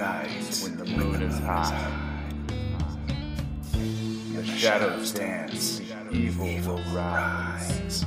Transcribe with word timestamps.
night 0.00 0.60
when 0.62 0.76
the 0.78 0.84
moon 0.86 1.20
is 1.20 1.38
high. 1.40 1.92
The 4.34 4.42
shadows 4.46 5.12
dance, 5.12 5.78
the 5.78 6.16
evil 6.16 6.46
will 6.66 6.82
rise. 6.94 8.06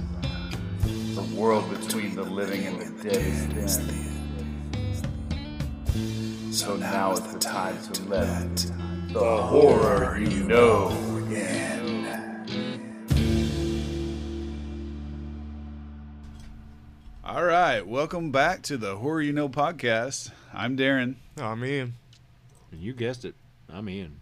The 0.81 1.21
world 1.35 1.69
between 1.69 2.15
the 2.15 2.23
living 2.23 2.65
and 2.65 2.81
the 2.81 3.09
dead 3.09 3.53
is 3.55 3.77
thin. 3.77 4.11
So 6.51 6.75
now 6.77 7.11
is 7.11 7.21
the 7.21 7.37
time 7.37 7.77
to 7.93 8.03
let 8.05 8.55
the 9.09 9.37
horror 9.43 10.17
you 10.17 10.45
know 10.45 10.89
in. 11.29 11.72
Welcome 18.13 18.29
back 18.29 18.61
to 18.61 18.77
the 18.77 18.95
Horror 18.97 19.23
You 19.23 19.33
Know 19.33 19.49
podcast. 19.49 20.29
I'm 20.53 20.77
Darren, 20.77 21.15
I'm 21.35 21.63
in. 21.63 21.95
And 22.71 22.79
you 22.79 22.93
guessed 22.93 23.25
it. 23.25 23.33
I'm 23.67 23.87
in. 23.87 24.17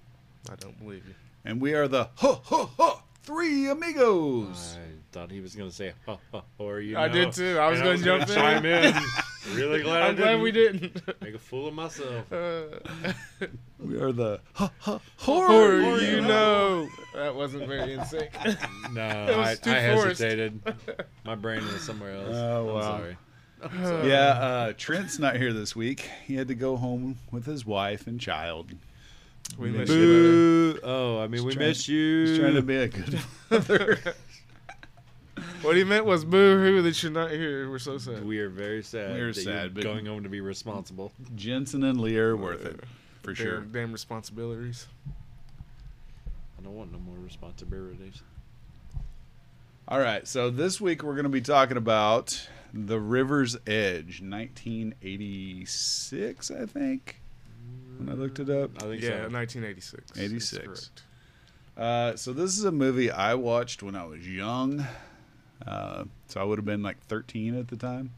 I 0.50 0.56
don't 0.56 0.80
believe 0.80 1.06
you. 1.06 1.14
and 1.44 1.60
we 1.60 1.74
are 1.74 1.90
the 1.90 2.08
Ho 2.16 2.40
Ho 2.46 2.70
Ho 2.78 3.04
Three 3.24 3.68
Amigos. 3.68 4.78
I 4.78 4.88
thought 5.12 5.30
he 5.30 5.42
was 5.42 5.58
going 5.58 5.70
to 5.70 5.76
say, 5.76 5.92
ha, 6.06 6.18
ha, 6.32 6.42
or 6.58 6.80
you 6.80 6.98
I 6.98 7.10
did 7.10 7.34
too. 7.34 7.58
I 7.60 7.68
was 7.70 7.82
going 7.82 7.98
to 7.98 8.06
jump 8.06 8.28
gonna 8.28 8.40
chime 8.40 8.66
in. 8.66 8.96
in. 8.96 9.04
really 9.56 9.82
glad 9.84 10.04
I 10.04 10.08
I'm 10.08 10.16
glad 10.16 10.26
didn't. 10.28 10.42
we 10.42 10.52
didn't. 10.54 11.22
Make 11.22 11.36
a 11.36 11.40
fool 11.40 11.68
of 11.68 11.74
myself. 11.74 12.32
Uh, 12.32 12.62
We 13.78 14.00
are 14.00 14.14
the 14.14 14.40
Ho 14.54 14.70
Ho 14.80 14.94
or 14.94 15.02
Horror. 15.18 16.00
you 16.00 16.22
know. 16.22 16.88
That 17.14 17.36
wasn't 17.36 17.68
very 17.68 17.92
in 17.96 18.06
sync. 18.06 18.30
No, 18.94 19.02
I, 19.04 19.58
I 19.66 19.70
hesitated. 19.70 20.62
My 21.26 21.36
brain 21.36 21.62
was 21.66 21.82
somewhere 21.82 22.16
else. 22.16 22.30
Oh, 22.32 22.70
I'm 22.70 22.74
wow. 22.76 22.82
sorry. 22.82 23.18
Yeah, 24.04 24.16
uh, 24.40 24.74
Trent's 24.78 25.20
not 25.20 25.36
here 25.36 25.54
this 25.54 25.76
week. 25.76 26.10
He 26.26 26.36
had 26.36 26.48
to 26.48 26.56
go 26.56 26.78
home 26.78 27.18
with 27.32 27.46
his 27.46 27.66
wife 27.66 28.08
and 28.08 28.20
child. 28.20 28.72
We 29.58 29.70
Boo. 29.72 29.78
missed 29.80 29.92
you. 29.92 29.98
Boo. 30.74 30.80
Oh, 30.84 31.20
I 31.20 31.28
mean, 31.28 31.44
we 31.44 31.54
trying- 31.54 31.68
miss 31.70 31.88
you. 31.88 32.26
He's 32.26 32.40
trying 32.40 32.56
to 32.56 32.62
be 32.62 32.78
a 32.78 32.88
good 32.88 33.20
father. 33.50 34.00
What 35.62 35.76
he 35.78 35.84
meant 35.84 36.06
was 36.06 36.26
boo 36.26 36.58
hoo 36.58 36.82
that 36.82 37.02
you're 37.04 37.12
not 37.12 37.32
here. 37.32 37.70
We're 37.70 37.78
so 37.80 37.98
sad. 37.98 38.26
We 38.26 38.40
are 38.40 38.50
very 38.50 38.82
sad. 38.84 39.14
We 39.14 39.22
are 39.22 39.28
that 39.34 39.42
sad, 39.42 39.46
you're 39.64 39.70
but- 39.70 39.84
going 39.84 40.06
home 40.06 40.24
to 40.24 40.30
be 40.30 40.42
responsible. 40.42 41.12
Jensen 41.36 41.84
and 41.84 42.00
Leah 42.02 42.24
are 42.30 42.38
worth 42.38 42.66
it 42.66 42.80
for 43.22 43.36
sure. 43.36 43.62
Damn 43.62 43.92
responsibilities. 43.92 44.88
I 46.60 46.64
don't 46.64 46.76
want 46.76 46.92
no 46.92 47.00
more 47.00 47.18
responsibilities. 47.24 48.22
All 49.88 50.00
right, 50.00 50.28
so 50.28 50.50
this 50.50 50.80
week 50.80 51.04
we're 51.04 51.14
going 51.16 51.24
to 51.24 51.30
be 51.30 51.42
talking 51.42 51.76
about 51.76 52.48
The 52.74 53.00
River's 53.00 53.56
Edge, 53.68 54.22
1986, 54.22 56.52
I 56.52 56.66
think, 56.66 57.22
when 57.98 58.10
I 58.10 58.14
looked 58.14 58.40
it 58.40 58.50
up. 58.50 58.72
I 58.78 58.82
think 58.88 59.02
Yeah, 59.02 59.28
so. 59.28 59.30
1986. 59.30 60.20
86. 60.20 60.66
Correct. 60.66 60.90
Uh, 61.78 62.16
so 62.16 62.34
this 62.34 62.58
is 62.58 62.66
a 62.66 62.72
movie 62.72 63.12
I 63.12 63.34
watched 63.36 63.82
when 63.84 63.96
I 63.96 64.06
was 64.06 64.28
young. 64.28 64.86
Uh, 65.66 66.06
so 66.28 66.42
I 66.42 66.44
would 66.44 66.58
have 66.58 66.66
been 66.66 66.84
like 66.84 67.00
13 67.08 67.58
at 67.58 67.68
the 67.68 67.78
time 67.78 68.12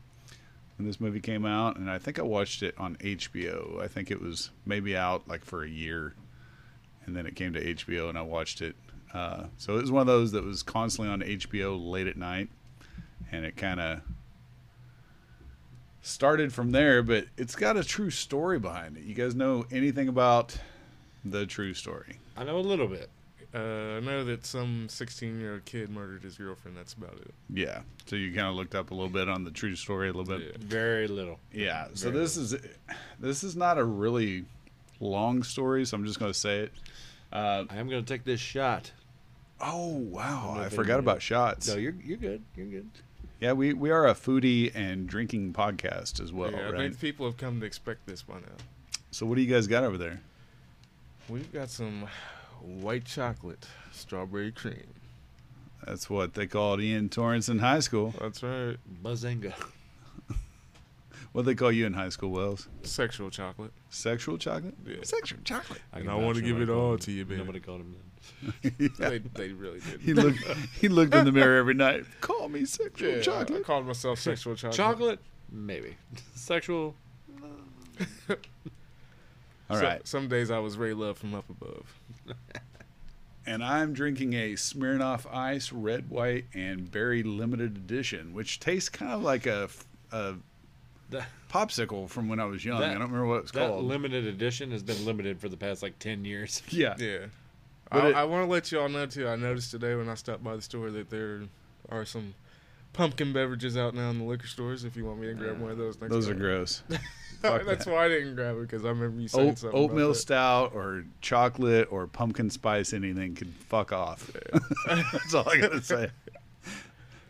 when 0.78 0.88
this 0.88 1.00
movie 1.00 1.20
came 1.20 1.46
out, 1.46 1.78
and 1.78 1.90
I 1.90 1.98
think 2.00 2.20
I 2.20 2.24
watched 2.24 2.64
it 2.64 2.76
on 2.78 2.96
HBO. 2.98 3.82
I 3.82 3.88
think 3.88 4.12
it 4.12 4.22
was 4.22 4.50
maybe 4.66 4.96
out 4.96 5.28
like 5.28 5.44
for 5.46 5.64
a 5.64 5.70
year, 5.70 6.14
and 7.06 7.16
then 7.16 7.26
it 7.26 7.36
came 7.36 7.54
to 7.54 7.74
HBO, 7.76 8.10
and 8.10 8.18
I 8.18 8.22
watched 8.22 8.62
it. 8.62 8.76
Uh, 9.14 9.46
so 9.58 9.78
it 9.78 9.82
was 9.82 9.92
one 9.92 10.02
of 10.02 10.08
those 10.08 10.32
that 10.32 10.44
was 10.44 10.64
constantly 10.64 11.12
on 11.14 11.22
HBO 11.22 11.78
late 11.92 12.08
at 12.08 12.18
night, 12.18 12.50
and 13.32 13.46
it 13.46 13.56
kind 13.58 13.80
of 13.80 14.02
started 16.04 16.54
from 16.54 16.70
there. 16.72 17.02
But 17.02 17.26
it's 17.38 17.56
got 17.56 17.76
a 17.76 17.84
true 17.84 18.12
story 18.12 18.60
behind 18.60 18.98
it. 18.98 19.04
You 19.04 19.16
guys 19.16 19.34
know 19.34 19.66
anything 19.72 20.08
about 20.08 20.56
the 21.26 21.48
true 21.48 21.74
story? 21.74 22.20
I 22.38 22.44
know 22.44 22.58
a 22.58 22.60
little 22.60 22.88
bit. 22.88 23.10
Uh, 23.56 23.98
I 23.98 24.00
know 24.00 24.24
that 24.26 24.46
some 24.48 24.88
16 24.90 25.40
year 25.40 25.54
old 25.54 25.66
kid 25.66 25.90
murdered 25.90 26.24
his 26.24 26.38
girlfriend. 26.38 26.76
That's 26.76 26.94
about 26.94 27.14
it. 27.18 27.34
Yeah. 27.54 27.82
So 28.08 28.16
you 28.16 28.34
kind 28.34 28.48
of 28.48 28.56
looked 28.56 28.74
up 28.76 28.90
a 28.92 28.94
little 28.96 29.10
bit 29.10 29.30
on 29.30 29.44
the 29.44 29.52
true 29.52 29.76
story 29.76 30.10
a 30.10 30.14
little 30.14 30.38
bit. 30.38 30.42
Yeah. 30.42 30.58
Very 30.60 31.08
little. 31.08 31.40
Yeah. 31.52 31.88
So 31.94 32.10
Very 32.10 32.24
this 32.24 32.38
is 32.38 32.56
this 33.20 33.44
is 33.44 33.56
not 33.56 33.78
a 33.78 33.84
really 33.84 34.46
long 35.00 35.44
story, 35.44 35.86
so 35.86 35.96
I'm 35.98 36.06
just 36.06 36.20
going 36.20 36.32
to 36.32 36.38
say 36.38 36.62
it. 36.62 36.72
Uh, 37.32 37.66
I 37.70 37.78
am 37.78 37.90
going 37.90 38.04
to 38.04 38.14
take 38.14 38.24
this 38.24 38.40
shot. 38.40 38.92
oh 39.62 39.88
wow, 39.88 40.56
I 40.58 40.70
forgot 40.70 40.98
about 41.00 41.22
shots. 41.22 41.68
No, 41.68 41.76
you're 41.76 41.94
you're 42.04 42.18
good. 42.18 42.42
You're 42.56 42.66
good. 42.68 42.90
Yeah, 43.44 43.52
we 43.52 43.74
we 43.74 43.92
are 43.92 44.08
a 44.08 44.14
foodie 44.14 44.74
and 44.74 45.06
drinking 45.06 45.52
podcast 45.52 46.22
as 46.22 46.32
well, 46.32 46.52
yeah, 46.52 46.60
I 46.60 46.72
right? 46.72 46.78
think 46.78 47.00
people 47.02 47.26
have 47.26 47.36
come 47.36 47.60
to 47.60 47.66
expect 47.66 48.06
this 48.08 48.22
by 48.22 48.36
now. 48.36 48.56
So 49.12 49.26
what 49.26 49.36
do 49.36 49.42
you 49.42 49.54
guys 49.54 49.68
got 49.68 49.84
over 49.84 49.98
there? 49.98 50.22
We've 51.28 51.52
got 51.52 51.70
some 51.70 52.08
white 52.62 53.04
chocolate, 53.04 53.68
strawberry 53.92 54.54
cream. 54.54 54.88
That's 55.86 56.10
what 56.10 56.36
they 56.36 56.48
called 56.48 56.80
Ian 56.80 57.10
Torrance 57.10 57.50
in 57.50 57.60
high 57.60 57.82
school. 57.82 58.14
That's 58.18 58.42
right. 58.42 58.78
Bazinga. 59.04 59.54
What 61.34 61.46
they 61.46 61.56
call 61.56 61.72
you 61.72 61.88
in 61.88 61.94
high 61.94 62.10
school, 62.10 62.30
Wells? 62.30 62.68
Sexual 62.84 63.32
chocolate. 63.32 63.72
Sexual 63.90 64.38
chocolate? 64.38 64.76
Yeah. 64.86 64.98
Sexual 65.02 65.40
chocolate. 65.44 65.82
And 65.92 66.04
can 66.04 66.14
I 66.14 66.16
wanna 66.16 66.42
give 66.42 66.62
it 66.62 66.70
all 66.70 66.96
to 67.00 67.12
you, 67.12 67.26
baby. 67.26 67.40
Nobody 67.40 67.60
called 67.60 67.82
him 67.82 67.92
then. 67.92 68.13
Yeah. 68.80 68.88
They, 68.98 69.18
they 69.20 69.50
really 69.50 69.80
did. 69.80 70.02
He 70.02 70.14
looked 70.14 70.40
he 70.80 70.88
looked 70.88 71.14
in 71.16 71.26
the 71.26 71.32
mirror 71.32 71.58
every 71.58 71.74
night. 71.74 72.06
Call 72.22 72.50
me 72.50 72.66
sexual 72.66 73.12
Yeah, 73.12 73.18
I 73.18 73.22
chocolate. 73.22 73.64
called 73.66 73.88
myself 73.88 74.20
sexual 74.20 74.56
chocolate. 74.58 74.76
Chocolate? 74.78 75.20
Maybe. 75.52 75.96
Sexual? 76.36 76.96
All 79.70 79.78
So- 79.78 79.84
right. 79.84 80.08
Some 80.08 80.28
days 80.28 80.52
I 80.52 80.60
was 80.60 80.78
Ray 80.78 80.94
Love 80.94 81.18
from 81.18 81.34
up 81.36 81.46
above. 81.50 81.94
and 83.46 83.64
I'm 83.64 83.94
drinking 83.94 84.34
a 84.34 84.54
Smirnoff 84.54 85.26
Ice 85.34 85.72
Red, 85.72 86.10
White, 86.10 86.46
and 86.54 86.90
Berry 86.92 87.24
Limited 87.24 87.76
Edition, 87.78 88.34
which 88.34 88.60
tastes 88.60 88.90
kind 88.90 89.12
of 89.12 89.22
like 89.22 89.46
a, 89.46 89.70
a 90.12 90.36
That, 91.12 91.28
popsicle 91.50 92.10
from 92.10 92.28
when 92.30 92.40
I 92.40 92.46
was 92.46 92.64
young. 92.66 92.80
That- 92.80 92.90
I 92.92 92.94
don't 92.94 93.04
remember 93.04 93.26
what 93.28 93.42
it's 93.44 93.52
called. 93.52 93.84
limited 93.86 94.26
edition 94.28 94.72
has 94.72 94.84
been 94.84 95.04
limited 95.06 95.40
for 95.40 95.50
the 95.50 95.58
past 95.58 95.82
like 95.84 95.98
10 96.00 96.26
years. 96.26 96.62
yeah. 96.70 96.96
Yeah. 96.98 97.26
But 97.92 98.16
I, 98.16 98.22
I 98.22 98.24
want 98.24 98.46
to 98.46 98.52
let 98.52 98.72
you 98.72 98.80
all 98.80 98.90
know 98.90 99.06
too. 99.06 99.28
I 99.28 99.36
noticed 99.36 99.72
today 99.72 99.96
when 99.96 100.10
I 100.10 100.16
stopped 100.16 100.44
by 100.44 100.56
the 100.56 100.62
store 100.62 100.90
that 100.92 101.10
there 101.10 101.44
are 101.90 102.06
some 102.06 102.34
pumpkin 102.94 103.34
beverages 103.34 103.76
out 103.76 103.94
now 103.94 104.10
in 104.10 104.20
the 104.20 104.24
liquor 104.24 104.48
stores. 104.48 104.84
If 104.84 104.96
you 104.96 105.06
want 105.06 105.20
me 105.20 105.28
to 105.28 105.34
grab 105.34 105.60
one 105.60 105.72
of 105.72 105.78
those, 105.78 106.00
next 106.00 106.12
Those 106.12 106.30
are 106.30 106.34
gross. 106.34 106.84
That's 107.42 107.86
that. 107.86 107.92
why 107.92 108.06
I 108.06 108.08
didn't 108.08 108.36
grab 108.36 108.56
it 108.58 108.62
because 108.62 108.86
I 108.86 108.90
remember 108.90 109.20
you 109.20 109.28
saying 109.28 109.58
something. 109.58 109.78
oatmeal 109.78 110.14
stout 110.14 110.72
or 110.74 111.04
chocolate 111.20 111.90
or 111.92 112.08
pumpkin 112.08 112.50
spice, 112.50 112.94
anything 112.94 113.36
could 113.36 113.54
fuck 113.68 113.92
off. 113.92 114.32
That's 114.88 115.34
all 115.34 115.50
I 115.50 115.58
gotta 115.58 115.82
say. 115.82 116.10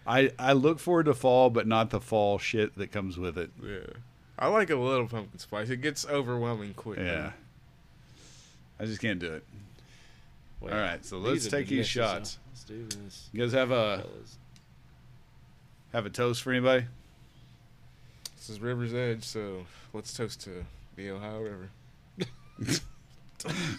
I 0.06 0.32
I 0.38 0.54
look 0.54 0.80
forward 0.80 1.06
to 1.08 1.14
fall, 1.16 1.50
but 1.50 1.66
not 1.66 1.90
the 1.90 2.00
fall 2.00 2.38
shit 2.38 2.78
that 2.78 2.92
comes 2.92 3.18
with 3.18 3.38
it. 3.38 3.50
Yeah. 3.62 3.80
I 4.38 4.48
like 4.48 4.70
a 4.70 4.76
little 4.76 5.08
pumpkin 5.08 5.40
spice. 5.40 5.70
It 5.70 5.82
gets 5.82 6.06
overwhelming 6.06 6.74
quick. 6.74 7.00
Yeah. 7.00 7.32
I 8.80 8.86
just 8.86 9.00
can't 9.00 9.20
do 9.20 9.34
it. 9.34 9.44
Well, 10.64 10.74
All 10.74 10.80
right, 10.80 11.04
so 11.04 11.18
let's 11.18 11.46
take 11.48 11.68
these 11.68 11.88
shots. 11.88 12.40
Let's 12.48 12.64
do 12.64 12.86
this. 13.04 13.30
You 13.34 13.42
guys 13.42 13.52
have 13.52 13.72
a 13.72 14.06
have 15.92 16.06
a 16.06 16.10
toast 16.10 16.42
for 16.42 16.52
anybody? 16.54 16.86
This 18.38 18.50
is 18.50 18.62
River's 18.62 18.94
Edge, 18.94 19.26
so 19.26 19.66
let's 19.92 20.14
toast 20.14 20.40
to 20.42 20.66
the 20.96 21.10
Ohio 21.10 21.42
River. 21.42 21.70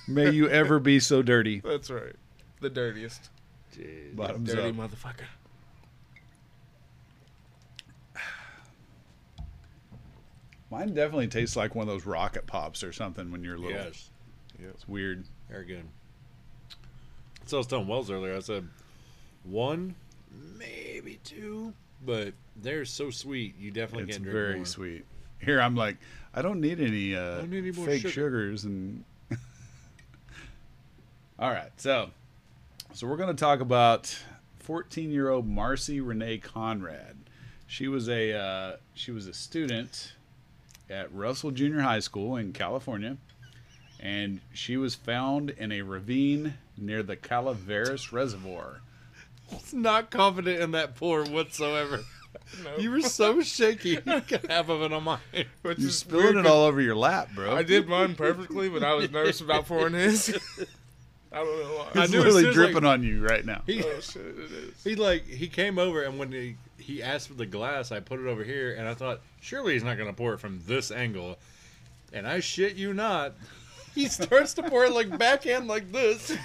May 0.09 0.31
you 0.33 0.51
ever 0.51 0.79
be 0.79 1.01
so 1.01 1.23
dirty. 1.23 1.61
That's 1.65 1.89
right. 1.91 2.17
The 2.61 2.69
dirtiest. 2.69 3.31
Jeez. 3.75 4.15
Bottoms 4.15 4.53
Dirty 4.53 4.69
up. 4.69 4.75
motherfucker. 4.75 5.25
Mine 10.71 10.93
definitely 10.93 11.29
tastes 11.29 11.57
like 11.57 11.75
one 11.75 11.89
of 11.89 11.95
those 11.95 12.05
rocket 12.05 12.47
pops 12.47 12.85
or 12.85 12.93
something 12.93 13.33
when 13.33 13.43
you're 13.43 13.57
little. 13.57 13.71
Yes. 13.71 14.11
It's 14.59 14.87
weird. 14.87 15.25
Very 15.49 15.65
good. 15.65 15.85
So 17.47 17.57
I 17.57 17.59
was 17.59 17.67
telling 17.67 17.87
Wells 17.89 18.11
earlier, 18.11 18.35
I 18.37 18.41
said 18.41 18.67
one, 19.45 19.95
maybe 20.59 21.19
two, 21.25 21.75
but 22.05 22.33
they're 22.57 22.85
so 22.85 23.11
sweet. 23.11 23.55
You 23.59 23.71
definitely 23.71 24.05
It's 24.05 24.13
can't 24.17 24.23
drink 24.25 24.35
very 24.35 24.57
more. 24.57 24.65
sweet. 24.65 25.05
Here 25.41 25.61
I'm 25.61 25.77
like, 25.77 25.97
I 26.33 26.41
don't 26.43 26.61
need 26.61 26.81
any 26.81 27.15
uh, 27.15 27.39
don't 27.39 27.51
need 27.51 27.59
any 27.65 27.73
fake 27.73 28.01
sugar. 28.03 28.13
sugars 28.13 28.65
and. 28.65 29.05
All 31.39 31.51
right, 31.51 31.71
so 31.77 32.11
so 32.93 33.07
we're 33.07 33.17
going 33.17 33.35
to 33.35 33.41
talk 33.41 33.61
about 33.61 34.17
14 34.61 35.11
year 35.11 35.29
old 35.29 35.47
Marcy 35.47 36.01
Renee 36.01 36.39
Conrad. 36.39 37.17
She 37.67 37.89
was 37.89 38.09
a 38.09 38.33
uh, 38.33 38.77
she 38.95 39.11
was 39.11 39.27
a 39.27 39.35
student 39.35 40.15
at 40.89 41.13
Russell 41.13 41.51
Junior 41.51 41.81
High 41.81 41.99
School 42.01 42.37
in 42.37 42.53
California, 42.53 43.17
and 44.01 44.41
she 44.53 44.77
was 44.77 44.95
found 44.95 45.51
in 45.51 45.73
a 45.73 45.83
ravine 45.83 46.55
near 46.77 47.03
the 47.03 47.17
Calaveras 47.17 48.13
Reservoir. 48.13 48.81
He's 49.49 49.75
not 49.75 50.11
confident 50.11 50.61
in 50.61 50.71
that 50.73 50.95
pour 50.97 51.25
whatsoever. 51.25 52.01
No. 52.63 52.77
You 52.77 52.91
were 52.91 53.01
so 53.01 53.41
shaky. 53.43 53.91
You 53.91 54.01
got 54.03 54.47
half 54.51 54.69
of 54.69 54.83
it 54.83 54.93
on 54.93 55.05
mine. 55.05 55.19
Which 55.63 55.79
You're 55.79 55.89
is 55.89 55.99
spilling 55.99 56.25
weird 56.25 56.37
it 56.37 56.43
'cause 56.43 56.53
all 56.53 56.65
over 56.65 56.81
your 56.81 56.95
lap, 56.95 57.31
bro. 57.35 57.55
I 57.57 57.63
did 57.63 57.89
mine 57.89 58.15
perfectly, 58.17 58.69
but 58.69 58.85
I 58.85 58.93
was 58.95 59.11
nervous 59.11 59.41
about 59.41 59.67
pouring 59.67 59.95
his. 59.95 60.29
I 61.33 61.37
don't 61.37 61.47
know 61.63 61.77
why. 61.77 62.01
I 62.01 62.05
It's 62.05 62.13
knew 62.13 62.19
literally 62.19 62.43
soon 62.43 62.53
dripping 62.53 62.75
like- 62.83 62.85
on 62.85 63.03
you 63.03 63.25
right 63.27 63.45
now. 63.45 63.63
He, 63.67 63.83
oh 63.83 64.01
shit, 64.01 64.23
it 64.27 64.51
is. 64.53 64.85
he 64.85 64.95
like 64.95 65.27
he 65.27 65.49
came 65.49 65.79
over 65.79 66.03
and 66.03 66.19
when 66.19 66.33
he 66.33 66.57
he 66.79 67.03
asked 67.03 67.29
for 67.29 67.35
the 67.35 67.47
glass, 67.47 67.91
I 67.93 68.01
put 68.01 68.21
it 68.21 68.27
over 68.27 68.45
here 68.45 68.75
and 68.75 68.87
I 68.87 68.95
thought 68.95 69.21
surely 69.41 69.73
he's 69.73 69.85
not 69.85 69.97
gonna 69.97 70.13
pour 70.13 70.35
it 70.35 70.39
from 70.39 70.61
this 70.67 70.91
angle, 70.91 71.39
and 72.13 72.27
I 72.27 72.41
shit 72.41 72.75
you 72.77 72.93
not, 72.95 73.33
he 73.95 74.07
starts 74.09 74.55
to 74.55 74.63
pour 74.63 74.85
it 74.85 74.93
like 74.93 75.17
backhand 75.19 75.69
like 75.69 75.91
this. 75.93 76.37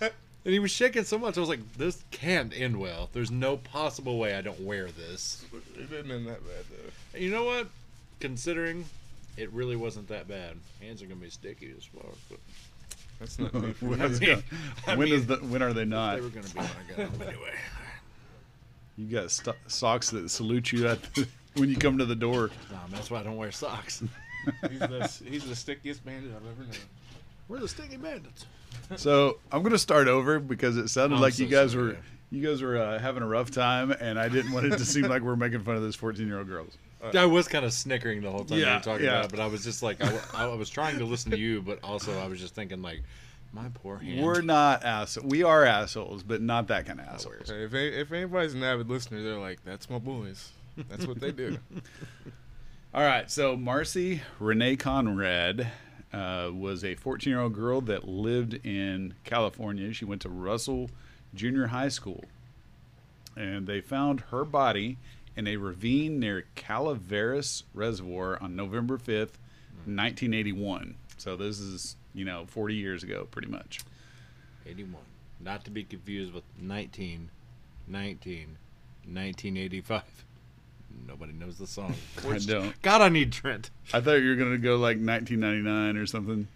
And 0.00 0.54
he 0.54 0.60
was 0.60 0.70
shaking 0.70 1.04
so 1.04 1.18
much, 1.18 1.36
I 1.36 1.40
was 1.40 1.48
like, 1.50 1.60
"This 1.76 2.02
can't 2.10 2.58
end 2.58 2.78
well. 2.78 3.10
There's 3.12 3.30
no 3.30 3.56
possible 3.58 4.18
way 4.18 4.34
I 4.34 4.40
don't 4.40 4.60
wear 4.60 4.86
this." 4.86 5.44
It 5.76 5.90
didn't 5.90 6.10
end 6.10 6.26
that 6.26 6.40
bad 6.46 6.64
though. 7.12 7.18
You 7.18 7.30
know 7.30 7.44
what? 7.44 7.66
Considering 8.20 8.86
it 9.36 9.52
really 9.52 9.76
wasn't 9.76 10.08
that 10.08 10.26
bad, 10.26 10.56
hands 10.80 11.02
are 11.02 11.06
gonna 11.06 11.20
be 11.20 11.28
sticky 11.28 11.74
as 11.76 11.84
fuck. 11.84 12.14
But 12.30 12.38
That's 13.18 13.38
not 13.38 13.52
me. 13.52 13.74
when 13.80 14.00
I 14.00 14.06
is 14.06 14.20
mean- 14.20 14.42
I 14.86 14.94
when 14.96 15.10
mean, 15.10 15.18
is 15.18 15.26
the 15.26 15.36
when 15.36 15.60
are 15.62 15.72
they 15.74 15.84
not? 15.84 16.16
they 16.16 16.22
were 16.22 16.28
gonna 16.30 16.46
be 16.48 16.60
when 16.60 16.66
I 16.66 16.96
got 16.96 17.18
them 17.18 17.28
anyway. 17.28 17.54
You 18.96 19.06
got 19.20 19.30
st- 19.30 19.56
socks 19.66 20.08
that 20.10 20.30
salute 20.30 20.72
you 20.72 20.88
at 20.88 21.02
the, 21.14 21.28
when 21.56 21.68
you 21.68 21.76
come 21.76 21.98
to 21.98 22.06
the 22.06 22.16
door. 22.16 22.50
Nah, 22.72 22.78
that's 22.90 23.10
why 23.10 23.20
I 23.20 23.22
don't 23.22 23.36
wear 23.36 23.52
socks. 23.52 24.02
He's 24.70 24.78
the, 24.78 25.20
he's 25.28 25.44
the 25.48 25.56
stickiest 25.56 26.04
bandit 26.04 26.30
I've 26.34 26.46
ever 26.46 26.62
known. 26.62 26.72
We're 27.48 27.60
the 27.60 27.68
sticky 27.68 27.96
bandits. 27.96 28.46
So 28.96 29.38
I'm 29.52 29.62
gonna 29.62 29.78
start 29.78 30.08
over 30.08 30.38
because 30.38 30.76
it 30.76 30.88
sounded 30.88 31.16
I'm 31.16 31.22
like 31.22 31.34
so 31.34 31.42
you 31.44 31.48
guys 31.48 31.72
sorry. 31.72 31.84
were 31.84 31.96
you 32.30 32.46
guys 32.46 32.60
were 32.62 32.76
uh, 32.76 32.98
having 32.98 33.22
a 33.22 33.26
rough 33.26 33.50
time, 33.50 33.90
and 33.90 34.18
I 34.18 34.28
didn't 34.28 34.52
want 34.52 34.66
it 34.66 34.76
to 34.78 34.84
seem 34.84 35.04
like 35.04 35.22
we're 35.22 35.36
making 35.36 35.62
fun 35.62 35.76
of 35.76 35.82
this 35.82 35.94
14 35.96 36.26
year 36.26 36.38
old 36.38 36.48
girls. 36.48 36.76
I 37.14 37.24
was 37.26 37.48
kind 37.48 37.64
of 37.64 37.72
snickering 37.72 38.22
the 38.22 38.30
whole 38.30 38.44
time 38.44 38.58
you 38.58 38.64
Yeah, 38.64 38.76
were 38.78 38.82
talking 38.82 39.04
yeah. 39.04 39.12
about 39.12 39.24
it, 39.26 39.30
but 39.30 39.40
I 39.40 39.46
was 39.46 39.62
just 39.64 39.82
like, 39.82 40.02
I, 40.02 40.20
I 40.34 40.46
was 40.54 40.68
trying 40.68 40.98
to 40.98 41.04
listen 41.04 41.30
to 41.30 41.38
you, 41.38 41.62
but 41.62 41.78
also 41.84 42.18
I 42.18 42.26
was 42.26 42.40
just 42.40 42.54
thinking 42.56 42.82
like, 42.82 43.02
my 43.52 43.68
poor 43.72 43.98
hand. 43.98 44.22
We're 44.22 44.40
not 44.42 44.84
assholes. 44.84 45.24
We 45.26 45.42
are 45.44 45.64
assholes, 45.64 46.22
but 46.22 46.42
not 46.42 46.66
that 46.68 46.84
kind 46.86 47.00
of 47.00 47.06
assholes. 47.06 47.50
If 47.50 47.72
if 47.72 48.12
anybody's 48.12 48.52
an 48.54 48.62
avid 48.64 48.90
listener, 48.90 49.22
they're 49.22 49.38
like, 49.38 49.64
"That's 49.64 49.88
my 49.88 49.98
boys. 49.98 50.50
That's 50.90 51.06
what 51.06 51.18
they 51.20 51.32
do." 51.32 51.58
All 52.98 53.04
right, 53.04 53.30
so 53.30 53.56
Marcy 53.56 54.22
Renee 54.40 54.74
Conrad 54.74 55.68
uh, 56.12 56.50
was 56.52 56.82
a 56.82 56.96
14 56.96 57.30
year 57.30 57.40
old 57.40 57.54
girl 57.54 57.80
that 57.82 58.08
lived 58.08 58.54
in 58.66 59.14
California. 59.22 59.92
She 59.92 60.04
went 60.04 60.22
to 60.22 60.28
Russell 60.28 60.90
Junior 61.32 61.68
High 61.68 61.90
School, 61.90 62.24
and 63.36 63.68
they 63.68 63.80
found 63.80 64.22
her 64.32 64.44
body 64.44 64.98
in 65.36 65.46
a 65.46 65.58
ravine 65.58 66.18
near 66.18 66.46
Calaveras 66.56 67.62
Reservoir 67.72 68.36
on 68.42 68.56
November 68.56 68.98
5th, 68.98 69.38
1981. 69.86 70.96
So 71.18 71.36
this 71.36 71.60
is, 71.60 71.94
you 72.14 72.24
know, 72.24 72.46
40 72.48 72.74
years 72.74 73.04
ago, 73.04 73.28
pretty 73.30 73.46
much. 73.46 73.78
81. 74.66 75.00
Not 75.38 75.64
to 75.66 75.70
be 75.70 75.84
confused 75.84 76.32
with 76.32 76.42
19, 76.60 77.30
19, 77.86 78.56
1985. 79.04 80.02
Nobody 81.06 81.32
knows 81.32 81.58
the 81.58 81.66
song. 81.66 81.94
I 82.28 82.38
don't. 82.38 82.80
God, 82.82 83.00
I 83.00 83.08
need 83.08 83.32
Trent. 83.32 83.70
I 83.92 84.00
thought 84.00 84.14
you 84.14 84.30
were 84.30 84.36
going 84.36 84.52
to 84.52 84.58
go 84.58 84.76
like 84.76 84.98
1999 84.98 85.96
or 85.96 86.06
something. 86.06 86.48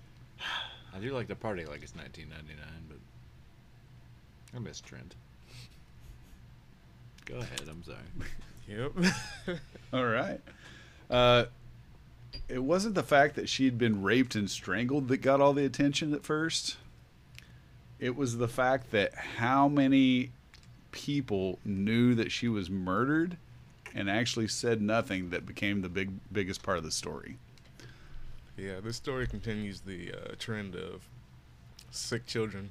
I 0.94 0.98
do 0.98 1.12
like 1.12 1.28
to 1.28 1.34
party 1.34 1.64
like 1.64 1.82
it's 1.82 1.94
1999, 1.94 2.66
but 2.88 4.56
I 4.56 4.60
miss 4.60 4.80
Trent. 4.80 5.14
Go 7.24 7.36
ahead. 7.36 7.62
I'm 7.68 7.82
sorry. 7.82 7.98
yep. 8.68 9.58
All 9.92 10.04
right. 10.04 10.40
Uh, 11.08 11.44
it 12.48 12.62
wasn't 12.62 12.94
the 12.94 13.02
fact 13.02 13.36
that 13.36 13.48
she'd 13.48 13.78
been 13.78 14.02
raped 14.02 14.34
and 14.34 14.50
strangled 14.50 15.08
that 15.08 15.18
got 15.18 15.40
all 15.40 15.52
the 15.52 15.64
attention 15.64 16.12
at 16.14 16.24
first. 16.24 16.76
It 17.98 18.16
was 18.16 18.38
the 18.38 18.48
fact 18.48 18.90
that 18.90 19.14
how 19.14 19.68
many 19.68 20.32
people 20.90 21.58
knew 21.64 22.14
that 22.14 22.32
she 22.32 22.48
was 22.48 22.68
murdered 22.68 23.36
and 23.94 24.08
actually 24.10 24.48
said 24.48 24.80
nothing 24.82 25.30
that 25.30 25.44
became 25.46 25.82
the 25.82 25.88
big 25.88 26.10
biggest 26.32 26.62
part 26.62 26.78
of 26.78 26.84
the 26.84 26.90
story. 26.90 27.36
yeah, 28.56 28.80
this 28.80 28.96
story 28.96 29.26
continues 29.26 29.80
the 29.80 30.12
uh, 30.12 30.34
trend 30.38 30.74
of 30.74 31.02
sick 31.90 32.26
children 32.26 32.70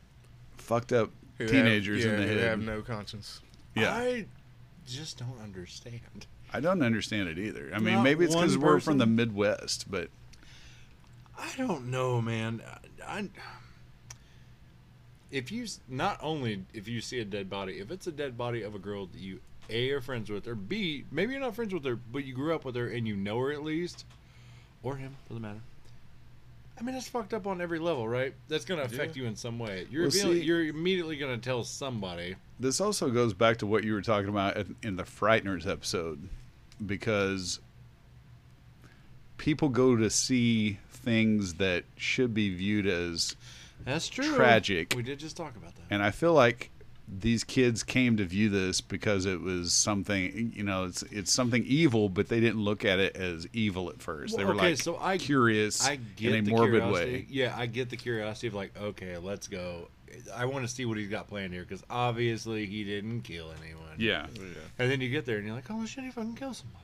Fucked 0.57 0.91
up 0.93 1.09
teenagers 1.39 2.03
have, 2.03 2.13
yeah, 2.13 2.19
in 2.19 2.21
the 2.21 2.33
who 2.33 2.39
head. 2.39 2.49
have 2.49 2.59
no 2.59 2.81
conscience. 2.81 3.41
yeah. 3.75 3.93
I 3.93 4.25
just 4.87 5.17
don't 5.17 5.39
understand. 5.41 6.27
I 6.53 6.59
don't 6.59 6.81
understand 6.83 7.29
it 7.29 7.39
either. 7.39 7.71
I 7.73 7.79
mean, 7.79 7.95
Not 7.95 8.03
maybe 8.03 8.25
it's 8.25 8.35
because 8.35 8.57
we're 8.57 8.79
from 8.79 8.97
the? 8.99 9.05
Midwest, 9.05 9.89
but 9.89 10.09
I 11.37 11.49
don't 11.57 11.89
know, 11.89 12.21
man. 12.21 12.61
I, 13.07 13.19
I- 13.19 13.29
if 15.31 15.51
you 15.51 15.65
not 15.87 16.19
only 16.21 16.65
if 16.73 16.87
you 16.87 16.99
see 17.01 17.19
a 17.19 17.25
dead 17.25 17.49
body, 17.49 17.79
if 17.79 17.89
it's 17.89 18.05
a 18.07 18.11
dead 18.11 18.37
body 18.37 18.61
of 18.63 18.75
a 18.75 18.79
girl 18.79 19.05
that 19.07 19.19
you 19.19 19.39
a 19.71 19.85
you're 19.87 20.01
friends 20.01 20.29
with, 20.29 20.47
or 20.47 20.55
b 20.55 21.05
maybe 21.11 21.31
you're 21.33 21.41
not 21.41 21.55
friends 21.55 21.73
with 21.73 21.83
her, 21.85 21.95
but 21.95 22.23
you 22.25 22.33
grew 22.33 22.53
up 22.53 22.65
with 22.65 22.75
her 22.75 22.87
and 22.89 23.07
you 23.07 23.15
know 23.15 23.39
her 23.39 23.51
at 23.51 23.63
least, 23.63 24.05
or 24.83 24.95
him 24.97 25.15
for 25.27 25.33
the 25.33 25.39
matter. 25.39 25.61
I 26.79 26.83
mean, 26.83 26.95
that's 26.95 27.07
fucked 27.07 27.33
up 27.33 27.45
on 27.45 27.61
every 27.61 27.77
level, 27.79 28.07
right? 28.07 28.33
That's 28.47 28.65
gonna 28.65 28.81
affect 28.81 29.15
Yeah. 29.15 29.23
you 29.23 29.27
in 29.29 29.35
some 29.35 29.59
way. 29.59 29.85
You're 29.91 30.03
Well, 30.03 30.11
see- 30.11 30.41
you're 30.41 30.65
immediately 30.65 31.15
gonna 31.17 31.37
tell 31.37 31.63
somebody. 31.63 32.35
this 32.59 32.81
also 32.81 33.09
goes 33.11 33.33
back 33.33 33.57
to 33.57 33.67
what 33.67 33.83
you 33.83 33.93
were 33.93 34.01
talking 34.01 34.29
about 34.29 34.57
in- 34.57 34.75
in 34.81 34.95
the 34.95 35.03
Frighteners 35.03 35.67
episode, 35.67 36.27
because 36.83 37.59
people 39.37 39.69
go 39.69 39.95
to 39.95 40.09
see 40.09 40.79
things 40.89 41.55
that 41.55 41.83
should 41.97 42.33
be 42.33 42.49
viewed 42.53 42.87
as, 42.87 43.35
That's 43.85 44.07
true. 44.07 44.35
Tragic. 44.35 44.93
We 44.95 45.03
did 45.03 45.19
just 45.19 45.37
talk 45.37 45.55
about 45.55 45.75
that. 45.75 45.83
and 45.89 46.01
I 46.03 46.09
feel 46.11 46.33
like 46.33 46.70
these 47.19 47.43
kids 47.43 47.83
came 47.83 48.15
to 48.17 48.23
view 48.23 48.49
this 48.49 48.79
because 48.79 49.25
it 49.25 49.41
was 49.41 49.73
something, 49.73 50.53
you 50.55 50.63
know, 50.63 50.85
it's 50.85 51.03
it's 51.03 51.31
something 51.31 51.63
evil, 51.65 52.07
but 52.07 52.29
they 52.29 52.39
didn't 52.39 52.63
look 52.63 52.85
at 52.85 52.99
it 52.99 53.15
as 53.17 53.47
evil 53.53 53.89
at 53.89 54.01
first. 54.01 54.37
they 54.37 54.45
were 54.45 54.53
okay, 54.55 54.69
like 54.71 54.77
so 54.77 54.97
I- 54.99 55.17
curious 55.17 55.85
I 55.85 55.97
get 56.15 56.33
in 56.33 56.39
a 56.39 56.41
the 56.45 56.51
morbid 56.51 56.81
curiosity. 56.81 57.11
way. 57.11 57.25
Yeah, 57.29 57.53
I 57.57 57.65
get 57.65 57.89
the 57.89 57.97
curiosity 57.97 58.47
of 58.47 58.53
like, 58.53 58.71
okay, 58.81 59.17
let's 59.17 59.47
go. 59.47 59.89
I 60.35 60.45
want 60.45 60.65
to 60.67 60.73
see 60.73 60.85
what 60.85 60.97
he's 60.97 61.09
got 61.09 61.27
planned 61.27 61.53
here 61.53 61.63
because 61.63 61.83
obviously 61.89 62.65
he 62.65 62.83
didn't 62.83 63.21
kill 63.21 63.51
anyone. 63.61 63.81
Yeah, 63.97 64.27
oh, 64.29 64.41
Yeah. 64.41 64.47
And 64.79 64.89
then 64.91 65.01
you 65.01 65.09
get 65.09 65.25
there 65.25 65.37
and 65.37 65.45
you're 65.45 65.55
like, 65.55 65.69
oh 65.69 65.85
shit, 65.85 66.03
he 66.05 66.11
fucking 66.11 66.35
killed 66.35 66.55
somebody. 66.55 66.77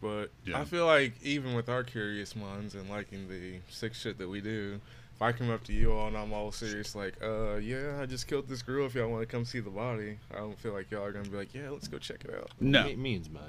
But 0.00 0.30
Yeah. 0.44 0.60
I 0.60 0.64
feel 0.64 0.86
like 0.86 1.12
even 1.22 1.54
with 1.54 1.68
our 1.68 1.82
curious 1.84 2.34
minds 2.36 2.74
and 2.74 2.88
liking 2.90 3.28
the 3.28 3.58
sick 3.70 3.94
shit 3.94 4.18
that 4.18 4.28
we 4.28 4.40
do, 4.40 4.80
if 5.16 5.22
I 5.22 5.32
come 5.32 5.50
up 5.50 5.64
to 5.64 5.72
you 5.72 5.92
all 5.92 6.08
and 6.08 6.16
I'm 6.16 6.32
all 6.34 6.52
serious, 6.52 6.94
like, 6.94 7.14
uh, 7.22 7.54
yeah, 7.56 7.98
I 8.00 8.06
just 8.06 8.28
killed 8.28 8.48
this 8.48 8.60
girl. 8.62 8.84
If 8.86 8.94
y'all 8.94 9.08
want 9.08 9.22
to 9.22 9.26
come 9.26 9.44
see 9.46 9.60
the 9.60 9.70
body, 9.70 10.18
I 10.30 10.36
don't 10.38 10.58
feel 10.58 10.74
like 10.74 10.90
y'all 10.90 11.04
are 11.04 11.12
gonna 11.12 11.28
be 11.28 11.36
like, 11.38 11.54
yeah, 11.54 11.70
let's 11.70 11.88
go 11.88 11.96
check 11.98 12.24
it 12.24 12.34
out. 12.34 12.50
no, 12.60 12.84
Me- 12.84 12.96
means 12.96 13.30
mud. 13.30 13.42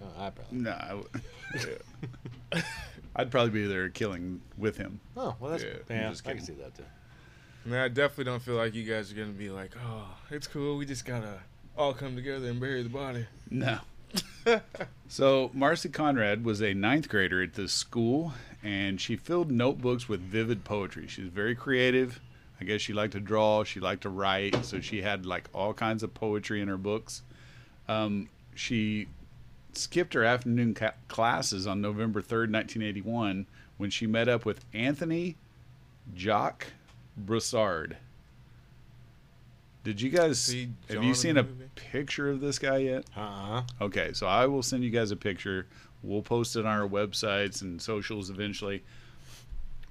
Uh, 0.00 0.22
I 0.26 0.30
probably. 0.30 0.58
no, 0.58 0.70
I 0.70 0.88
w- 0.90 1.82
I'd 3.16 3.30
probably 3.32 3.50
be 3.50 3.66
there 3.66 3.88
killing 3.88 4.40
with 4.56 4.76
him. 4.76 5.00
Oh 5.16 5.34
well, 5.40 5.50
that's 5.50 5.64
Yeah, 5.64 5.70
yeah. 5.90 6.06
I'm 6.06 6.12
just 6.12 6.28
I 6.28 6.34
can 6.34 6.44
see 6.44 6.52
that 6.54 6.76
too. 6.76 6.84
And 7.64 7.74
I 7.74 7.88
definitely 7.88 8.24
don't 8.24 8.40
feel 8.42 8.54
like 8.54 8.74
you 8.74 8.84
guys 8.84 9.10
are 9.10 9.16
gonna 9.16 9.28
be 9.32 9.50
like, 9.50 9.72
oh, 9.84 10.06
it's 10.30 10.46
cool. 10.46 10.76
We 10.76 10.86
just 10.86 11.04
gotta 11.04 11.40
all 11.76 11.94
come 11.94 12.14
together 12.14 12.48
and 12.48 12.60
bury 12.60 12.82
the 12.84 12.88
body. 12.88 13.26
No. 13.50 13.78
so 15.08 15.50
Marcy 15.52 15.88
Conrad 15.88 16.44
was 16.44 16.62
a 16.62 16.72
ninth 16.74 17.08
grader 17.08 17.42
at 17.42 17.54
this 17.54 17.72
school, 17.72 18.32
and 18.62 19.00
she 19.00 19.16
filled 19.16 19.50
notebooks 19.50 20.08
with 20.08 20.20
vivid 20.20 20.64
poetry. 20.64 21.06
She 21.06 21.22
was 21.22 21.30
very 21.30 21.54
creative. 21.54 22.20
I 22.60 22.64
guess 22.64 22.80
she 22.80 22.92
liked 22.92 23.12
to 23.12 23.20
draw. 23.20 23.62
She 23.64 23.78
liked 23.80 24.02
to 24.02 24.08
write, 24.08 24.64
so 24.64 24.80
she 24.80 25.02
had 25.02 25.24
like 25.24 25.48
all 25.54 25.72
kinds 25.72 26.02
of 26.02 26.12
poetry 26.14 26.60
in 26.60 26.68
her 26.68 26.76
books. 26.76 27.22
Um, 27.88 28.28
she 28.54 29.06
skipped 29.74 30.14
her 30.14 30.24
afternoon 30.24 30.74
ca- 30.74 30.94
classes 31.06 31.66
on 31.68 31.80
November 31.80 32.20
third, 32.20 32.50
nineteen 32.50 32.82
eighty-one, 32.82 33.46
when 33.76 33.90
she 33.90 34.06
met 34.08 34.28
up 34.28 34.44
with 34.44 34.64
Anthony 34.74 35.36
Jacques 36.16 36.66
Broussard. 37.16 37.96
Did 39.84 40.00
you 40.00 40.10
guys 40.10 40.40
See 40.40 40.68
have 40.90 41.04
you 41.04 41.14
seen 41.14 41.36
a 41.36 41.44
picture 41.44 42.28
of 42.28 42.40
this 42.40 42.58
guy 42.58 42.78
yet? 42.78 43.04
Uh 43.16 43.20
uh 43.20 43.62
Okay, 43.80 44.10
so 44.12 44.26
I 44.26 44.46
will 44.46 44.62
send 44.62 44.82
you 44.82 44.90
guys 44.90 45.12
a 45.12 45.16
picture. 45.16 45.66
We'll 46.02 46.22
post 46.22 46.56
it 46.56 46.60
on 46.64 46.66
our 46.66 46.88
websites 46.88 47.62
and 47.62 47.80
socials 47.82 48.30
eventually. 48.30 48.82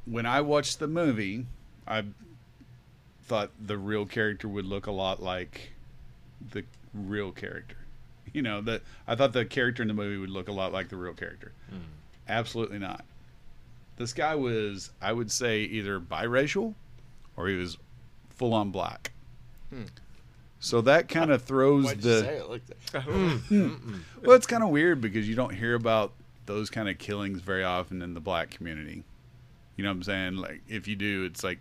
When 0.06 0.26
I 0.26 0.42
watched 0.42 0.80
the 0.80 0.88
movie, 0.88 1.46
I 1.88 2.04
thought 3.26 3.52
the 3.60 3.78
real 3.78 4.06
character 4.06 4.48
would 4.48 4.66
look 4.66 4.88
a 4.88 4.92
lot 4.92 5.22
like 5.22 5.72
the 6.52 6.64
real 6.94 7.32
character. 7.32 7.76
You 8.34 8.42
know, 8.44 8.62
that 8.62 8.84
I 9.08 9.16
thought 9.16 9.32
the 9.34 9.46
character 9.46 9.82
in 9.82 9.88
the 9.88 9.96
movie 9.96 10.18
would 10.18 10.30
look 10.30 10.48
a 10.48 10.52
lot 10.52 10.72
like 10.72 10.90
the 10.90 10.98
real 10.98 11.14
character. 11.14 11.54
Absolutely 12.28 12.78
not. 12.78 13.04
This 13.96 14.14
guy 14.14 14.36
was, 14.36 14.92
I 15.02 15.14
would 15.14 15.32
say, 15.32 15.62
either 15.62 16.00
biracial 16.00 16.76
or 17.36 17.48
he 17.48 17.56
was 17.56 17.78
full 18.30 18.54
on 18.54 18.70
black. 18.70 19.12
Hmm. 19.70 19.84
So 20.60 20.82
that 20.82 21.08
kind 21.08 21.32
of 21.32 21.42
throws 21.44 21.86
Why'd 21.86 22.02
the 22.02 22.10
you 22.10 22.20
say 22.22 22.38
it 22.38 22.50
like 22.50 22.62
that? 22.68 23.02
Hmm. 23.04 23.36
Hmm. 23.38 23.68
Hmm. 23.68 23.96
Well, 24.24 24.36
it's 24.36 24.48
kind 24.48 24.64
of 24.64 24.70
weird 24.70 25.02
because 25.02 25.28
you 25.30 25.36
don't 25.36 25.54
hear 25.54 25.76
about 25.76 26.14
those 26.46 26.70
kind 26.70 26.88
of 26.90 26.98
killings 26.98 27.42
very 27.42 27.64
often 27.64 28.02
in 28.02 28.14
the 28.14 28.20
black 28.20 28.50
community. 28.52 29.04
You 29.76 29.84
know 29.84 29.90
what 29.92 29.98
I'm 29.98 30.04
saying? 30.04 30.36
Like, 30.38 30.62
if 30.68 30.88
you 30.88 30.96
do, 30.96 31.26
it's 31.26 31.44
like 31.44 31.60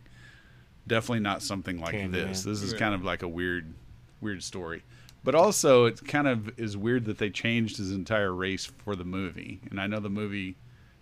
definitely 0.86 1.20
not 1.20 1.42
something 1.42 1.80
like 1.80 1.94
Candyman. 1.94 2.12
this. 2.12 2.42
This 2.44 2.62
is 2.62 2.72
Yeah. 2.72 2.78
kind 2.78 2.94
of 2.94 3.04
like 3.04 3.22
a 3.22 3.28
weird, 3.28 3.74
weird 4.20 4.42
story. 4.42 4.82
But 5.24 5.34
also, 5.34 5.86
it 5.86 6.06
kind 6.06 6.28
of 6.28 6.56
is 6.58 6.76
weird 6.76 7.04
that 7.06 7.18
they 7.18 7.30
changed 7.30 7.78
his 7.78 7.90
entire 7.90 8.32
race 8.32 8.64
for 8.64 8.94
the 8.94 9.04
movie. 9.04 9.60
And 9.70 9.80
I 9.80 9.88
know 9.88 9.98
the 9.98 10.08
movie 10.08 10.54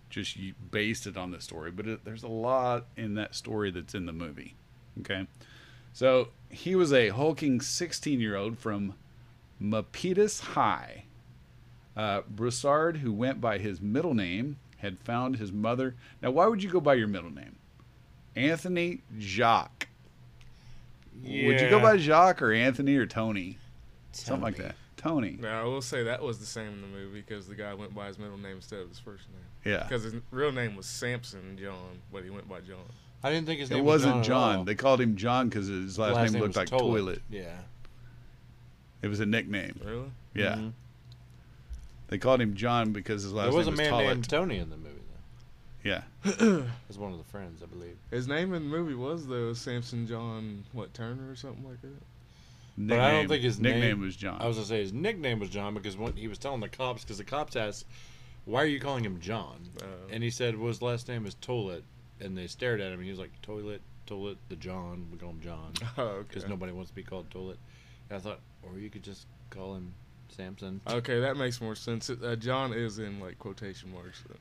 just 0.09 0.37
based 0.71 1.05
it 1.05 1.15
on 1.15 1.29
the 1.31 1.39
story, 1.39 1.69
but 1.71 1.85
it, 1.87 2.03
there's 2.05 2.23
a 2.23 2.27
lot 2.27 2.87
in 2.97 3.13
that 3.15 3.35
story 3.35 3.69
that's 3.69 3.93
in 3.93 4.07
the 4.07 4.13
movie. 4.13 4.55
Okay. 5.01 5.27
So 5.95 6.27
he 6.49 6.75
was 6.75 6.91
a 6.91 7.07
hulking 7.07 7.61
16 7.61 8.19
year 8.19 8.35
old 8.35 8.59
from 8.59 8.95
Milpitas 9.61 10.41
High. 10.41 11.05
Uh, 11.95 12.23
Broussard, 12.29 12.97
who 12.97 13.13
went 13.13 13.39
by 13.39 13.59
his 13.59 13.79
middle 13.79 14.13
name, 14.13 14.57
had 14.79 14.99
found 14.99 15.37
his 15.37 15.53
mother. 15.53 15.95
Now, 16.21 16.31
why 16.31 16.47
would 16.47 16.61
you 16.61 16.69
go 16.69 16.81
by 16.81 16.95
your 16.95 17.07
middle 17.07 17.29
name? 17.29 17.55
Anthony 18.35 19.03
Jacques. 19.17 19.87
Would 21.23 21.61
you 21.61 21.69
go 21.69 21.79
by 21.79 21.95
Jacques 21.95 22.41
or 22.41 22.51
Anthony 22.51 22.97
or 22.97 23.05
Tony? 23.05 23.57
Something 24.11 24.43
like 24.43 24.57
that. 24.57 24.75
Tony. 24.97 25.37
Now 25.39 25.61
I 25.61 25.63
will 25.63 25.81
say 25.81 26.03
that 26.03 26.21
was 26.21 26.39
the 26.39 26.45
same 26.45 26.73
in 26.73 26.81
the 26.81 26.87
movie 26.87 27.21
because 27.21 27.47
the 27.47 27.55
guy 27.55 27.73
went 27.73 27.95
by 27.95 28.07
his 28.07 28.19
middle 28.19 28.37
name 28.37 28.57
instead 28.57 28.79
of 28.79 28.89
his 28.89 28.99
first 28.99 29.23
name. 29.29 29.73
Yeah. 29.73 29.83
Because 29.83 30.03
his 30.03 30.15
real 30.29 30.51
name 30.51 30.75
was 30.75 30.87
Samson 30.87 31.57
John, 31.57 32.01
but 32.11 32.25
he 32.25 32.29
went 32.29 32.49
by 32.49 32.59
John. 32.59 32.83
I 33.25 33.31
didn't 33.31 33.47
think 33.47 33.59
his 33.59 33.69
name 33.71 33.79
It 33.79 33.81
was 33.81 34.03
wasn't 34.05 34.23
John. 34.23 34.57
John. 34.57 34.65
They 34.65 34.75
called 34.75 35.01
him 35.01 35.15
John 35.15 35.49
because 35.49 35.67
his 35.67 35.97
last, 35.97 36.31
name, 36.31 36.41
looked 36.41 36.55
like 36.55 36.67
toilet. 36.69 37.21
Yeah. 37.29 37.57
It 39.01 39.07
was 39.07 39.19
a 39.19 39.25
nickname. 39.25 39.79
Really? 39.83 40.11
Yeah. 40.35 40.55
Mhm. 40.55 40.73
They 42.09 42.17
called 42.19 42.39
him 42.39 42.53
John 42.55 42.91
because 42.91 43.23
his 43.23 43.33
last 43.33 43.45
There 43.49 43.57
was 43.57 43.67
a 43.67 43.71
name 43.71 43.77
was 43.77 43.77
man 43.79 43.89
Toilet. 43.91 44.13
named 44.13 44.29
Tony 44.29 44.57
in 44.59 44.69
the 44.69 44.77
movie, 44.77 44.89
though. 45.83 45.89
Yeah. 45.89 46.03
It 46.23 46.65
was 46.87 46.97
one 46.99 47.11
of 47.13 47.17
the 47.17 47.23
friends, 47.23 47.63
I 47.63 47.65
believe. 47.65 47.97
His 48.11 48.27
name 48.27 48.53
in 48.53 48.69
the 48.69 48.77
movie 48.77 48.93
was 48.93 49.25
though 49.25 49.53
Samson 49.53 50.05
John 50.07 50.63
what 50.71 50.93
Turner 50.93 51.29
or 51.31 51.35
something 51.35 51.67
like 51.67 51.81
that. 51.81 52.01
But 52.77 52.99
I 52.99 53.11
don't 53.11 53.27
think 53.27 53.41
his 53.43 53.59
nickname 53.59 53.81
name- 53.81 54.01
was 54.01 54.15
John. 54.15 54.39
I 54.41 54.47
was 54.47 54.57
gonna 54.57 54.67
say 54.67 54.81
his 54.81 54.93
nickname 54.93 55.39
was 55.39 55.49
John 55.49 55.73
because 55.73 55.97
when 55.97 56.13
he 56.13 56.27
was 56.27 56.37
telling 56.37 56.59
the 56.61 56.69
cops, 56.69 57.03
because 57.03 57.17
the 57.17 57.23
cops 57.23 57.55
asked, 57.55 57.85
"Why 58.45 58.61
are 58.61 58.67
you 58.67 58.79
calling 58.79 59.03
him 59.03 59.19
John?" 59.19 59.69
Uh, 59.81 59.85
And 60.11 60.21
he 60.23 60.29
said, 60.29 60.57
"Well, 60.59 60.67
his 60.67 60.81
last 60.81 61.07
name 61.07 61.25
is 61.25 61.35
Toilet," 61.35 61.83
and 62.19 62.37
they 62.37 62.47
stared 62.47 62.81
at 62.81 62.87
him, 62.87 62.99
and 62.99 63.03
he 63.03 63.09
was 63.09 63.19
like, 63.19 63.41
"Toilet, 63.41 63.81
Toilet, 64.05 64.37
the 64.49 64.55
John. 64.55 65.07
We 65.11 65.17
call 65.17 65.31
him 65.31 65.41
John 65.41 65.73
oh, 65.97 66.03
okay. 66.03 66.27
because 66.27 66.49
nobody 66.49 66.71
wants 66.71 66.91
to 66.91 66.95
be 66.95 67.03
called 67.03 67.29
Toilet." 67.29 67.57
And 68.09 68.17
I 68.17 68.19
thought, 68.19 68.39
or 68.63 68.79
you 68.79 68.89
could 68.89 69.03
just 69.03 69.27
call 69.49 69.75
him 69.75 69.93
Samson. 70.29 70.81
Okay, 70.87 71.19
that 71.19 71.37
makes 71.37 71.61
more 71.61 71.75
sense. 71.75 72.09
Uh, 72.09 72.35
John 72.37 72.73
is 72.73 72.99
in 72.99 73.19
like 73.19 73.39
quotation 73.39 73.93
marks. 73.93 74.23
Though. 74.27 74.35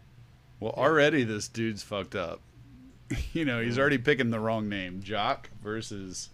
Well, 0.60 0.72
already 0.72 1.24
this 1.24 1.48
dude's 1.48 1.82
fucked 1.82 2.14
up. 2.14 2.40
you 3.32 3.44
know, 3.44 3.60
he's 3.60 3.78
already 3.78 3.98
picking 3.98 4.30
the 4.30 4.40
wrong 4.40 4.68
name. 4.68 5.02
Jock 5.02 5.50
versus 5.62 6.30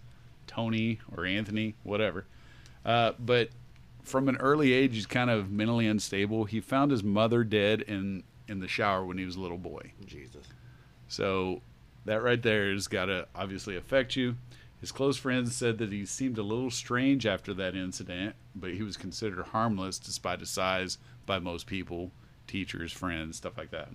Tony 0.47 0.99
or 1.15 1.25
Anthony, 1.25 1.75
whatever. 1.83 2.25
Uh, 2.85 3.13
but 3.19 3.49
from 4.03 4.29
an 4.29 4.37
early 4.37 4.73
age, 4.73 4.93
he's 4.95 5.05
kind 5.05 5.29
of 5.29 5.51
mentally 5.51 5.87
unstable. 5.87 6.45
He 6.45 6.59
found 6.59 6.91
his 6.91 7.03
mother 7.03 7.43
dead 7.43 7.81
in 7.81 8.23
in 8.47 8.59
the 8.59 8.67
shower 8.67 9.05
when 9.05 9.17
he 9.17 9.25
was 9.25 9.35
a 9.35 9.39
little 9.39 9.57
boy. 9.57 9.93
Jesus. 10.05 10.45
So 11.11 11.61
that 12.05 12.23
right 12.23 12.41
there 12.41 12.71
has 12.71 12.87
got 12.87 13.07
to 13.07 13.27
obviously 13.35 13.75
affect 13.75 14.15
you. 14.15 14.37
His 14.79 14.93
close 14.93 15.17
friends 15.17 15.53
said 15.53 15.77
that 15.79 15.91
he 15.91 16.05
seemed 16.05 16.37
a 16.37 16.41
little 16.41 16.71
strange 16.71 17.25
after 17.25 17.53
that 17.53 17.75
incident, 17.75 18.33
but 18.55 18.71
he 18.71 18.81
was 18.81 18.95
considered 18.95 19.47
harmless 19.47 19.99
despite 19.99 20.39
his 20.39 20.49
size 20.49 20.99
by 21.25 21.37
most 21.37 21.67
people, 21.67 22.11
teachers, 22.47 22.93
friends, 22.93 23.35
stuff 23.35 23.57
like 23.57 23.71
that. 23.71 23.89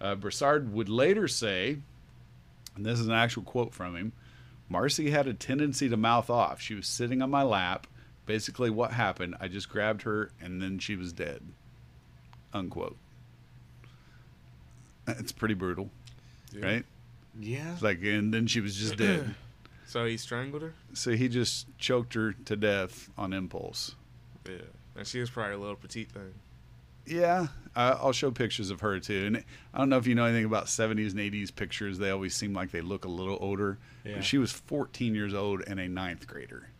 Uh, 0.00 0.16
Broussard 0.16 0.72
would 0.72 0.88
later 0.88 1.28
say, 1.28 1.78
and 2.74 2.84
this 2.84 2.98
is 2.98 3.06
an 3.06 3.14
actual 3.14 3.44
quote 3.44 3.72
from 3.72 3.94
him 3.94 4.12
Marcy 4.68 5.10
had 5.10 5.28
a 5.28 5.34
tendency 5.34 5.88
to 5.88 5.96
mouth 5.96 6.28
off. 6.28 6.60
She 6.60 6.74
was 6.74 6.88
sitting 6.88 7.22
on 7.22 7.30
my 7.30 7.44
lap. 7.44 7.86
Basically, 8.26 8.68
what 8.68 8.92
happened, 8.92 9.36
I 9.40 9.46
just 9.46 9.68
grabbed 9.68 10.02
her 10.02 10.32
and 10.40 10.60
then 10.60 10.80
she 10.80 10.96
was 10.96 11.12
dead. 11.12 11.42
Unquote. 12.52 12.96
It's 15.06 15.32
pretty 15.32 15.54
brutal, 15.54 15.90
Yeah. 16.54 16.64
right? 16.66 16.84
Yeah. 17.40 17.72
It's 17.72 17.82
like, 17.82 18.02
and 18.02 18.32
then 18.32 18.46
she 18.46 18.60
was 18.60 18.76
just 18.76 18.96
dead. 18.96 19.34
So 19.84 20.06
he 20.06 20.16
strangled 20.16 20.62
her. 20.62 20.72
so 20.94 21.10
he 21.10 21.28
just 21.28 21.66
choked 21.76 22.14
her 22.14 22.32
to 22.46 22.56
death 22.56 23.10
on 23.18 23.34
impulse. 23.34 23.94
Yeah, 24.48 24.56
and 24.96 25.06
she 25.06 25.20
was 25.20 25.28
probably 25.28 25.52
a 25.52 25.58
little 25.58 25.76
petite 25.76 26.10
thing. 26.10 26.32
Yeah, 27.04 27.48
I 27.76 27.90
I'll 27.90 28.12
show 28.12 28.30
pictures 28.30 28.70
of 28.70 28.80
her 28.80 28.98
too. 29.00 29.24
And 29.26 29.44
I 29.74 29.78
don't 29.78 29.90
know 29.90 29.98
if 29.98 30.06
you 30.06 30.14
know 30.14 30.24
anything 30.24 30.46
about 30.46 30.66
70s 30.66 31.10
and 31.10 31.18
80s 31.20 31.54
pictures. 31.54 31.98
They 31.98 32.08
always 32.08 32.34
seem 32.34 32.54
like 32.54 32.70
they 32.70 32.80
look 32.80 33.04
a 33.04 33.08
little 33.08 33.36
older. 33.42 33.76
Yeah. 34.02 34.14
But 34.14 34.24
she 34.24 34.38
was 34.38 34.50
14 34.50 35.14
years 35.14 35.34
old 35.34 35.62
and 35.66 35.78
a 35.78 35.88
ninth 35.88 36.26
grader. 36.26 36.70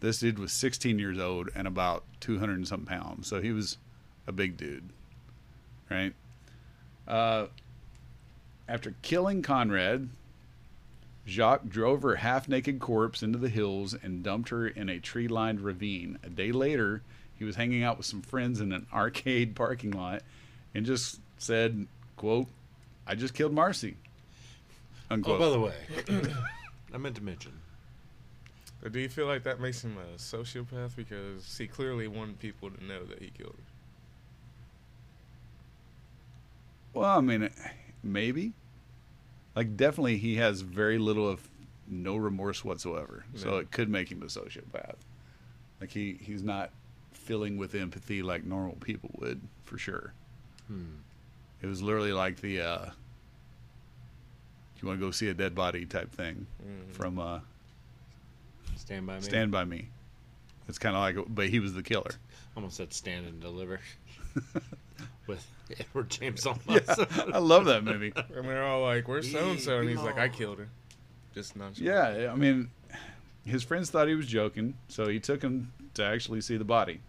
This 0.00 0.18
dude 0.20 0.38
was 0.38 0.52
16 0.52 0.98
years 0.98 1.18
old 1.18 1.48
and 1.54 1.66
about 1.66 2.04
200 2.20 2.52
and 2.56 2.68
something 2.68 2.84
pounds. 2.86 3.26
So 3.26 3.40
he 3.40 3.52
was 3.52 3.78
a 4.26 4.32
big 4.32 4.58
dude, 4.58 4.90
right? 5.90 6.12
Uh, 7.06 7.46
after 8.68 8.94
killing 9.02 9.42
Conrad, 9.42 10.10
Jacques 11.26 11.68
drove 11.68 12.02
her 12.02 12.16
half 12.16 12.48
naked 12.48 12.80
corpse 12.80 13.22
into 13.22 13.38
the 13.38 13.48
hills 13.48 13.94
and 13.94 14.22
dumped 14.22 14.50
her 14.50 14.66
in 14.68 14.88
a 14.88 14.98
tree 14.98 15.28
lined 15.28 15.60
ravine. 15.60 16.18
A 16.22 16.28
day 16.28 16.52
later, 16.52 17.02
he 17.34 17.44
was 17.44 17.56
hanging 17.56 17.82
out 17.82 17.96
with 17.96 18.06
some 18.06 18.22
friends 18.22 18.60
in 18.60 18.72
an 18.72 18.86
arcade 18.92 19.54
parking 19.56 19.92
lot 19.92 20.22
and 20.74 20.84
just 20.84 21.20
said, 21.38 21.86
quote, 22.16 22.46
I 23.06 23.14
just 23.14 23.34
killed 23.34 23.52
Marcy. 23.52 23.96
Oh, 25.10 25.14
unquote. 25.14 25.40
Oh, 25.40 25.44
by 25.44 25.50
the 25.50 25.60
way, 25.60 26.32
I 26.94 26.98
meant 26.98 27.16
to 27.16 27.22
mention. 27.22 27.52
But 28.82 28.92
do 28.92 29.00
you 29.00 29.08
feel 29.08 29.26
like 29.26 29.42
that 29.44 29.60
makes 29.60 29.82
him 29.82 29.96
a 29.98 30.18
sociopath 30.18 30.94
because 30.94 31.56
he 31.56 31.66
clearly 31.66 32.06
wanted 32.06 32.38
people 32.38 32.70
to 32.70 32.84
know 32.84 33.04
that 33.04 33.20
he 33.20 33.30
killed 33.30 33.54
her? 33.56 33.64
Well, 36.94 37.18
I 37.18 37.20
mean, 37.20 37.50
maybe. 38.02 38.52
Like, 39.56 39.76
definitely, 39.76 40.18
he 40.18 40.36
has 40.36 40.60
very 40.60 40.98
little 40.98 41.28
of 41.28 41.48
no 41.88 42.16
remorse 42.16 42.64
whatsoever. 42.64 43.24
So 43.34 43.56
it 43.58 43.70
could 43.70 43.88
make 43.88 44.10
him 44.10 44.22
a 44.22 44.26
sociopath. 44.26 44.96
Like 45.80 45.90
he 45.90 46.18
he's 46.20 46.42
not 46.42 46.70
filling 47.12 47.56
with 47.56 47.74
empathy 47.74 48.22
like 48.22 48.44
normal 48.44 48.76
people 48.76 49.10
would, 49.18 49.40
for 49.64 49.78
sure. 49.78 50.12
Hmm. 50.66 50.96
It 51.62 51.66
was 51.66 51.80
literally 51.82 52.12
like 52.12 52.40
the 52.40 52.60
uh, 52.60 52.84
Do 52.86 52.90
"You 54.82 54.88
want 54.88 55.00
to 55.00 55.06
go 55.06 55.10
see 55.10 55.28
a 55.28 55.34
dead 55.34 55.54
body" 55.54 55.86
type 55.86 56.12
thing 56.12 56.46
Mhm. 56.62 56.92
from 56.92 57.18
uh, 57.18 57.40
Stand 58.76 59.06
by 59.06 59.16
me. 59.16 59.22
Stand 59.22 59.50
by 59.52 59.64
Me. 59.64 59.88
It's 60.68 60.78
kind 60.78 60.94
of 60.96 61.00
like, 61.00 61.26
but 61.34 61.48
he 61.48 61.58
was 61.60 61.74
the 61.74 61.82
killer. 61.82 62.10
Almost 62.56 62.76
said 62.76 62.92
stand 62.92 63.26
and 63.26 63.40
deliver. 63.40 63.80
With 65.28 65.46
Edward 65.78 66.10
James 66.10 66.44
Yeah, 66.44 66.52
Olmos. 66.54 67.32
I 67.32 67.38
love 67.38 67.66
that 67.66 67.84
movie. 67.84 68.12
And 68.34 68.46
we're 68.46 68.62
all 68.62 68.82
like, 68.82 69.06
"Where's 69.06 69.30
so 69.30 69.50
and 69.50 69.60
so?" 69.60 69.78
And 69.78 69.88
he's 69.88 70.00
like, 70.02 70.18
"I 70.18 70.28
killed 70.28 70.58
her." 70.58 70.68
Just 71.34 71.54
not. 71.54 71.78
Yeah, 71.78 72.30
I 72.32 72.34
mean, 72.34 72.70
his 73.44 73.62
friends 73.62 73.90
thought 73.90 74.08
he 74.08 74.14
was 74.14 74.26
joking, 74.26 74.74
so 74.88 75.06
he 75.06 75.20
took 75.20 75.42
him 75.42 75.72
to 75.94 76.04
actually 76.04 76.40
see 76.40 76.56
the 76.56 76.64
body. 76.64 77.00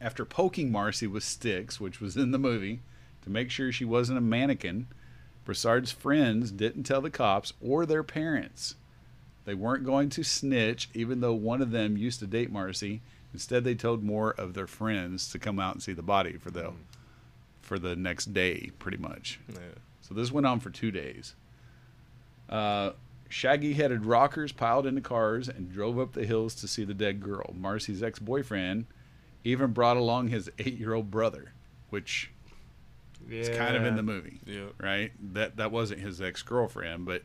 After 0.00 0.24
poking 0.24 0.72
Marcy 0.72 1.06
with 1.06 1.22
sticks, 1.22 1.78
which 1.78 2.00
was 2.00 2.16
in 2.16 2.30
the 2.30 2.38
movie, 2.38 2.80
to 3.22 3.30
make 3.30 3.50
sure 3.50 3.70
she 3.70 3.84
wasn't 3.84 4.18
a 4.18 4.22
mannequin, 4.22 4.86
Broussard's 5.44 5.92
friends 5.92 6.50
didn't 6.50 6.84
tell 6.84 7.02
the 7.02 7.10
cops 7.10 7.52
or 7.60 7.84
their 7.84 8.02
parents. 8.02 8.76
They 9.44 9.54
weren't 9.54 9.84
going 9.84 10.08
to 10.10 10.22
snitch, 10.22 10.88
even 10.94 11.20
though 11.20 11.34
one 11.34 11.60
of 11.60 11.70
them 11.70 11.96
used 11.96 12.20
to 12.20 12.26
date 12.26 12.50
Marcy. 12.50 13.02
Instead, 13.32 13.62
they 13.64 13.74
told 13.74 14.02
more 14.02 14.32
of 14.32 14.54
their 14.54 14.66
friends 14.66 15.30
to 15.30 15.38
come 15.38 15.58
out 15.60 15.74
and 15.74 15.82
see 15.82 15.92
the 15.92 16.02
body 16.02 16.32
for 16.36 16.50
the 16.50 16.72
for 17.62 17.78
the 17.78 17.94
next 17.94 18.32
day, 18.34 18.70
pretty 18.78 18.96
much. 18.96 19.38
Yeah. 19.52 19.58
So 20.00 20.14
this 20.14 20.32
went 20.32 20.46
on 20.46 20.58
for 20.60 20.70
two 20.70 20.90
days. 20.90 21.34
Uh, 22.48 22.92
Shaggy 23.28 23.74
headed 23.74 24.04
rockers 24.04 24.50
piled 24.50 24.86
into 24.86 25.00
cars 25.00 25.48
and 25.48 25.72
drove 25.72 25.98
up 26.00 26.12
the 26.12 26.26
hills 26.26 26.54
to 26.56 26.66
see 26.68 26.84
the 26.84 26.94
dead 26.94 27.20
girl. 27.22 27.54
Marcy's 27.56 28.02
ex 28.02 28.18
boyfriend 28.18 28.86
even 29.44 29.70
brought 29.72 29.96
along 29.96 30.28
his 30.28 30.50
eight 30.58 30.76
year 30.78 30.94
old 30.94 31.10
brother, 31.12 31.52
which 31.90 32.30
is 33.30 33.48
kind 33.50 33.76
of 33.76 33.84
in 33.84 33.94
the 33.94 34.02
movie, 34.02 34.40
Yeah. 34.46 34.66
right? 34.78 35.12
That 35.34 35.56
that 35.58 35.70
wasn't 35.70 36.00
his 36.00 36.20
ex 36.20 36.42
girlfriend, 36.42 37.04
but 37.06 37.22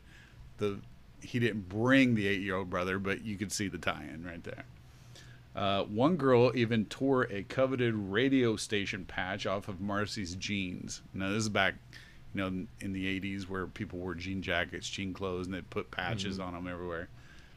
the 0.58 0.78
he 1.22 1.40
didn't 1.40 1.68
bring 1.68 2.14
the 2.14 2.28
eight 2.28 2.40
year 2.40 2.54
old 2.54 2.70
brother, 2.70 3.00
but 3.00 3.22
you 3.24 3.36
could 3.36 3.50
see 3.50 3.66
the 3.66 3.78
tie 3.78 4.06
in 4.14 4.24
right 4.24 4.44
there. 4.44 4.64
Uh, 5.56 5.84
one 5.84 6.16
girl 6.16 6.52
even 6.54 6.84
tore 6.84 7.22
a 7.32 7.42
coveted 7.44 7.94
radio 7.94 8.56
station 8.56 9.04
patch 9.06 9.46
off 9.46 9.68
of 9.68 9.80
Marcy's 9.80 10.34
jeans. 10.36 11.00
Now 11.14 11.30
this 11.30 11.38
is 11.44 11.48
back, 11.48 11.74
you 12.34 12.40
know, 12.42 12.66
in 12.80 12.92
the 12.92 13.20
'80s 13.20 13.48
where 13.48 13.66
people 13.66 13.98
wore 13.98 14.14
jean 14.14 14.42
jackets, 14.42 14.86
jean 14.88 15.14
clothes, 15.14 15.46
and 15.46 15.54
they 15.54 15.62
put 15.62 15.90
patches 15.90 16.38
on 16.38 16.52
them 16.52 16.68
everywhere. 16.68 17.08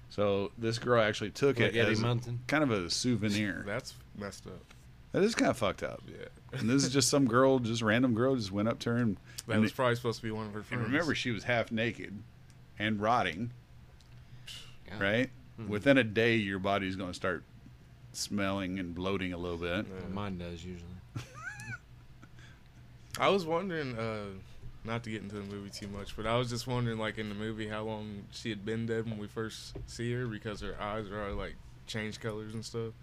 So 0.10 0.52
this 0.58 0.80
girl 0.80 1.02
actually 1.04 1.32
took 1.32 1.60
Like 1.60 1.76
it 1.76 1.80
Eddie 1.80 1.92
as 1.92 2.00
a- 2.00 2.02
Munson? 2.04 2.40
kind 2.48 2.64
of 2.64 2.72
a 2.72 2.90
souvenir. 2.90 3.64
That's 3.68 3.94
messed 4.18 4.48
up. 4.48 4.74
that 5.12 5.22
is 5.22 5.36
kind 5.36 5.52
of 5.52 5.58
fucked 5.58 5.84
up. 5.84 6.02
Yeah. 6.08 6.60
And 6.60 6.70
this 6.70 6.84
is 6.86 6.92
just 6.94 7.10
some 7.10 7.28
girl, 7.28 7.60
just 7.60 7.82
random 7.82 8.16
girl, 8.16 8.36
just 8.36 8.52
went 8.52 8.70
up 8.70 8.80
to 8.80 8.92
her 8.92 8.96
and, 8.98 9.18
That 9.46 9.54
and 9.56 9.62
was 9.62 9.72
it- 9.72 9.76
probably 9.76 9.96
supposed 9.96 10.18
to 10.20 10.24
be 10.24 10.32
one 10.32 10.48
of 10.48 10.54
her 10.54 10.60
and 10.60 10.68
friends. 10.68 10.84
remember 10.86 11.14
she 11.14 11.32
was 11.32 11.44
half 11.44 11.70
naked 11.72 12.18
and 12.80 13.00
rotting. 13.02 13.52
Yeah. 14.88 15.04
Right. 15.04 15.30
Mm-hmm. 15.60 15.70
Within 15.70 15.98
a 15.98 16.04
day, 16.06 16.38
your 16.38 16.60
body's 16.60 16.96
going 16.96 17.10
to 17.10 17.14
start 17.16 17.44
smelling 18.14 18.80
and 18.80 18.94
bloating 18.94 19.34
a 19.34 19.38
little 19.38 19.58
bit. 19.58 19.86
Yeah. 19.88 20.08
Mine 20.14 20.38
does 20.38 20.64
usually. 20.64 20.90
I 23.20 23.30
was 23.30 23.46
wondering, 23.46 23.98
uh, 23.98 24.26
not 24.86 25.04
to 25.04 25.10
get 25.10 25.22
into 25.22 25.36
the 25.36 25.44
movie 25.44 25.70
too 25.70 25.88
much, 25.88 26.16
but 26.16 26.26
I 26.26 26.38
was 26.38 26.50
just 26.50 26.68
wondering, 26.68 26.98
like 26.98 27.18
in 27.18 27.30
the 27.30 27.36
movie, 27.36 27.68
how 27.68 27.84
long 27.84 28.24
she 28.32 28.50
had 28.50 28.66
been 28.66 28.86
dead 28.86 29.06
when 29.06 29.18
we 29.18 29.28
first 29.28 29.76
see 29.88 30.12
her 30.14 30.28
because 30.28 30.62
her 30.62 30.76
eyes 30.80 31.10
are 31.10 31.30
all, 31.30 31.36
like 31.36 31.56
changed 31.88 32.22
colors 32.22 32.54
and 32.54 32.64
stuff. 32.64 32.94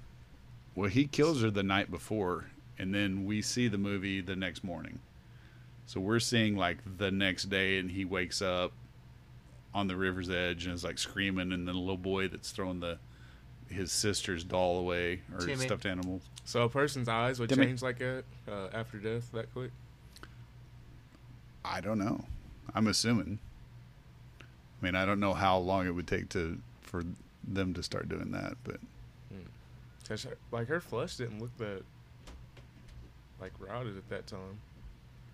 Well, 0.74 0.90
he 0.90 1.06
kills 1.06 1.42
her 1.42 1.50
the 1.50 1.62
night 1.62 1.90
before, 1.90 2.46
and 2.78 2.94
then 2.94 3.24
we 3.24 3.42
see 3.42 3.68
the 3.68 3.78
movie 3.78 4.20
the 4.20 4.36
next 4.36 4.62
morning. 4.62 4.98
So 5.86 6.00
we're 6.00 6.20
seeing 6.20 6.56
like 6.56 6.78
the 6.98 7.10
next 7.10 7.44
day, 7.44 7.78
and 7.78 7.90
he 7.90 8.04
wakes 8.04 8.42
up 8.42 8.72
on 9.72 9.86
the 9.86 9.96
river's 9.96 10.30
edge 10.30 10.64
and 10.64 10.74
is 10.74 10.84
like 10.84 10.98
screaming, 10.98 11.52
and 11.52 11.68
then 11.68 11.74
a 11.74 11.78
little 11.78 11.96
boy 11.96 12.28
that's 12.28 12.50
throwing 12.50 12.80
the 12.80 12.98
his 13.68 13.90
sister's 13.92 14.44
doll 14.44 14.78
away 14.78 15.20
or 15.34 15.40
Timmy. 15.40 15.64
stuffed 15.66 15.86
animal. 15.86 16.20
So 16.44 16.62
a 16.62 16.68
person's 16.68 17.08
eyes 17.08 17.40
would 17.40 17.48
Timmy. 17.48 17.66
change 17.66 17.82
like 17.82 17.98
that 17.98 18.24
uh, 18.48 18.68
after 18.72 18.98
death 18.98 19.30
that 19.32 19.52
quick. 19.52 19.70
I 21.64 21.80
don't 21.80 21.98
know. 21.98 22.24
I'm 22.74 22.86
assuming. 22.86 23.38
I 24.40 24.84
mean, 24.84 24.94
I 24.94 25.04
don't 25.04 25.18
know 25.20 25.34
how 25.34 25.58
long 25.58 25.86
it 25.86 25.90
would 25.90 26.06
take 26.06 26.28
to 26.30 26.58
for 26.82 27.02
them 27.46 27.74
to 27.74 27.82
start 27.82 28.08
doing 28.08 28.30
that, 28.32 28.54
but 28.64 28.76
'Cause 30.08 30.22
her- 30.22 30.36
like 30.52 30.68
her 30.68 30.80
flesh 30.80 31.16
didn't 31.16 31.40
look 31.40 31.56
that 31.58 31.82
like 33.40 33.52
rotted 33.58 33.96
at 33.96 34.08
that 34.08 34.26
time. 34.28 34.60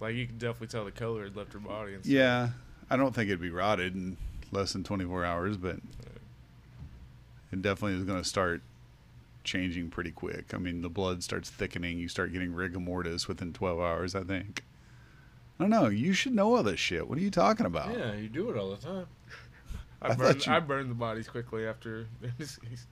Like 0.00 0.14
you 0.14 0.26
could 0.26 0.38
definitely 0.38 0.68
tell 0.68 0.84
the 0.86 0.90
color 0.92 1.24
had 1.24 1.36
left 1.36 1.52
her 1.52 1.58
body. 1.58 1.94
And 1.94 2.02
stuff. 2.02 2.12
yeah, 2.12 2.48
I 2.88 2.96
don't 2.96 3.14
think 3.14 3.28
it'd 3.28 3.40
be 3.40 3.50
rotted 3.50 3.94
in 3.94 4.16
less 4.50 4.72
than 4.72 4.82
24 4.84 5.24
hours, 5.26 5.56
but 5.58 5.76
it 7.52 7.62
definitely 7.62 7.98
is 7.98 8.04
going 8.04 8.20
to 8.22 8.28
start 8.28 8.62
changing 9.44 9.90
pretty 9.90 10.10
quick. 10.10 10.54
I 10.54 10.58
mean, 10.58 10.82
the 10.82 10.88
blood 10.88 11.22
starts 11.22 11.50
thickening. 11.50 11.98
You 11.98 12.08
start 12.08 12.32
getting 12.32 12.52
rigor 12.54 12.78
mortis 12.80 13.28
within 13.28 13.52
12 13.52 13.80
hours, 13.80 14.14
I 14.14 14.22
think. 14.22 14.64
I 15.58 15.64
don't 15.64 15.70
know. 15.70 15.88
You 15.88 16.12
should 16.12 16.34
know 16.34 16.56
all 16.56 16.62
this 16.62 16.80
shit. 16.80 17.06
What 17.08 17.18
are 17.18 17.20
you 17.22 17.30
talking 17.30 17.66
about? 17.66 17.96
Yeah, 17.96 18.14
you 18.14 18.28
do 18.28 18.50
it 18.50 18.56
all 18.56 18.70
the 18.70 18.76
time. 18.76 19.06
I, 20.00 20.08
I 20.10 20.14
burned 20.14 20.46
you- 20.46 20.52
I 20.52 20.60
burned 20.60 20.90
the 20.90 20.94
bodies 20.94 21.28
quickly 21.28 21.66
after 21.66 22.06
they're 22.20 22.32
deceased. 22.38 22.88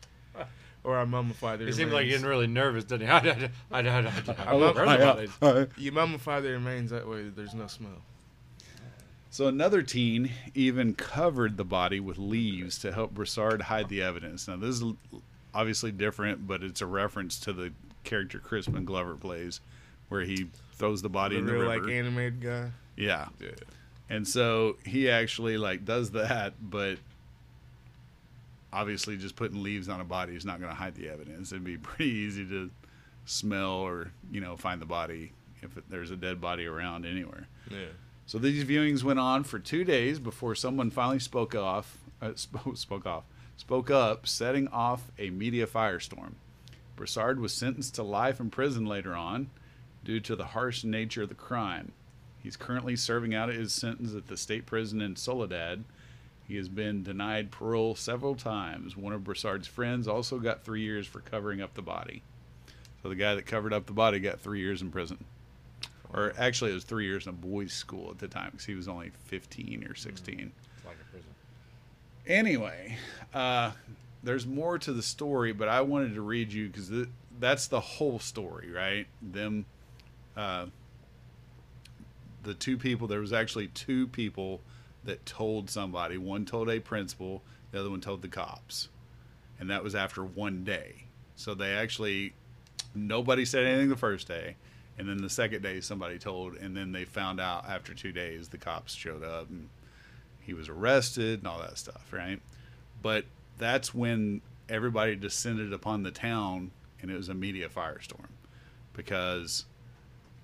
or 0.84 0.96
I 0.98 1.04
mummify 1.04 1.58
their 1.58 1.66
He 1.66 1.72
seemed 1.72 1.90
like 1.92 2.00
remains. 2.02 2.12
getting 2.20 2.26
really 2.28 2.46
nervous, 2.46 2.84
didn't 2.84 3.06
he? 3.08 3.12
I, 3.12 3.18
I, 3.18 3.80
I, 3.80 3.80
I, 3.80 3.98
I, 4.06 4.34
I, 4.46 4.54
love- 4.54 4.76
burned 4.76 4.90
I- 4.90 4.96
the 4.96 5.04
bodies. 5.04 5.30
I- 5.42 5.66
You 5.80 5.92
mummify 5.92 6.42
their 6.42 6.52
remains 6.52 6.90
that 6.90 7.08
way. 7.08 7.28
There's 7.34 7.54
no 7.54 7.66
smell. 7.66 8.02
So 9.32 9.46
another 9.46 9.82
teen 9.82 10.30
even 10.54 10.94
covered 10.94 11.56
the 11.56 11.64
body 11.64 12.00
with 12.00 12.18
leaves 12.18 12.78
to 12.78 12.92
help 12.92 13.14
Broussard 13.14 13.62
hide 13.62 13.88
the 13.88 14.02
evidence. 14.02 14.48
Now 14.48 14.56
this 14.56 14.80
is 14.80 14.92
obviously 15.54 15.92
different, 15.92 16.46
but 16.48 16.62
it's 16.64 16.80
a 16.80 16.86
reference 16.86 17.38
to 17.40 17.52
the 17.52 17.72
character 18.02 18.38
Crispin 18.40 18.84
Glover 18.84 19.14
plays, 19.14 19.60
where 20.08 20.22
he 20.22 20.48
throws 20.72 21.00
the 21.02 21.08
body 21.08 21.36
The 21.36 21.40
in 21.40 21.46
the 21.46 21.52
real 21.52 21.62
river. 21.70 21.84
like 21.86 21.92
animated 21.92 22.40
guy. 22.40 22.70
yeah, 22.96 23.28
Yeah. 23.40 23.50
and 24.08 24.26
so 24.26 24.76
he 24.84 25.08
actually 25.10 25.56
like 25.58 25.84
does 25.84 26.10
that, 26.10 26.54
but 26.60 26.98
obviously 28.72 29.16
just 29.16 29.36
putting 29.36 29.62
leaves 29.62 29.88
on 29.88 30.00
a 30.00 30.04
body 30.04 30.34
is 30.34 30.44
not 30.44 30.58
going 30.60 30.70
to 30.70 30.76
hide 30.76 30.94
the 30.94 31.08
evidence. 31.08 31.52
It'd 31.52 31.64
be 31.64 31.76
pretty 31.78 32.10
easy 32.10 32.44
to 32.46 32.70
smell 33.26 33.74
or 33.74 34.10
you 34.32 34.40
know 34.40 34.56
find 34.56 34.80
the 34.82 34.86
body 34.86 35.30
if 35.62 35.70
there's 35.88 36.10
a 36.10 36.16
dead 36.16 36.40
body 36.40 36.66
around 36.66 37.06
anywhere. 37.06 37.46
Yeah. 37.70 37.78
So 38.30 38.38
these 38.38 38.64
viewings 38.64 39.02
went 39.02 39.18
on 39.18 39.42
for 39.42 39.58
two 39.58 39.82
days 39.82 40.20
before 40.20 40.54
someone 40.54 40.92
finally 40.92 41.18
spoke 41.18 41.52
off, 41.56 41.98
uh, 42.22 42.30
spoke, 42.36 42.76
spoke 42.76 43.04
off, 43.04 43.24
spoke 43.56 43.90
up, 43.90 44.24
setting 44.28 44.68
off 44.68 45.10
a 45.18 45.30
media 45.30 45.66
firestorm. 45.66 46.34
Broussard 46.94 47.40
was 47.40 47.52
sentenced 47.52 47.96
to 47.96 48.04
life 48.04 48.38
in 48.38 48.48
prison 48.48 48.86
later 48.86 49.16
on 49.16 49.50
due 50.04 50.20
to 50.20 50.36
the 50.36 50.44
harsh 50.44 50.84
nature 50.84 51.24
of 51.24 51.28
the 51.28 51.34
crime. 51.34 51.90
He's 52.40 52.56
currently 52.56 52.94
serving 52.94 53.34
out 53.34 53.48
his 53.48 53.72
sentence 53.72 54.14
at 54.14 54.28
the 54.28 54.36
state 54.36 54.64
prison 54.64 55.00
in 55.00 55.16
Soledad. 55.16 55.82
He 56.46 56.54
has 56.54 56.68
been 56.68 57.02
denied 57.02 57.50
parole 57.50 57.96
several 57.96 58.36
times. 58.36 58.96
One 58.96 59.12
of 59.12 59.24
Broussard's 59.24 59.66
friends 59.66 60.06
also 60.06 60.38
got 60.38 60.62
three 60.62 60.82
years 60.82 61.08
for 61.08 61.18
covering 61.18 61.60
up 61.60 61.74
the 61.74 61.82
body. 61.82 62.22
So 63.02 63.08
the 63.08 63.16
guy 63.16 63.34
that 63.34 63.46
covered 63.46 63.72
up 63.72 63.86
the 63.86 63.92
body 63.92 64.20
got 64.20 64.38
three 64.38 64.60
years 64.60 64.82
in 64.82 64.92
prison 64.92 65.24
or 66.12 66.32
actually 66.38 66.72
it 66.72 66.74
was 66.74 66.84
three 66.84 67.06
years 67.06 67.26
in 67.26 67.30
a 67.30 67.32
boys' 67.32 67.72
school 67.72 68.10
at 68.10 68.18
the 68.18 68.28
time 68.28 68.50
because 68.52 68.66
he 68.66 68.74
was 68.74 68.88
only 68.88 69.10
15 69.26 69.86
or 69.88 69.94
16. 69.94 70.52
It's 70.76 70.84
like 70.84 70.96
a 71.00 71.10
prison. 71.10 71.30
Anyway, 72.26 72.96
uh, 73.32 73.72
there's 74.22 74.46
more 74.46 74.78
to 74.78 74.92
the 74.92 75.02
story, 75.02 75.52
but 75.52 75.68
I 75.68 75.80
wanted 75.82 76.14
to 76.14 76.20
read 76.20 76.52
you 76.52 76.68
because 76.68 76.88
th- 76.88 77.08
that's 77.38 77.68
the 77.68 77.80
whole 77.80 78.18
story, 78.18 78.70
right? 78.70 79.06
Them, 79.22 79.66
uh, 80.36 80.66
the 82.42 82.54
two 82.54 82.76
people. 82.76 83.06
There 83.06 83.20
was 83.20 83.32
actually 83.32 83.68
two 83.68 84.06
people 84.08 84.60
that 85.04 85.24
told 85.24 85.70
somebody. 85.70 86.18
One 86.18 86.44
told 86.44 86.68
a 86.68 86.80
principal, 86.80 87.42
the 87.70 87.80
other 87.80 87.90
one 87.90 88.00
told 88.00 88.22
the 88.22 88.28
cops, 88.28 88.88
and 89.58 89.70
that 89.70 89.82
was 89.82 89.94
after 89.94 90.22
one 90.22 90.64
day. 90.64 91.04
So 91.36 91.54
they 91.54 91.72
actually 91.72 92.34
nobody 92.94 93.44
said 93.44 93.64
anything 93.64 93.88
the 93.88 93.96
first 93.96 94.26
day 94.26 94.56
and 95.00 95.08
then 95.08 95.16
the 95.16 95.30
second 95.30 95.62
day 95.62 95.80
somebody 95.80 96.18
told 96.18 96.54
and 96.56 96.76
then 96.76 96.92
they 96.92 97.06
found 97.06 97.40
out 97.40 97.66
after 97.66 97.94
two 97.94 98.12
days 98.12 98.48
the 98.48 98.58
cops 98.58 98.94
showed 98.94 99.24
up 99.24 99.48
and 99.48 99.70
he 100.40 100.52
was 100.52 100.68
arrested 100.68 101.38
and 101.38 101.48
all 101.48 101.58
that 101.58 101.78
stuff 101.78 102.06
right 102.12 102.40
but 103.00 103.24
that's 103.56 103.94
when 103.94 104.42
everybody 104.68 105.16
descended 105.16 105.72
upon 105.72 106.02
the 106.02 106.10
town 106.10 106.70
and 107.00 107.10
it 107.10 107.16
was 107.16 107.30
a 107.30 107.34
media 107.34 107.66
firestorm 107.66 108.28
because 108.92 109.64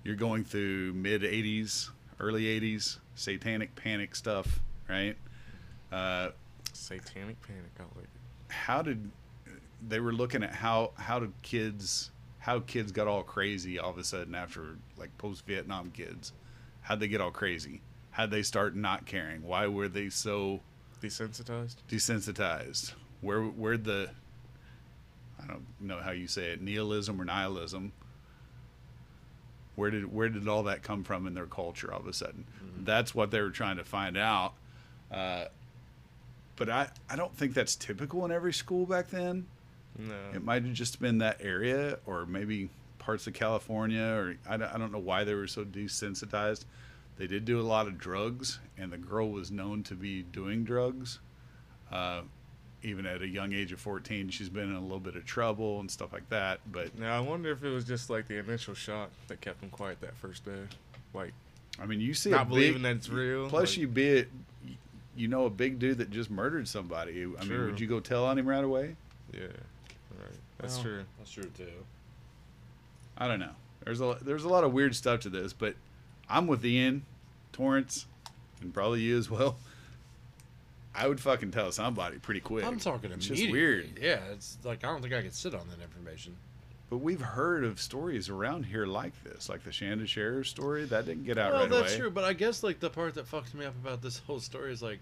you're 0.03 0.15
going 0.15 0.43
through 0.43 0.91
mid 0.93 1.21
80s 1.21 1.91
early 2.19 2.45
80s 2.59 2.97
satanic 3.13 3.75
panic 3.75 4.15
stuff 4.15 4.59
right 4.89 5.15
uh, 5.91 6.29
Satanic 6.73 7.41
panic. 7.41 7.71
I 7.79 7.83
like 7.95 8.03
it. 8.05 8.53
how 8.53 8.81
did 8.81 9.09
they 9.87 9.99
were 9.99 10.11
looking 10.13 10.43
at 10.43 10.53
how 10.53 10.91
how 10.95 11.19
did 11.19 11.31
kids 11.43 12.09
how 12.47 12.61
kids 12.61 12.93
got 12.93 13.07
all 13.07 13.23
crazy 13.23 13.77
all 13.77 13.89
of 13.89 13.97
a 13.97 14.03
sudden 14.05 14.33
after 14.33 14.77
like 14.97 15.15
post 15.17 15.45
Vietnam 15.45 15.91
kids. 15.91 16.31
How'd 16.79 17.01
they 17.01 17.09
get 17.09 17.19
all 17.19 17.29
crazy? 17.29 17.81
How'd 18.11 18.31
they 18.31 18.41
start 18.41 18.73
not 18.73 19.05
caring? 19.05 19.43
Why 19.43 19.67
were 19.67 19.89
they 19.89 20.09
so 20.09 20.61
Desensitized. 21.01 21.75
desensitized. 21.89 22.93
Where 23.19 23.41
where'd 23.41 23.83
the 23.83 24.09
I 25.43 25.45
don't 25.45 25.65
know 25.81 25.99
how 25.99 26.11
you 26.11 26.27
say 26.27 26.51
it 26.51 26.61
nihilism 26.61 27.19
or 27.21 27.25
nihilism 27.25 27.91
where 29.75 29.91
did 29.91 30.11
where 30.11 30.29
did 30.29 30.47
all 30.47 30.63
that 30.63 30.81
come 30.83 31.03
from 31.03 31.27
in 31.27 31.33
their 31.33 31.45
culture 31.47 31.93
all 31.93 31.99
of 31.99 32.07
a 32.07 32.13
sudden? 32.13 32.45
That's 32.79 33.13
what 33.13 33.29
they 33.29 33.41
were 33.41 33.49
trying 33.51 33.75
to 33.75 33.83
find 33.83 34.17
out. 34.17 34.53
Uh, 35.11 35.45
but 36.55 36.69
I, 36.69 36.87
I 37.09 37.17
don't 37.17 37.35
think 37.35 37.53
that's 37.53 37.75
typical 37.75 38.23
in 38.23 38.31
every 38.31 38.53
school 38.53 38.85
back 38.85 39.09
then 39.09 39.47
No. 39.97 40.13
it 40.33 40.43
might 40.43 40.63
have 40.63 40.73
just 40.73 40.99
been 40.99 41.19
that 41.19 41.37
area 41.41 41.97
or 42.05 42.25
maybe 42.25 42.69
parts 42.99 43.25
of 43.27 43.33
California 43.33 44.03
or 44.03 44.35
I 44.47 44.57
don't, 44.57 44.73
I 44.73 44.77
don't 44.77 44.91
know 44.91 44.99
why 44.99 45.23
they 45.23 45.33
were 45.33 45.47
so 45.47 45.63
desensitized. 45.63 46.65
They 47.17 47.25
did 47.27 47.45
do 47.45 47.59
a 47.59 47.63
lot 47.63 47.87
of 47.87 47.97
drugs 47.97 48.59
and 48.77 48.91
the 48.91 48.97
girl 48.97 49.29
was 49.29 49.49
known 49.49 49.83
to 49.83 49.95
be 49.95 50.23
doing 50.23 50.63
drugs. 50.63 51.19
Uh, 51.91 52.21
even 52.83 53.05
at 53.05 53.21
a 53.21 53.27
young 53.27 53.53
age 53.53 53.71
of 53.71 53.79
14, 53.79 54.29
she's 54.29 54.49
been 54.49 54.69
in 54.69 54.75
a 54.75 54.81
little 54.81 54.99
bit 54.99 55.15
of 55.15 55.25
trouble 55.25 55.79
and 55.79 55.89
stuff 55.89 56.13
like 56.13 56.29
that. 56.29 56.59
But 56.71 56.97
Now 56.97 57.17
I 57.17 57.19
wonder 57.19 57.51
if 57.51 57.63
it 57.63 57.69
was 57.69 57.85
just 57.85 58.09
like 58.09 58.27
the 58.27 58.37
initial 58.37 58.73
shock 58.73 59.09
that 59.29 59.41
kept 59.41 59.63
him 59.63 59.69
quiet 59.69 59.99
that 60.01 60.15
first 60.15 60.45
day. 60.45 60.63
Like 61.13 61.33
I 61.79 61.85
mean, 61.85 62.01
you 62.01 62.13
see, 62.13 62.31
not 62.31 62.49
believing 62.49 62.81
big, 62.81 62.83
that 62.83 62.95
it's 62.97 63.09
real. 63.09 63.49
Plus, 63.49 63.71
like, 63.71 63.77
you 63.77 63.87
be 63.87 64.07
it, 64.07 64.31
you 65.15 65.27
know, 65.27 65.45
a 65.45 65.49
big 65.49 65.79
dude 65.79 65.99
that 65.99 66.09
just 66.09 66.29
murdered 66.29 66.67
somebody. 66.67 67.23
I 67.39 67.43
mean, 67.43 67.65
would 67.65 67.79
you 67.79 67.87
go 67.87 67.99
tell 67.99 68.25
on 68.25 68.37
him 68.37 68.47
right 68.47 68.63
away? 68.63 68.95
Yeah. 69.33 69.47
Right. 70.59 70.63
That's 70.69 70.75
Well, 70.75 70.83
true. 70.83 71.03
That's 71.17 71.31
true 71.31 71.51
too. 71.57 71.71
I 73.17 73.27
don't 73.27 73.39
know. 73.39 73.51
There's 73.83 74.01
a 74.01 74.17
there's 74.21 74.43
a 74.43 74.49
lot 74.49 74.63
of 74.63 74.73
weird 74.73 74.95
stuff 74.95 75.21
to 75.21 75.29
this, 75.29 75.53
but 75.53 75.75
I'm 76.29 76.47
with 76.47 76.61
the 76.61 76.73
Ian, 76.75 77.05
Torrance, 77.53 78.05
and 78.61 78.73
probably 78.73 79.01
you 79.01 79.17
as 79.17 79.29
well. 79.29 79.57
I 80.95 81.07
would 81.07 81.19
fucking 81.19 81.51
tell 81.51 81.71
somebody 81.71 82.17
pretty 82.17 82.39
quick. 82.39 82.65
I'm 82.65 82.79
talking 82.79 83.11
It's 83.11 83.27
just 83.27 83.39
immediately. 83.41 83.59
weird. 83.59 83.99
Yeah, 84.01 84.19
it's 84.33 84.57
like 84.63 84.83
I 84.83 84.87
don't 84.87 85.01
think 85.01 85.13
I 85.13 85.21
could 85.21 85.35
sit 85.35 85.53
on 85.53 85.67
that 85.69 85.81
information. 85.81 86.35
But 86.89 86.97
we've 86.97 87.21
heard 87.21 87.63
of 87.65 87.79
stories 87.81 88.29
around 88.29 88.65
here 88.65 88.85
like 88.85 89.11
this, 89.23 89.49
like 89.49 89.63
the 89.63 89.71
Shanda 89.71 90.07
Sharer 90.07 90.43
story. 90.43 90.85
That 90.85 91.05
didn't 91.05 91.25
get 91.25 91.37
out 91.37 91.51
well, 91.51 91.61
right 91.63 91.69
that's 91.69 91.95
true, 91.95 92.09
but 92.09 92.23
I 92.23 92.33
guess 92.33 92.63
like 92.63 92.79
the 92.79 92.89
part 92.89 93.13
that 93.15 93.29
fucks 93.29 93.53
me 93.53 93.65
up 93.65 93.75
about 93.83 94.01
this 94.01 94.19
whole 94.19 94.39
story 94.39 94.71
is 94.71 94.81
like 94.81 94.99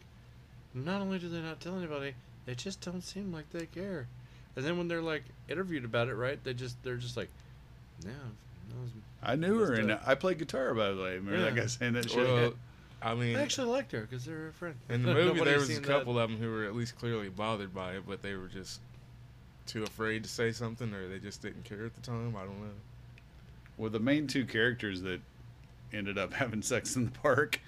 not 0.73 0.99
only 0.99 1.19
do 1.19 1.29
they 1.29 1.41
not 1.41 1.61
tell 1.61 1.77
anybody, 1.77 2.13
they 2.45 2.55
just 2.55 2.81
don't 2.81 3.03
seem 3.03 3.31
like 3.31 3.49
they 3.51 3.65
care. 3.67 4.07
And 4.55 4.65
then 4.65 4.77
when 4.77 4.87
they're 4.87 5.01
like 5.01 5.23
interviewed 5.49 5.85
about 5.85 6.07
it, 6.07 6.15
right? 6.15 6.41
They 6.43 6.53
just 6.53 6.81
they're 6.83 6.95
just 6.97 7.17
like, 7.17 7.29
no, 8.05 8.11
was- 8.81 8.91
I 9.23 9.35
knew 9.35 9.57
her, 9.59 9.73
and. 9.73 9.97
I 10.05 10.15
played 10.15 10.37
guitar 10.39 10.73
by 10.73 10.91
the 10.91 11.01
way. 11.01 11.15
Remember 11.15 11.41
that 11.41 11.55
guy 11.55 11.65
saying 11.67 11.93
that 11.93 12.09
shit? 12.09 12.27
Well, 12.27 12.53
I 13.01 13.13
mean, 13.13 13.35
I 13.35 13.41
actually 13.41 13.67
liked 13.69 13.91
her 13.91 14.01
because 14.01 14.25
they're 14.25 14.47
a 14.47 14.53
friend. 14.53 14.75
in 14.89 15.03
the 15.03 15.13
movie, 15.13 15.43
there 15.43 15.55
was 15.59 15.69
a 15.69 15.73
seen 15.73 15.81
that. 15.83 15.87
couple 15.87 16.17
of 16.19 16.29
them 16.29 16.39
who 16.39 16.49
were 16.51 16.63
at 16.65 16.75
least 16.75 16.97
clearly 16.97 17.29
bothered 17.29 17.73
by 17.73 17.93
it, 17.93 18.03
but 18.07 18.21
they 18.21 18.35
were 18.35 18.47
just 18.47 18.79
too 19.67 19.83
afraid 19.83 20.23
to 20.23 20.29
say 20.29 20.51
something, 20.51 20.93
or 20.93 21.07
they 21.07 21.19
just 21.19 21.41
didn't 21.41 21.63
care 21.65 21.85
at 21.85 21.93
the 21.95 22.01
time. 22.01 22.35
I 22.35 22.41
don't 22.41 22.61
know. 22.61 22.69
well, 23.77 23.89
the 23.89 23.99
main 23.99 24.27
two 24.27 24.45
characters 24.45 25.01
that 25.01 25.19
ended 25.93 26.17
up 26.17 26.33
having 26.41 26.61
sex 26.61 26.95
in 26.95 27.05
the 27.05 27.11
park, 27.11 27.59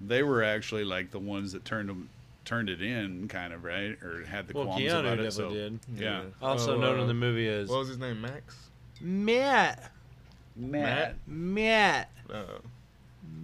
they 0.00 0.22
were 0.22 0.42
actually 0.42 0.84
like 0.84 1.10
the 1.10 1.18
ones 1.18 1.52
that 1.52 1.64
turned 1.64 1.88
them 1.88 2.08
turned 2.44 2.68
it 2.68 2.80
in, 2.82 3.28
kind 3.28 3.52
of 3.52 3.64
right, 3.64 3.96
or 4.02 4.24
had 4.24 4.48
the 4.48 4.54
Well, 4.54 4.64
qualms 4.66 4.82
Keanu 4.82 5.00
about 5.00 5.18
it. 5.20 5.32
So 5.32 5.50
did. 5.50 5.78
Yeah. 5.96 6.22
Also 6.42 6.76
Oh, 6.76 6.80
known 6.80 6.98
uh, 6.98 7.02
in 7.02 7.08
the 7.08 7.14
movie 7.14 7.48
as 7.48 7.68
What 7.68 7.80
was 7.80 7.88
his 7.88 7.98
name? 7.98 8.20
Max. 8.20 8.56
Matt. 9.00 9.92
Matt, 10.56 11.16
Matt. 11.26 12.10
Uh, 12.32 12.42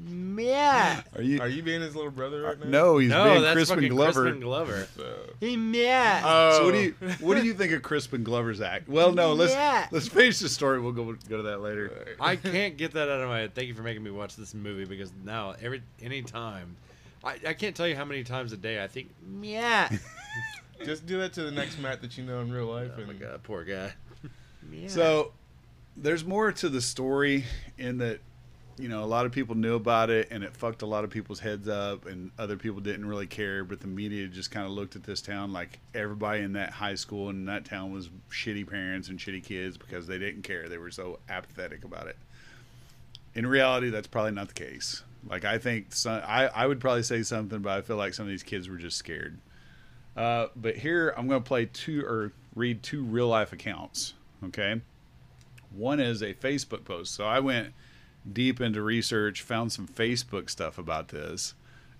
Matt. 0.08 1.06
are 1.14 1.22
you? 1.22 1.40
are 1.40 1.48
you 1.48 1.62
being 1.62 1.80
his 1.80 1.94
little 1.94 2.10
brother 2.10 2.42
right 2.42 2.58
now? 2.58 2.66
no, 2.68 2.98
he's 2.98 3.10
no, 3.10 3.24
being 3.24 3.42
that's 3.42 3.54
Crispin 3.54 3.88
Glover. 3.88 4.22
Crispin 4.22 4.40
Glover. 4.40 4.88
So, 4.96 5.16
Hey, 5.40 5.56
Matt. 5.56 6.22
oh, 6.26 6.58
So 6.58 6.64
what 6.64 6.72
do 6.74 6.80
you 6.80 6.94
what 7.20 7.36
do 7.36 7.44
you 7.44 7.54
think 7.54 7.72
of 7.72 7.82
Crispin 7.82 8.22
Glover's 8.24 8.60
act? 8.60 8.88
Well, 8.88 9.12
no, 9.12 9.32
let's 9.32 9.52
Yeah. 9.52 9.86
let's 9.90 10.08
finish 10.08 10.38
the 10.40 10.48
story. 10.48 10.80
We'll 10.80 10.92
go 10.92 11.04
go 11.28 11.36
to 11.38 11.42
that 11.44 11.60
later. 11.60 12.16
I 12.20 12.36
can't 12.36 12.76
get 12.76 12.92
that 12.92 13.08
out 13.08 13.20
of 13.20 13.28
my 13.28 13.40
head. 13.40 13.54
Thank 13.54 13.68
you 13.68 13.74
for 13.74 13.82
making 13.82 14.02
me 14.02 14.10
watch 14.10 14.36
this 14.36 14.54
movie 14.54 14.84
because 14.84 15.10
now 15.24 15.54
every 15.62 15.82
any 16.02 16.22
time, 16.22 16.76
I, 17.26 17.38
I 17.48 17.52
can't 17.54 17.74
tell 17.74 17.88
you 17.88 17.96
how 17.96 18.04
many 18.04 18.24
times 18.24 18.52
a 18.52 18.56
day 18.56 18.82
I 18.82 18.86
think 18.86 19.10
Matt. 19.26 19.92
Just 20.84 21.06
do 21.06 21.18
that 21.18 21.32
to 21.34 21.42
the 21.42 21.50
next 21.50 21.78
Matt 21.78 22.02
that 22.02 22.16
you 22.16 22.24
know 22.24 22.40
in 22.40 22.52
real 22.52 22.66
life. 22.66 22.90
oh 22.96 22.98
and 22.98 23.06
my 23.08 23.14
god, 23.14 23.42
poor 23.42 23.64
guy. 23.64 23.92
Matt. 24.62 24.90
So 24.90 25.32
there's 25.96 26.24
more 26.24 26.52
to 26.52 26.68
the 26.68 26.80
story 26.80 27.44
in 27.78 27.98
that 27.98 28.20
you 28.78 28.88
know 28.88 29.02
a 29.02 29.06
lot 29.06 29.24
of 29.24 29.32
people 29.32 29.54
knew 29.54 29.74
about 29.74 30.10
it 30.10 30.28
and 30.30 30.44
it 30.44 30.54
fucked 30.54 30.82
a 30.82 30.86
lot 30.86 31.02
of 31.02 31.10
people's 31.10 31.40
heads 31.40 31.66
up 31.66 32.04
and 32.06 32.30
other 32.38 32.56
people 32.56 32.80
didn't 32.80 33.06
really 33.06 33.26
care 33.26 33.64
but 33.64 33.80
the 33.80 33.86
media 33.86 34.26
just 34.26 34.50
kind 34.50 34.66
of 34.66 34.72
looked 34.72 34.96
at 34.96 35.02
this 35.02 35.22
town 35.22 35.50
like 35.50 35.78
everybody 35.94 36.42
in 36.42 36.52
that 36.52 36.70
high 36.70 36.94
school 36.94 37.30
in 37.30 37.46
that 37.46 37.64
town 37.64 37.90
was 37.90 38.10
shitty 38.30 38.68
parents 38.68 39.08
and 39.08 39.18
shitty 39.18 39.42
kids 39.42 39.78
because 39.78 40.06
they 40.06 40.18
didn't 40.18 40.42
care 40.42 40.68
they 40.68 40.76
were 40.76 40.90
so 40.90 41.18
apathetic 41.30 41.84
about 41.84 42.06
it 42.06 42.16
in 43.34 43.46
reality 43.46 43.88
that's 43.88 44.06
probably 44.06 44.32
not 44.32 44.48
the 44.48 44.54
case 44.54 45.02
like 45.28 45.44
i 45.44 45.58
think 45.58 45.92
some, 45.92 46.22
I, 46.24 46.46
I 46.48 46.66
would 46.66 46.80
probably 46.80 47.02
say 47.02 47.22
something 47.22 47.60
but 47.60 47.72
i 47.72 47.80
feel 47.82 47.96
like 47.96 48.14
some 48.14 48.24
of 48.24 48.30
these 48.30 48.42
kids 48.42 48.68
were 48.68 48.76
just 48.76 48.96
scared 48.96 49.38
uh, 50.16 50.46
but 50.56 50.76
here 50.76 51.14
i'm 51.16 51.28
going 51.28 51.42
to 51.42 51.46
play 51.46 51.66
two 51.66 52.04
or 52.04 52.32
read 52.54 52.82
two 52.82 53.04
real 53.04 53.28
life 53.28 53.52
accounts 53.52 54.14
okay 54.44 54.80
one 55.76 56.00
is 56.00 56.22
a 56.22 56.34
Facebook 56.34 56.84
post. 56.84 57.14
So 57.14 57.24
I 57.24 57.40
went 57.40 57.72
deep 58.30 58.60
into 58.60 58.82
research, 58.82 59.42
found 59.42 59.72
some 59.72 59.86
Facebook 59.86 60.50
stuff 60.50 60.78
about 60.78 61.08
this. 61.08 61.54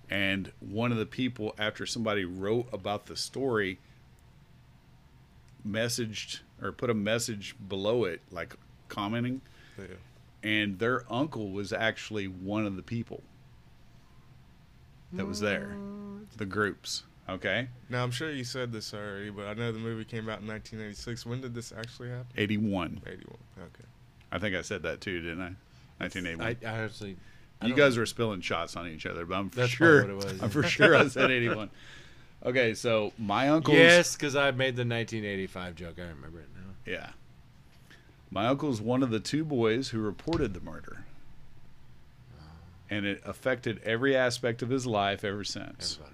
And 0.09 0.51
one 0.59 0.91
of 0.91 0.97
the 0.97 1.05
people, 1.05 1.53
after 1.57 1.85
somebody 1.85 2.25
wrote 2.25 2.67
about 2.71 3.05
the 3.05 3.15
story, 3.15 3.79
messaged 5.67 6.39
or 6.61 6.71
put 6.71 6.89
a 6.89 6.93
message 6.93 7.55
below 7.67 8.05
it, 8.05 8.21
like 8.31 8.55
commenting. 8.87 9.41
Yeah. 9.77 9.85
And 10.43 10.77
their 10.79 11.03
uncle 11.11 11.51
was 11.51 11.73
actually 11.73 12.27
one 12.27 12.65
of 12.65 12.75
the 12.75 12.83
people 12.83 13.23
that 15.13 15.25
was 15.25 15.39
there, 15.39 15.75
the 16.37 16.45
groups. 16.45 17.03
Okay. 17.29 17.67
Now 17.89 18.03
I'm 18.03 18.11
sure 18.11 18.31
you 18.31 18.43
said 18.43 18.71
this 18.71 18.93
already, 18.93 19.29
but 19.29 19.47
I 19.47 19.53
know 19.53 19.71
the 19.71 19.79
movie 19.79 20.05
came 20.05 20.29
out 20.29 20.39
in 20.41 20.47
1986. 20.47 21.25
When 21.25 21.41
did 21.41 21.53
this 21.53 21.73
actually 21.77 22.09
happen? 22.09 22.27
81. 22.37 23.01
81. 23.05 23.23
Okay. 23.59 23.83
I 24.31 24.39
think 24.39 24.55
I 24.55 24.61
said 24.61 24.83
that 24.83 25.01
too, 25.01 25.19
didn't 25.21 25.41
I? 25.41 25.53
1981. 26.03 26.57
I, 26.65 26.69
I 26.79 26.83
actually. 26.83 27.17
I 27.61 27.65
You 27.65 27.71
don't- 27.73 27.79
guys 27.79 27.97
were 27.97 28.05
spilling 28.05 28.41
shots 28.41 28.75
on 28.75 28.87
each 28.87 29.05
other, 29.05 29.25
but 29.25 29.35
I'm 29.35 29.49
for 29.49 29.55
That's 29.61 29.71
sure. 29.71 30.01
what 30.01 30.09
it 30.09 30.15
was, 30.15 30.41
I'm 30.43 30.49
for 30.49 30.63
sure 30.63 30.95
I 30.95 31.07
said 31.07 31.31
81. 31.31 31.69
Okay, 32.45 32.73
so 32.75 33.11
my 33.17 33.49
uncle. 33.49 33.73
Yes, 33.73 34.15
because 34.15 34.35
I 34.35 34.51
made 34.51 34.75
the 34.75 34.85
1985 34.85 35.75
joke. 35.75 35.95
I 35.97 36.01
remember 36.03 36.39
it 36.41 36.49
now. 36.55 36.73
yeah, 36.85 37.09
my 38.29 38.47
uncle's 38.47 38.81
one 38.81 39.03
of 39.03 39.09
the 39.09 39.19
two 39.19 39.43
boys 39.43 39.89
who 39.89 39.99
reported 39.99 40.53
the 40.53 40.59
murder, 40.59 41.05
and 42.89 43.05
it 43.05 43.21
affected 43.25 43.81
every 43.83 44.15
aspect 44.15 44.61
of 44.61 44.69
his 44.69 44.85
life 44.85 45.23
ever 45.23 45.43
since. 45.43 45.95
Everybody. 45.95 46.13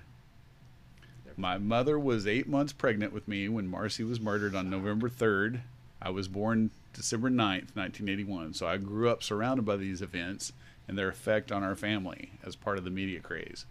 My 1.36 1.58
mother 1.58 1.98
was 1.98 2.28
eight 2.28 2.48
months 2.48 2.74
pregnant 2.74 3.12
with 3.12 3.28
me 3.28 3.50
when 3.50 3.68
Marcy 3.68 4.04
was 4.04 4.20
murdered 4.20 4.56
on 4.56 4.70
November 4.70 5.10
3rd. 5.10 5.62
I 6.00 6.12
was 6.12 6.28
born 6.28 6.70
December 6.94 7.30
9th, 7.30 7.76
1981. 7.76 8.54
So 8.54 8.68
I 8.68 8.78
grew 8.78 9.10
up 9.10 9.24
surrounded 9.24 9.66
by 9.66 9.78
these 9.78 10.02
events 10.02 10.54
and 10.88 10.98
their 10.98 11.10
effect 11.10 11.52
on 11.52 11.64
our 11.64 11.76
family 11.76 12.34
as 12.46 12.56
part 12.56 12.78
of 12.78 12.84
the 12.84 12.92
media 12.92 13.20
craze. 13.20 13.66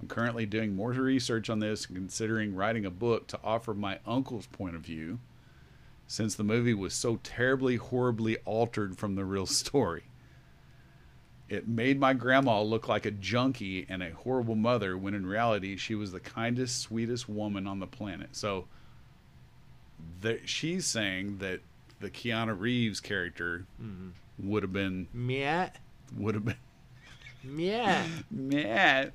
I'm 0.00 0.08
currently 0.08 0.44
doing 0.44 0.74
more 0.74 0.90
research 0.90 1.48
on 1.48 1.60
this 1.60 1.86
and 1.86 1.96
considering 1.96 2.54
writing 2.54 2.84
a 2.84 2.90
book 2.90 3.28
to 3.28 3.40
offer 3.44 3.74
my 3.74 4.00
uncle's 4.06 4.46
point 4.46 4.74
of 4.74 4.82
view 4.82 5.20
since 6.06 6.34
the 6.34 6.44
movie 6.44 6.74
was 6.74 6.94
so 6.94 7.16
terribly, 7.22 7.76
horribly 7.76 8.36
altered 8.44 8.96
from 8.96 9.14
the 9.14 9.24
real 9.24 9.46
story. 9.46 10.04
It 11.48 11.68
made 11.68 12.00
my 12.00 12.14
grandma 12.14 12.62
look 12.62 12.88
like 12.88 13.04
a 13.06 13.10
junkie 13.10 13.86
and 13.88 14.02
a 14.02 14.10
horrible 14.10 14.54
mother 14.54 14.96
when 14.96 15.14
in 15.14 15.26
reality 15.26 15.76
she 15.76 15.94
was 15.94 16.10
the 16.12 16.20
kindest, 16.20 16.80
sweetest 16.80 17.28
woman 17.28 17.66
on 17.66 17.80
the 17.80 17.86
planet. 17.86 18.30
So 18.32 18.66
that 20.22 20.48
she's 20.48 20.86
saying 20.86 21.38
that 21.38 21.60
the 22.00 22.10
Keanu 22.10 22.58
Reeves 22.58 23.00
character 23.00 23.66
would 24.38 24.62
have 24.62 24.72
been 24.72 25.06
Matt. 25.12 25.76
would 26.16 26.34
have 26.34 26.44
been 26.44 26.56
Matt. 27.44 28.06
Matt. 28.30 29.12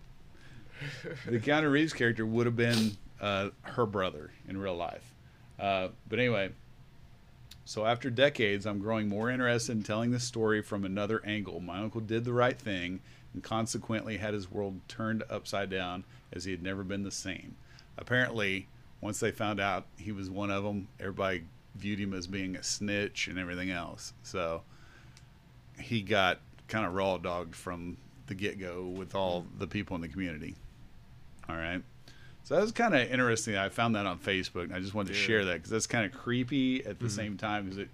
The 1.26 1.40
Keanu 1.40 1.70
Reeves 1.72 1.94
character 1.94 2.26
would 2.26 2.46
have 2.46 2.56
been 2.56 2.92
uh, 3.20 3.50
her 3.64 3.86
brother 3.86 4.32
in 4.48 4.58
real 4.58 4.76
life. 4.76 5.14
Uh, 5.60 5.90
but 6.08 6.20
anyway, 6.20 6.52
so 7.70 7.86
after 7.86 8.10
decades, 8.10 8.66
I'm 8.66 8.80
growing 8.80 9.08
more 9.08 9.30
interested 9.30 9.74
in 9.74 9.84
telling 9.84 10.10
the 10.10 10.20
story 10.20 10.64
from 10.64 10.84
another 10.84 11.22
angle. 11.24 11.60
My 11.60 11.78
uncle 11.78 12.02
did 12.02 12.26
the 12.26 12.34
right 12.34 12.58
thing 12.58 13.00
and 13.32 13.44
consequently 13.44 14.18
had 14.18 14.34
his 14.34 14.50
world 14.50 14.80
turned 14.88 15.24
upside 15.30 15.70
down 15.70 16.04
as 16.34 16.46
he 16.46 16.52
had 16.52 16.64
never 16.64 16.84
been 16.84 17.04
the 17.04 17.12
same. 17.12 17.56
Apparently, 17.96 18.68
once 19.02 19.20
they 19.20 19.30
found 19.30 19.60
out 19.60 19.86
he 19.98 20.12
was 20.12 20.32
one 20.32 20.50
of 20.50 20.64
them, 20.64 20.88
everybody 21.00 21.44
viewed 21.76 22.00
him 22.00 22.16
as 22.16 22.26
being 22.26 22.56
a 22.56 22.64
snitch 22.64 23.28
and 23.28 23.38
everything 23.38 23.70
else. 23.70 24.14
So 24.24 24.64
he 25.80 26.02
got 26.02 26.40
kind 26.70 26.88
of 26.88 26.96
raw 26.96 27.20
dogged 27.20 27.54
from 27.54 27.98
the 28.26 28.34
get 28.34 28.60
go 28.60 28.88
with 28.88 29.14
all 29.14 29.46
the 29.60 29.68
people 29.68 29.96
in 29.96 30.02
the 30.02 30.08
community. 30.08 30.56
All 31.48 31.56
right. 31.56 31.84
So 32.50 32.56
that 32.56 32.62
was 32.62 32.72
kind 32.72 32.96
of 32.96 33.12
interesting. 33.12 33.56
I 33.56 33.70
found 33.70 33.94
that 33.94 34.08
on 34.08 34.18
Facebook, 34.18 34.64
and 34.64 34.74
I 34.74 34.80
just 34.80 34.96
wanted 34.96 35.14
to 35.14 35.20
Yeah. 35.20 35.26
share 35.28 35.46
that 35.46 35.54
because 35.54 35.70
that's 35.70 35.86
kind 35.86 36.04
of 36.04 36.20
creepy 36.20 36.84
at 36.84 36.98
the 36.98 37.06
mm-hmm. 37.06 37.16
same 37.16 37.38
time 37.38 37.66
because 37.66 37.78
it 37.78 37.90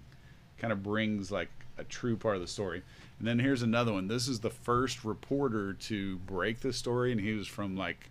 kind 0.56 0.72
of 0.72 0.82
brings 0.82 1.30
like 1.30 1.50
a 1.76 1.84
true 1.84 2.16
part 2.16 2.36
of 2.36 2.40
the 2.40 2.48
story. 2.48 2.82
And 3.18 3.28
then 3.28 3.38
here's 3.38 3.60
another 3.60 3.92
one. 3.92 4.08
This 4.08 4.26
is 4.26 4.40
the 4.40 4.48
first 4.48 5.04
reporter 5.04 5.74
to 5.74 6.16
break 6.20 6.60
the 6.60 6.72
story, 6.72 7.12
and 7.12 7.20
he 7.20 7.34
was 7.34 7.46
from 7.46 7.76
like 7.76 8.08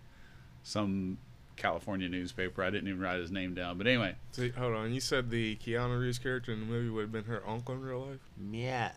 some 0.62 1.18
California 1.56 2.08
newspaper. 2.08 2.62
I 2.62 2.70
didn't 2.70 2.86
even 2.90 3.00
write 3.00 3.18
his 3.18 3.32
name 3.32 3.52
down, 3.56 3.76
but 3.76 3.88
anyway, 3.88 4.14
So, 4.30 4.48
hold 4.50 4.76
on. 4.76 4.94
You 4.94 5.00
said 5.00 5.30
the 5.30 5.56
Keanu 5.56 6.00
Reeves 6.00 6.20
character 6.20 6.52
in 6.52 6.60
the 6.60 6.66
movie 6.66 6.90
would 6.90 7.02
have 7.02 7.12
been 7.12 7.24
her 7.24 7.42
uncle 7.44 7.74
in 7.74 7.80
real 7.80 8.06
life? 8.06 8.20
Yeah. 8.52 8.92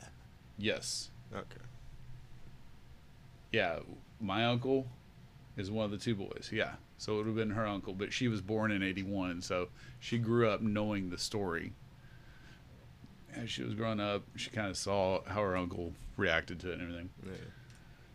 yes, 0.55 1.09
Okay. 1.33 1.65
yeah, 3.51 3.79
my 4.21 4.45
uncle 4.45 4.85
is 5.57 5.71
one 5.71 5.85
of 5.85 5.89
the 5.89 5.97
two 5.97 6.13
boys. 6.13 6.51
Yeah, 6.53 6.73
so 6.99 7.13
it 7.13 7.17
would 7.17 7.25
have 7.25 7.35
been 7.35 7.49
her 7.51 7.65
uncle, 7.65 7.93
but 7.93 8.13
she 8.13 8.27
was 8.27 8.41
born 8.41 8.71
in 8.71 8.83
'81, 8.83 9.41
so 9.41 9.69
she 9.99 10.19
grew 10.19 10.47
up 10.47 10.62
knowing 10.62 11.09
the 11.09 11.17
story. 11.17 11.73
As 13.33 13.49
she 13.49 13.63
was 13.63 13.73
growing 13.73 13.99
up, 13.99 14.23
she 14.35 14.49
kind 14.51 14.69
of 14.69 14.77
saw 14.77 15.21
how 15.25 15.41
her 15.41 15.57
uncle 15.57 15.93
reacted 16.17 16.59
to 16.59 16.71
it 16.71 16.73
and 16.73 16.81
everything. 16.83 17.09
Yeah. 17.25 17.31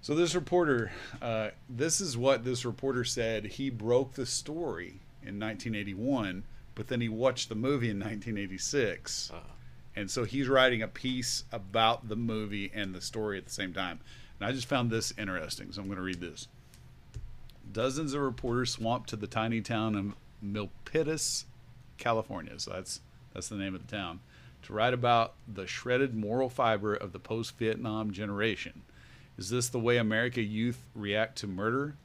So 0.01 0.15
this 0.15 0.35
reporter, 0.35 0.93
uh, 1.23 1.51
this 1.69 2.01
is 2.01 2.17
what 2.17 2.45
this 2.45 2.65
reporter 2.65 3.05
said. 3.05 3.47
He 3.47 3.71
broke 3.71 4.13
the 4.15 4.27
story 4.27 5.01
in 5.23 5.41
1981, 5.41 6.45
but 6.75 6.89
then 6.89 7.01
he 7.01 7.09
watched 7.09 7.49
the 7.49 7.55
movie 7.55 7.89
in 7.89 7.99
1986, 7.99 9.31
Uh, 9.33 9.41
and 9.97 10.11
so 10.11 10.25
he's 10.25 10.49
writing 10.49 10.83
a 10.83 10.89
piece 10.89 11.45
about 11.53 12.09
the 12.09 12.17
movie 12.17 12.71
and 12.75 12.95
the 12.95 13.01
story 13.01 13.39
at 13.39 13.47
the 13.47 13.53
same 13.53 13.73
time. 13.73 14.01
And 14.39 14.49
I 14.49 14.53
just 14.53 14.67
found 14.67 14.91
this 14.91 15.15
interesting, 15.17 15.73
so 15.73 15.81
I'm 15.81 15.87
going 15.87 15.97
to 15.97 16.03
read 16.03 16.21
this. 16.21 16.49
Dozens 17.75 18.15
of 18.15 18.21
reporters 18.21 18.71
swamped 18.71 19.09
to 19.09 19.17
the 19.17 19.27
tiny 19.27 19.61
town 19.61 19.97
of 19.97 20.15
Milpitas, 20.41 21.45
California. 21.99 22.59
So 22.61 22.71
that's 22.71 23.01
that's 23.33 23.49
the 23.49 23.57
name 23.57 23.75
of 23.75 23.85
the 23.85 23.97
town 23.97 24.21
to 24.63 24.73
write 24.73 24.95
about 24.95 25.35
the 25.53 25.67
shredded 25.67 26.15
moral 26.15 26.49
fiber 26.49 26.95
of 26.95 27.11
the 27.11 27.19
post-Vietnam 27.19 28.13
generation. 28.13 28.83
Is 29.37 29.51
this 29.51 29.69
the 29.69 29.81
way 29.81 29.97
America 29.97 30.41
youth 30.41 30.85
react 30.95 31.37
to 31.39 31.49
murder? 31.49 31.97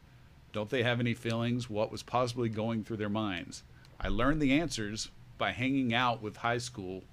Don't 0.53 0.71
they 0.71 0.81
have 0.81 0.99
any 0.99 1.13
feelings? 1.13 1.69
What 1.69 1.91
was 1.91 2.01
possibly 2.01 2.49
going 2.49 2.83
through 2.83 2.97
their 2.97 3.07
minds? 3.07 3.61
I 4.01 4.07
learned 4.07 4.41
the 4.41 4.59
answers 4.59 5.09
by 5.37 5.51
hanging 5.51 5.93
out 5.93 6.19
with 6.19 6.37
high 6.37 6.57
school 6.57 7.03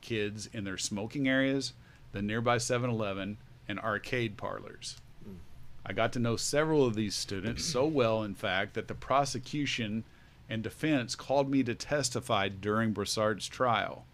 kids 0.00 0.50
in 0.52 0.64
their 0.64 0.78
smoking 0.78 1.28
areas, 1.28 1.74
the 2.10 2.22
nearby 2.22 2.58
7 2.58 2.90
Eleven, 2.90 3.38
and 3.68 3.78
arcade 3.78 4.36
parlors. 4.36 4.96
I 5.90 5.92
got 5.92 6.12
to 6.12 6.20
know 6.20 6.36
several 6.36 6.86
of 6.86 6.94
these 6.94 7.16
students 7.16 7.64
so 7.64 7.84
well, 7.84 8.22
in 8.22 8.36
fact, 8.36 8.74
that 8.74 8.86
the 8.86 8.94
prosecution 8.94 10.04
and 10.48 10.62
defense 10.62 11.16
called 11.16 11.50
me 11.50 11.64
to 11.64 11.74
testify 11.74 12.48
during 12.48 12.92
Broussard's 12.92 13.48
trial. 13.48 14.06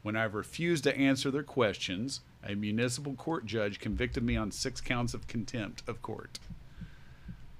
When 0.00 0.16
I 0.16 0.24
refused 0.24 0.84
to 0.84 0.96
answer 0.96 1.30
their 1.30 1.42
questions, 1.42 2.22
a 2.42 2.54
municipal 2.54 3.12
court 3.12 3.44
judge 3.44 3.78
convicted 3.78 4.22
me 4.22 4.38
on 4.38 4.50
six 4.50 4.80
counts 4.80 5.12
of 5.12 5.26
contempt 5.26 5.82
of 5.86 6.00
court. 6.00 6.38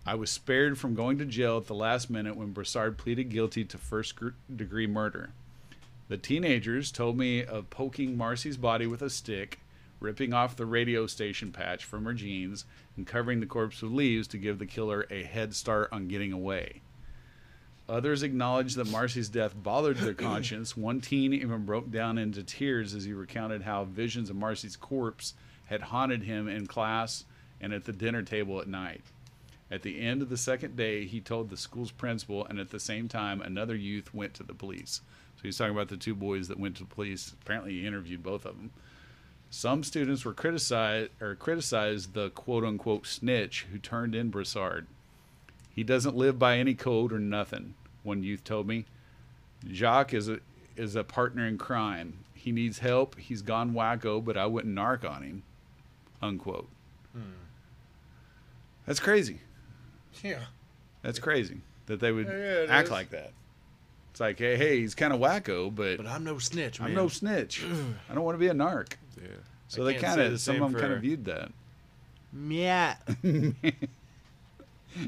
I 0.06 0.14
was 0.14 0.30
spared 0.30 0.78
from 0.78 0.94
going 0.94 1.18
to 1.18 1.26
jail 1.26 1.58
at 1.58 1.66
the 1.66 1.74
last 1.74 2.08
minute 2.08 2.38
when 2.38 2.52
Broussard 2.52 2.96
pleaded 2.96 3.28
guilty 3.28 3.66
to 3.66 3.76
first 3.76 4.14
degree 4.56 4.86
murder. 4.86 5.34
The 6.08 6.16
teenagers 6.16 6.90
told 6.90 7.18
me 7.18 7.44
of 7.44 7.68
poking 7.68 8.16
Marcy's 8.16 8.56
body 8.56 8.86
with 8.86 9.02
a 9.02 9.10
stick, 9.10 9.60
ripping 10.00 10.32
off 10.32 10.56
the 10.56 10.66
radio 10.66 11.06
station 11.06 11.52
patch 11.52 11.84
from 11.84 12.04
her 12.04 12.12
jeans, 12.12 12.64
and 12.96 13.06
covering 13.06 13.40
the 13.40 13.46
corpse 13.46 13.82
with 13.82 13.92
leaves 13.92 14.28
to 14.28 14.38
give 14.38 14.58
the 14.58 14.66
killer 14.66 15.06
a 15.10 15.22
head 15.22 15.54
start 15.54 15.88
on 15.92 16.08
getting 16.08 16.32
away. 16.32 16.80
Others 17.88 18.22
acknowledged 18.22 18.76
that 18.76 18.90
Marcy's 18.90 19.28
death 19.28 19.54
bothered 19.60 19.96
their 19.96 20.14
conscience. 20.28 20.76
One 20.76 21.00
teen 21.00 21.32
even 21.32 21.64
broke 21.64 21.90
down 21.90 22.18
into 22.18 22.42
tears 22.42 22.94
as 22.94 23.04
he 23.04 23.12
recounted 23.12 23.62
how 23.62 23.84
visions 23.84 24.28
of 24.28 24.36
Marcy's 24.36 24.76
corpse 24.76 25.34
had 25.66 25.82
haunted 25.82 26.22
him 26.22 26.48
in 26.48 26.66
class 26.66 27.24
and 27.60 27.72
at 27.72 27.84
the 27.84 27.92
dinner 27.92 28.22
table 28.22 28.60
at 28.60 28.68
night. 28.68 29.02
At 29.70 29.82
the 29.82 30.00
end 30.00 30.22
of 30.22 30.30
the 30.30 30.36
second 30.36 30.76
day, 30.76 31.04
he 31.04 31.20
told 31.20 31.50
the 31.50 31.56
school's 31.56 31.90
principal, 31.90 32.46
and 32.46 32.58
at 32.58 32.70
the 32.70 32.80
same 32.80 33.06
time, 33.06 33.42
another 33.42 33.74
youth 33.74 34.14
went 34.14 34.32
to 34.34 34.42
the 34.42 34.54
police. 34.54 35.02
So 35.36 35.42
he's 35.42 35.58
talking 35.58 35.74
about 35.74 35.88
the 35.88 35.96
two 35.96 36.14
boys 36.14 36.48
that 36.48 36.58
went 36.58 36.76
to 36.76 36.84
the 36.84 36.94
police. 36.94 37.34
Apparently, 37.42 37.72
he 37.72 37.86
interviewed 37.86 38.22
both 38.22 38.46
of 38.46 38.56
them. 38.56 38.70
Some 39.50 39.82
students 39.82 40.24
were 40.24 40.34
criticized 40.34 41.10
or 41.20 41.34
criticized 41.34 42.14
the 42.14 42.30
quote 42.30 42.64
unquote 42.64 43.06
snitch 43.06 43.66
who 43.70 43.78
turned 43.78 44.14
in 44.14 44.30
Broussard. 44.30 44.86
He 45.74 45.82
doesn't 45.82 46.16
live 46.16 46.38
by 46.38 46.58
any 46.58 46.74
code 46.74 47.12
or 47.12 47.18
nothing. 47.18 47.74
One 48.02 48.22
youth 48.22 48.44
told 48.44 48.66
me. 48.66 48.84
Jacques 49.70 50.14
is 50.14 50.28
a 50.28 50.40
is 50.76 50.94
a 50.94 51.04
partner 51.04 51.46
in 51.46 51.58
crime. 51.58 52.24
He 52.34 52.52
needs 52.52 52.78
help. 52.78 53.18
He's 53.18 53.42
gone 53.42 53.72
wacko, 53.72 54.24
but 54.24 54.36
I 54.36 54.46
wouldn't 54.46 54.74
narc 54.74 55.08
on 55.08 55.22
him. 55.22 55.42
Unquote. 56.22 56.68
Hmm. 57.12 57.20
That's 58.86 59.00
crazy. 59.00 59.40
Yeah. 60.22 60.44
That's 61.02 61.18
crazy 61.18 61.60
that 61.86 62.00
they 62.00 62.12
would 62.12 62.26
yeah, 62.26 62.66
act 62.68 62.86
is. 62.88 62.92
like 62.92 63.10
that. 63.10 63.32
It's 64.18 64.20
like, 64.20 64.40
hey, 64.40 64.56
hey, 64.56 64.80
he's 64.80 64.96
kind 64.96 65.12
of 65.12 65.20
wacko, 65.20 65.72
but, 65.72 65.96
But 65.98 66.06
I'm 66.08 66.24
no 66.24 66.40
snitch, 66.40 66.80
man. 66.80 66.88
I'm 66.88 66.94
no 66.96 67.06
snitch. 67.06 67.64
I 68.10 68.14
don't 68.16 68.24
want 68.24 68.34
to 68.34 68.40
be 68.40 68.48
a 68.48 68.52
narc. 68.52 68.94
Yeah. 69.16 69.28
So 69.68 69.82
I 69.86 69.92
they 69.92 69.94
kind 70.00 70.20
of 70.20 70.32
the 70.32 70.38
some 70.40 70.60
of 70.60 70.72
them 70.72 70.80
kind 70.80 70.92
of 70.92 71.02
viewed 71.02 71.24
that. 71.26 71.52
Yeah. 72.36 72.96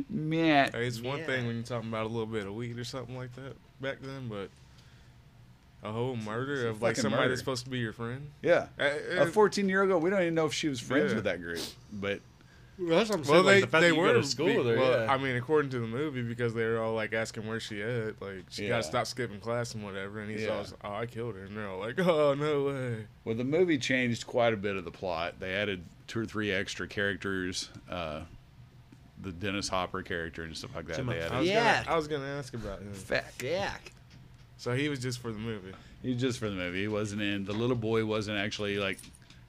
Meh. 0.09 0.70
Hey, 0.70 0.87
it's 0.87 1.01
one 1.01 1.18
Yeah. 1.18 1.27
thing 1.27 1.46
when 1.49 1.57
you're 1.57 1.64
talking 1.64 1.88
about 1.88 2.05
a 2.07 2.09
little 2.09 2.25
bit 2.25 2.46
of 2.46 2.55
weed 2.55 2.79
or 2.79 2.85
something 2.85 3.16
like 3.16 3.35
that 3.35 3.57
back 3.81 3.96
then, 4.01 4.29
but 4.29 4.49
a 5.83 5.90
whole 5.90 6.14
murder 6.14 6.68
a 6.68 6.70
of 6.70 6.81
like 6.81 6.94
somebody 6.94 7.23
murder. 7.23 7.31
that's 7.31 7.40
supposed 7.40 7.64
to 7.64 7.70
be 7.70 7.79
your 7.81 7.92
friend. 7.92 8.31
Yeah. 8.42 8.66
Uh, 8.79 8.90
A 9.16 9.23
uh, 9.23 9.27
14 9.27 9.68
year 9.68 9.83
ago, 9.83 9.99
we 9.99 10.11
don't 10.11 10.23
even 10.23 10.37
know 10.37 10.46
if 10.46 10.55
she 10.55 10.68
was 10.68 10.79
friends 10.79 11.11
Yeah. 11.11 11.16
with 11.16 11.25
that 11.25 11.40
group, 11.42 11.59
but 11.92 12.20
Well, 12.81 12.97
that's 12.99 13.11
what 13.11 13.19
I'm 13.19 13.25
saying. 13.25 13.35
well, 13.35 13.45
like, 13.45 13.55
they 13.57 13.61
the 13.61 13.66
fact 13.66 13.83
they 13.83 13.88
that 13.90 13.95
you 13.95 14.01
were 14.01 14.12
go 14.14 14.21
to 14.23 14.27
school 14.27 14.47
be- 14.47 14.57
with 14.57 14.66
her. 14.69 14.77
well, 14.79 15.05
yeah. 15.05 15.12
I 15.12 15.19
mean, 15.19 15.37
according 15.37 15.71
to 15.73 15.81
the 15.81 15.87
movie, 15.87 16.23
because 16.23 16.55
they 16.55 16.64
were 16.64 16.79
all 16.83 16.95
like 16.95 17.12
asking 17.12 17.47
where 17.47 17.61
she 17.61 17.83
at, 17.83 18.21
like 18.23 18.45
she 18.51 18.62
Yeah. 18.64 18.69
got 18.71 18.77
to 18.79 18.83
stop 18.85 19.07
skipping 19.07 19.38
class 19.40 19.75
and 19.75 19.85
whatever, 19.85 20.21
and 20.21 20.31
he's 20.31 20.43
Yeah. 20.43 20.51
all, 20.51 20.66
oh, 20.85 20.95
I 20.95 21.07
killed 21.07 21.35
her, 21.35 21.45
and 21.45 21.57
they're 21.57 21.69
all 21.69 21.79
like, 21.79 21.99
oh 22.01 22.35
no 22.35 22.64
way. 22.64 23.05
well, 23.25 23.35
the 23.35 23.45
movie 23.45 23.77
changed 23.79 24.27
quite 24.27 24.55
a 24.55 24.57
bit 24.57 24.77
of 24.77 24.85
the 24.87 24.90
plot. 24.90 25.35
They 25.40 25.53
added 25.55 25.83
two 26.07 26.21
or 26.21 26.27
three 26.27 26.51
extra 26.51 26.88
characters, 26.88 27.69
uh, 27.90 28.23
the 29.23 29.33
Dennis 29.33 29.69
Hopper 29.69 30.03
character 30.03 30.43
and 30.45 30.57
stuff 30.57 30.75
like 30.75 30.87
that. 30.87 31.07
They 31.07 31.21
I 31.21 31.27
added 31.27 31.38
was 31.40 31.49
Yeah. 31.49 31.83
gonna, 31.85 31.95
I 31.95 31.97
was 31.97 32.09
gonna 32.09 32.27
ask 32.38 32.55
about 32.55 32.81
him. 32.81 32.93
Fact. 32.95 33.43
yeah. 33.43 33.75
So 34.57 34.75
he 34.75 34.88
was 34.88 34.99
just 35.01 35.19
for 35.21 35.31
the 35.33 35.38
movie. 35.38 35.73
He 36.03 36.11
was 36.14 36.21
just 36.21 36.38
for 36.38 36.49
the 36.49 36.57
movie. 36.57 36.81
He 36.81 36.88
wasn't 36.88 37.21
in. 37.21 37.45
The 37.45 37.53
little 37.53 37.77
boy 37.77 38.07
wasn't 38.07 38.38
actually 38.38 38.79
like 38.79 38.99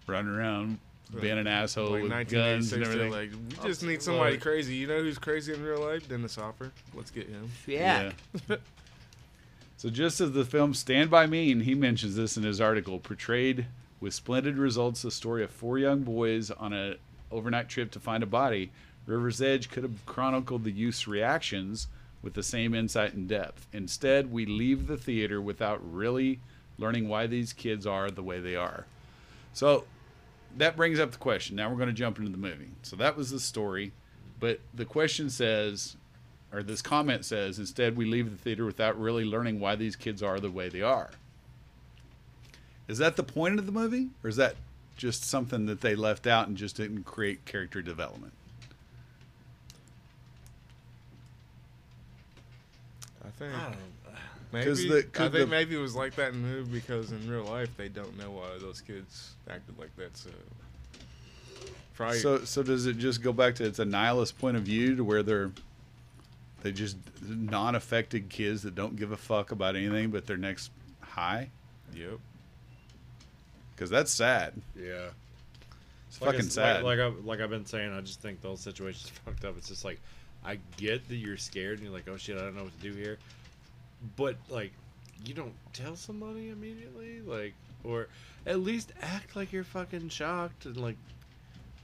running 0.07 0.33
around 0.35 0.79
being 1.19 1.37
an 1.37 1.47
asshole 1.47 1.91
Like 1.91 2.03
with 2.03 2.29
guns 2.29 2.71
and 2.73 2.83
everything. 2.83 3.11
like, 3.11 3.31
we 3.31 3.67
just 3.67 3.83
need 3.83 4.01
somebody 4.01 4.37
crazy. 4.37 4.75
You 4.75 4.87
know 4.87 5.01
who's 5.01 5.17
crazy 5.17 5.53
in 5.53 5.63
real 5.63 5.81
life? 5.81 6.07
Dennis 6.07 6.35
Hopper. 6.35 6.71
Let's 6.93 7.11
get 7.11 7.27
him. 7.27 7.49
Yeah. 7.67 8.11
so 9.77 9.89
just 9.89 10.21
as 10.21 10.31
the 10.31 10.45
film 10.45 10.73
Stand 10.73 11.09
By 11.09 11.27
Me, 11.27 11.51
and 11.51 11.63
he 11.63 11.75
mentions 11.75 12.15
this 12.15 12.37
in 12.37 12.43
his 12.43 12.61
article, 12.61 12.99
portrayed 12.99 13.65
with 13.99 14.13
splendid 14.13 14.57
results 14.57 15.01
the 15.01 15.11
story 15.11 15.43
of 15.43 15.51
four 15.51 15.77
young 15.77 16.01
boys 16.03 16.49
on 16.51 16.73
a 16.73 16.95
overnight 17.31 17.69
trip 17.69 17.91
to 17.91 17.99
find 17.99 18.23
a 18.23 18.27
body, 18.27 18.71
River's 19.05 19.41
Edge 19.41 19.69
could 19.69 19.83
have 19.83 20.05
chronicled 20.05 20.63
the 20.63 20.71
youth's 20.71 21.07
reactions 21.07 21.87
with 22.21 22.33
the 22.33 22.43
same 22.43 22.73
insight 22.73 23.13
and 23.13 23.27
depth. 23.27 23.67
Instead, 23.73 24.31
we 24.31 24.45
leave 24.45 24.87
the 24.87 24.97
theater 24.97 25.41
without 25.41 25.79
really 25.91 26.39
learning 26.77 27.07
why 27.07 27.27
these 27.27 27.53
kids 27.53 27.85
are 27.85 28.09
the 28.11 28.23
way 28.23 28.39
they 28.39 28.55
are. 28.55 28.85
So 29.53 29.85
that 30.57 30.75
brings 30.75 30.99
up 30.99 31.11
the 31.11 31.17
question. 31.17 31.55
Now 31.55 31.69
we're 31.69 31.77
going 31.77 31.87
to 31.87 31.93
jump 31.93 32.19
into 32.19 32.31
the 32.31 32.37
movie. 32.37 32.69
So 32.83 32.95
that 32.97 33.15
was 33.15 33.31
the 33.31 33.39
story, 33.39 33.91
but 34.39 34.59
the 34.73 34.85
question 34.85 35.29
says, 35.29 35.95
or 36.53 36.63
this 36.63 36.81
comment 36.81 37.25
says, 37.25 37.59
instead 37.59 37.95
we 37.95 38.05
leave 38.05 38.29
the 38.29 38.37
theater 38.37 38.65
without 38.65 38.99
really 38.99 39.25
learning 39.25 39.59
why 39.59 39.75
these 39.75 39.95
kids 39.95 40.21
are 40.21 40.39
the 40.39 40.51
way 40.51 40.69
they 40.69 40.81
are. 40.81 41.11
Is 42.87 42.97
that 42.97 43.15
the 43.15 43.23
point 43.23 43.57
of 43.57 43.65
the 43.65 43.71
movie, 43.71 44.09
or 44.23 44.29
is 44.29 44.35
that 44.35 44.55
just 44.97 45.23
something 45.23 45.65
that 45.67 45.81
they 45.81 45.95
left 45.95 46.27
out 46.27 46.47
and 46.47 46.57
just 46.57 46.75
didn't 46.75 47.03
create 47.03 47.45
character 47.45 47.81
development? 47.81 48.33
I 53.23 53.29
think. 53.29 53.53
I 53.53 53.63
don't 53.63 53.75
Maybe, 54.53 54.65
'Cause 54.65 54.83
the- 54.83 54.97
I 54.97 55.01
'cause 55.03 55.31
think 55.31 55.33
the- 55.33 55.47
maybe 55.47 55.75
it 55.75 55.79
was 55.79 55.95
like 55.95 56.15
that 56.15 56.33
in 56.33 56.41
the 56.41 56.47
movie 56.47 56.71
because 56.79 57.11
in 57.11 57.29
real 57.29 57.45
life 57.45 57.69
they 57.77 57.87
don't 57.89 58.17
know 58.17 58.31
why 58.31 58.57
those 58.59 58.81
kids 58.81 59.31
acted 59.49 59.77
like 59.79 59.95
that. 59.95 60.15
So, 60.17 60.29
probably. 61.93 62.19
So, 62.19 62.43
so 62.43 62.61
does 62.63 62.85
it 62.85 62.97
just 62.97 63.21
go 63.21 63.31
back 63.31 63.55
to 63.55 63.65
it's 63.65 63.79
a 63.79 63.85
nihilist 63.85 64.37
point 64.39 64.57
of 64.57 64.63
view 64.63 64.95
to 64.95 65.03
where 65.03 65.23
they're 65.23 65.51
they 66.63 66.71
just 66.71 66.95
non-affected 67.23 68.29
kids 68.29 68.61
that 68.63 68.75
don't 68.75 68.95
give 68.95 69.11
a 69.11 69.17
fuck 69.17 69.51
about 69.51 69.75
anything 69.75 70.11
but 70.11 70.27
their 70.27 70.37
next 70.37 70.69
high? 71.01 71.49
yep. 71.95 72.19
Because 73.75 73.89
that's 73.89 74.11
sad. 74.11 74.53
Yeah. 74.75 75.09
It's 76.07 76.21
Like 76.21 76.27
fucking 76.27 76.39
it's- 76.41 76.53
sad. 76.53 76.83
Like, 76.83 76.99
like, 76.99 77.13
I, 77.13 77.15
like 77.23 77.39
I've 77.39 77.49
been 77.49 77.65
saying, 77.65 77.91
I 77.93 78.01
just 78.01 78.21
think 78.21 78.41
those 78.41 78.59
situations 78.59 79.09
are 79.11 79.13
fucked 79.31 79.43
up. 79.45 79.57
It's 79.57 79.69
just 79.69 79.83
like, 79.83 79.99
I 80.45 80.59
get 80.77 81.07
that 81.07 81.15
you're 81.15 81.37
scared 81.37 81.79
and 81.79 81.83
you're 81.87 81.93
like, 81.93 82.07
oh 82.07 82.17
shit, 82.17 82.37
I 82.37 82.41
don't 82.41 82.55
know 82.55 82.63
what 82.65 82.79
to 82.79 82.91
do 82.91 82.95
here. 82.95 83.17
But, 84.15 84.35
like, 84.49 84.71
you 85.25 85.33
don't 85.33 85.53
tell 85.73 85.95
somebody 85.95 86.49
immediately? 86.49 87.21
Like, 87.21 87.53
or 87.83 88.07
at 88.45 88.59
least 88.59 88.91
act 89.01 89.35
like 89.35 89.51
you're 89.51 89.63
fucking 89.63 90.09
shocked 90.09 90.65
and 90.65 90.77
like, 90.77 90.97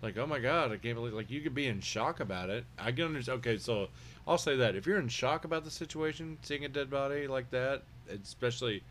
like, 0.01 0.17
oh 0.17 0.27
my 0.27 0.39
god, 0.39 0.71
I 0.71 0.77
can't 0.77 0.95
believe, 0.95 1.13
like, 1.13 1.31
you 1.31 1.41
could 1.41 1.55
be 1.55 1.67
in 1.67 1.81
shock 1.81 2.19
about 2.19 2.49
it. 2.49 2.65
I 2.77 2.91
can 2.91 3.05
understand. 3.05 3.39
Okay, 3.39 3.57
so 3.57 3.87
I'll 4.27 4.37
say 4.37 4.55
that. 4.57 4.75
If 4.75 4.85
you're 4.85 4.99
in 4.99 5.07
shock 5.07 5.45
about 5.45 5.63
the 5.63 5.71
situation, 5.71 6.37
seeing 6.41 6.65
a 6.65 6.69
dead 6.69 6.89
body 6.89 7.27
like 7.27 7.49
that, 7.51 7.83
especially. 8.23 8.83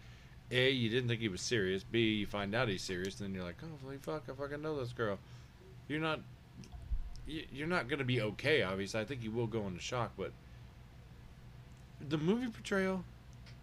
A, 0.52 0.70
you 0.70 0.88
didn't 0.88 1.08
think 1.08 1.20
he 1.20 1.28
was 1.28 1.40
serious. 1.40 1.82
B, 1.82 2.14
you 2.14 2.26
find 2.26 2.54
out 2.54 2.68
he's 2.68 2.82
serious, 2.82 3.18
and 3.18 3.28
then 3.28 3.34
you're 3.34 3.42
like, 3.42 3.56
oh, 3.64 3.78
holy 3.82 3.96
fuck, 3.96 4.22
I 4.30 4.32
fucking 4.32 4.62
know 4.62 4.78
this 4.78 4.92
girl. 4.92 5.18
You're 5.88 5.98
not, 5.98 6.20
you're 7.26 7.66
not 7.66 7.88
gonna 7.88 8.04
be 8.04 8.20
okay. 8.20 8.62
Obviously, 8.62 9.00
I 9.00 9.04
think 9.04 9.24
you 9.24 9.32
will 9.32 9.48
go 9.48 9.66
into 9.66 9.80
shock, 9.80 10.12
but 10.16 10.30
the 12.08 12.16
movie 12.16 12.46
portrayal, 12.46 13.02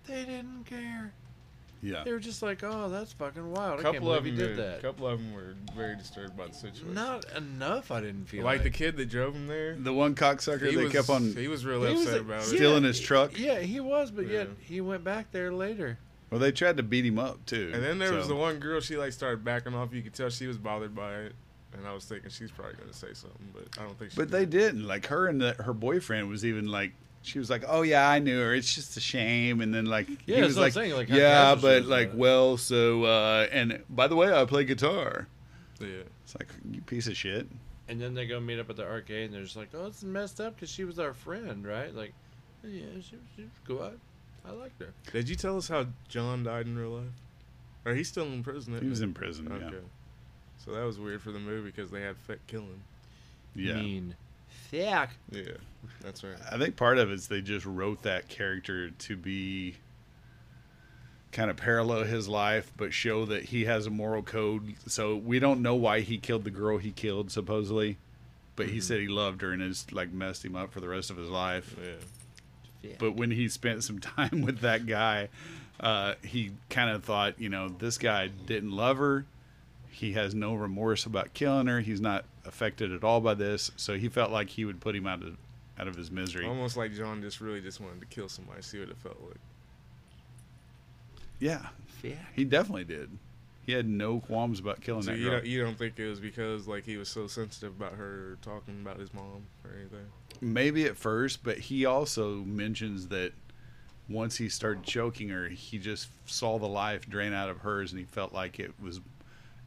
they 0.07 0.23
didn't 0.25 0.65
care. 0.65 1.13
yeah. 1.81 2.03
They 2.03 2.11
were 2.11 2.19
just 2.19 2.41
like, 2.41 2.63
oh, 2.63 2.89
that's 2.89 3.13
fucking 3.13 3.51
wild. 3.51 3.77
A 3.77 3.79
I 3.79 3.83
can't 3.83 3.95
couple 3.95 4.13
of 4.13 4.23
believe 4.23 4.37
them 4.37 4.45
he 4.47 4.53
did 4.55 4.55
did. 4.57 4.73
that. 4.73 4.79
A 4.79 4.81
couple 4.81 5.07
of 5.07 5.19
them 5.19 5.33
were 5.33 5.55
very 5.75 5.95
disturbed 5.95 6.35
by 6.37 6.47
the 6.47 6.53
situation. 6.53 6.93
Not 6.93 7.25
enough. 7.35 7.91
I 7.91 8.01
didn't 8.01 8.25
feel 8.25 8.43
like 8.43 8.57
like, 8.59 8.63
the 8.63 8.69
kid 8.69 8.97
that 8.97 9.09
drove 9.09 9.35
him 9.35 9.47
there. 9.47 9.75
The 9.75 9.93
one 9.93 10.15
cocksucker 10.15 10.69
He 10.69 10.75
they 10.75 10.83
was, 10.85 10.91
kept 10.93 11.09
on 11.09 11.33
He 11.35 11.47
was 11.47 11.65
really 11.65 11.89
He 11.89 11.93
was 11.95 12.05
upset 12.05 12.17
a- 12.19 12.21
about 12.21 12.33
yeah. 12.33 12.53
it. 12.53 12.55
stealing 12.57 12.83
his 12.83 12.99
truck. 12.99 13.37
Yeah, 13.37 13.59
he 13.59 13.79
was, 13.79 14.11
but 14.11 14.27
yet 14.27 14.47
Yeah. 14.47 14.53
he 14.65 14.81
went 14.81 15.03
back 15.03 15.31
there 15.31 15.51
later. 15.51 15.97
Well, 16.29 16.39
they 16.39 16.51
tried 16.51 16.77
to 16.77 16.83
beat 16.83 17.05
him 17.05 17.19
up 17.19 17.45
too. 17.45 17.69
And 17.73 17.83
then 17.83 17.99
there 17.99 18.13
was 18.13 18.25
so- 18.25 18.29
the 18.29 18.35
one 18.39 18.57
girl. 18.59 18.79
She 18.79 18.97
like 18.97 19.11
started 19.13 19.43
backing 19.43 19.73
off. 19.75 19.93
You 19.93 20.01
could 20.01 20.13
tell 20.13 20.29
she 20.29 20.47
was 20.47 20.57
bothered 20.57 20.95
by 20.95 21.13
it. 21.15 21.33
And 21.75 21.87
I 21.87 21.93
was 21.93 22.05
thinking 22.05 22.29
she's 22.29 22.51
probably 22.51 22.75
gonna 22.75 22.93
say 22.93 23.13
something, 23.13 23.49
but 23.51 23.63
I 23.79 23.85
don't 23.85 23.97
think. 23.97 24.11
she 24.11 24.17
But 24.17 24.29
they 24.29 24.45
didn't. 24.45 24.85
Like 24.87 25.07
her 25.07 25.27
and 25.27 25.41
the, 25.41 25.53
her 25.53 25.73
boyfriend 25.73 26.29
was 26.29 26.45
even 26.45 26.67
like 26.67 26.93
she 27.23 27.39
was 27.39 27.49
like, 27.49 27.63
"Oh 27.67 27.81
yeah, 27.81 28.07
I 28.07 28.19
knew 28.19 28.39
her. 28.39 28.53
It's 28.53 28.73
just 28.73 28.95
a 28.97 28.99
shame." 28.99 29.61
And 29.61 29.73
then 29.73 29.85
like 29.85 30.07
Yeah, 30.09 30.15
he 30.25 30.33
that's 30.41 30.47
was 30.49 30.57
like, 30.57 30.73
saying, 30.73 30.93
like, 30.93 31.09
"Yeah, 31.09 31.55
but 31.55 31.85
like, 31.85 32.09
about 32.09 32.17
well, 32.17 32.57
so 32.57 33.05
uh, 33.05 33.47
and 33.51 33.81
by 33.89 34.07
the 34.07 34.15
way, 34.15 34.31
I 34.31 34.45
play 34.45 34.63
guitar." 34.65 35.27
Yeah. 35.79 36.03
It's 36.23 36.35
like 36.39 36.49
you 36.71 36.81
piece 36.81 37.07
of 37.07 37.17
shit. 37.17 37.47
And 37.89 37.99
then 38.01 38.13
they 38.13 38.25
go 38.25 38.39
meet 38.39 38.59
up 38.59 38.69
at 38.69 38.77
the 38.77 38.85
arcade, 38.85 39.25
and 39.25 39.33
they're 39.33 39.43
just 39.43 39.55
like, 39.55 39.69
"Oh, 39.73 39.87
it's 39.87 40.03
messed 40.03 40.39
up 40.39 40.55
because 40.55 40.69
she 40.69 40.83
was 40.83 40.99
our 40.99 41.13
friend, 41.13 41.65
right?" 41.65 41.93
Like, 41.93 42.13
yeah, 42.63 42.85
she, 43.01 43.15
she 43.35 43.41
was 43.41 43.51
good. 43.65 43.99
I, 44.45 44.49
I 44.49 44.51
liked 44.53 44.79
her. 44.81 44.93
Did 45.11 45.27
you 45.27 45.35
tell 45.35 45.57
us 45.57 45.67
how 45.67 45.87
John 46.07 46.43
died 46.43 46.65
in 46.65 46.77
real 46.77 46.91
life? 46.91 47.05
Or 47.85 47.93
he's 47.93 48.07
still 48.07 48.25
in 48.25 48.43
prison? 48.43 48.73
He 48.79 48.87
was 48.87 48.99
isn't 48.99 49.09
in 49.09 49.13
prison. 49.13 49.51
Okay. 49.51 49.75
So 50.63 50.71
that 50.71 50.83
was 50.85 50.97
weird 50.99 51.21
for 51.21 51.31
the 51.31 51.39
movie 51.39 51.71
because 51.71 51.91
they 51.91 52.01
had 52.01 52.15
Feck 52.17 52.45
killing. 52.47 52.81
Yeah. 53.55 53.75
Yeah. 53.75 53.81
Mean. 53.81 54.15
Fuck. 54.73 55.09
Yeah, 55.31 55.43
that's 56.01 56.23
right. 56.23 56.37
I 56.51 56.57
think 56.57 56.75
part 56.75 56.97
of 56.97 57.11
it 57.11 57.13
is 57.15 57.27
they 57.27 57.41
just 57.41 57.65
wrote 57.65 58.03
that 58.03 58.27
character 58.27 58.89
to 58.89 59.15
be 59.15 59.75
kind 61.31 61.49
of 61.49 61.57
parallel 61.57 62.03
his 62.03 62.27
life, 62.27 62.71
but 62.77 62.93
show 62.93 63.25
that 63.25 63.45
he 63.45 63.65
has 63.65 63.87
a 63.87 63.89
moral 63.89 64.21
code. 64.21 64.75
So 64.87 65.15
we 65.15 65.39
don't 65.39 65.61
know 65.61 65.75
why 65.75 66.01
he 66.01 66.17
killed 66.17 66.43
the 66.43 66.51
girl 66.51 66.77
he 66.77 66.91
killed, 66.91 67.31
supposedly, 67.31 67.97
but 68.55 68.67
he 68.69 68.77
Mhm. 68.77 68.83
said 68.83 68.99
he 68.99 69.07
loved 69.07 69.41
her 69.41 69.51
and 69.51 69.61
it's 69.61 69.91
like 69.91 70.11
messed 70.11 70.45
him 70.45 70.55
up 70.55 70.71
for 70.71 70.79
the 70.79 70.87
rest 70.87 71.09
of 71.09 71.17
his 71.17 71.29
life. 71.29 71.75
Yeah. 72.83 72.91
But 72.99 73.13
when 73.15 73.31
he 73.31 73.47
spent 73.49 73.83
some 73.83 73.99
time 73.99 74.41
with 74.41 74.59
that 74.59 74.85
guy, 74.85 75.29
uh, 75.79 76.15
he 76.23 76.51
kind 76.69 76.89
of 76.91 77.03
thought, 77.03 77.39
you 77.39 77.49
know, 77.49 77.67
this 77.69 77.97
guy 77.97 78.27
didn't 78.27 78.71
love 78.71 78.97
her. 78.97 79.25
He 79.89 80.13
has 80.13 80.35
no 80.35 80.53
remorse 80.53 81.05
about 81.05 81.33
killing 81.33 81.67
her. 81.67 81.79
He's 81.81 82.01
not 82.01 82.25
affected 82.45 82.91
at 82.91 83.03
all 83.03 83.21
by 83.21 83.33
this, 83.33 83.71
so 83.75 83.97
he 83.97 84.09
felt 84.09 84.31
like 84.31 84.49
he 84.49 84.65
would 84.65 84.79
put 84.79 84.95
him 84.95 85.07
out 85.07 85.23
of 85.23 85.37
out 85.79 85.87
of 85.87 85.95
his 85.95 86.11
misery. 86.11 86.45
Almost 86.45 86.77
like 86.77 86.93
John 86.93 87.21
just 87.21 87.41
really 87.41 87.61
just 87.61 87.81
wanted 87.81 87.99
to 88.01 88.05
kill 88.07 88.29
somebody, 88.29 88.61
see 88.61 88.79
what 88.79 88.89
it 88.89 88.97
felt 88.97 89.17
like. 89.27 89.39
Yeah, 91.39 91.67
yeah, 92.03 92.13
he 92.35 92.45
definitely 92.45 92.83
did. 92.85 93.09
He 93.65 93.71
had 93.71 93.87
no 93.87 94.19
qualms 94.19 94.59
about 94.59 94.81
killing 94.81 95.03
So 95.03 95.11
that 95.11 95.17
you 95.17 95.25
girl. 95.25 95.33
don't, 95.39 95.45
you 95.45 95.63
don't 95.63 95.77
think 95.77 95.97
it 95.97 96.07
was 96.07 96.19
because 96.19 96.67
like 96.67 96.83
he 96.85 96.97
was 96.97 97.09
so 97.09 97.27
sensitive 97.27 97.75
about 97.77 97.93
her 97.93 98.37
talking 98.41 98.79
about 98.81 98.99
his 98.99 99.13
mom 99.13 99.45
or 99.63 99.71
anything? 99.79 100.05
Maybe 100.41 100.85
at 100.85 100.97
first, 100.97 101.43
but 101.43 101.57
he 101.57 101.85
also 101.85 102.35
mentions 102.43 103.07
that 103.07 103.31
once 104.09 104.35
he 104.35 104.49
started 104.49 104.83
choking 104.83 105.29
her, 105.29 105.47
he 105.47 105.79
just 105.79 106.09
saw 106.25 106.59
the 106.59 106.67
life 106.67 107.07
drain 107.07 107.33
out 107.33 107.49
of 107.49 107.59
hers, 107.59 107.91
and 107.91 107.99
he 107.99 108.05
felt 108.05 108.33
like 108.33 108.59
it 108.59 108.73
was 108.81 108.99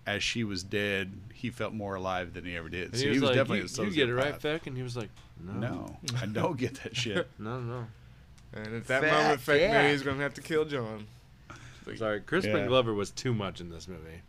as 0.07 0.23
she 0.23 0.45
was 0.45 0.62
dead. 0.62 1.12
He 1.35 1.51
felt 1.51 1.75
more 1.75 1.97
alive 1.97 2.33
than 2.33 2.45
he 2.45 2.57
ever 2.57 2.69
did. 2.69 2.92
And 2.92 2.97
so 2.97 3.05
he 3.05 3.11
was, 3.11 3.23
like, 3.23 3.35
definitely 3.35 3.59
you, 3.59 3.85
a 3.85 3.85
you 3.88 3.95
get 3.95 4.09
it 4.09 4.14
right, 4.14 4.35
sociopath. 4.35 4.40
Feck? 4.40 4.66
And 4.66 4.77
he 4.77 4.83
was 4.83 4.97
like, 4.97 5.11
no. 5.45 5.53
No, 5.53 5.97
I 6.21 6.27
don't 6.27 6.57
get 6.57 6.83
that 6.83 6.97
shit. 6.97 7.29
No, 7.38 7.61
no. 7.61 7.87
And 8.53 8.77
at 8.77 8.87
that 8.87 9.03
Fat 9.03 9.23
moment, 9.23 9.40
Feck 9.40 9.61
knew 9.61 9.66
Jack. 9.69 9.87
he 9.87 9.92
was 9.92 10.03
gonna 10.03 10.23
have 10.23 10.35
to 10.35 10.40
kill 10.40 10.64
John. 10.64 11.07
Sorry, 11.97 12.21
Crispin 12.21 12.57
Yeah. 12.57 12.66
Glover 12.66 12.95
was 12.95 13.11
too 13.11 13.35
much 13.35 13.61
in 13.61 13.69
this 13.71 13.87
movie. 13.87 14.23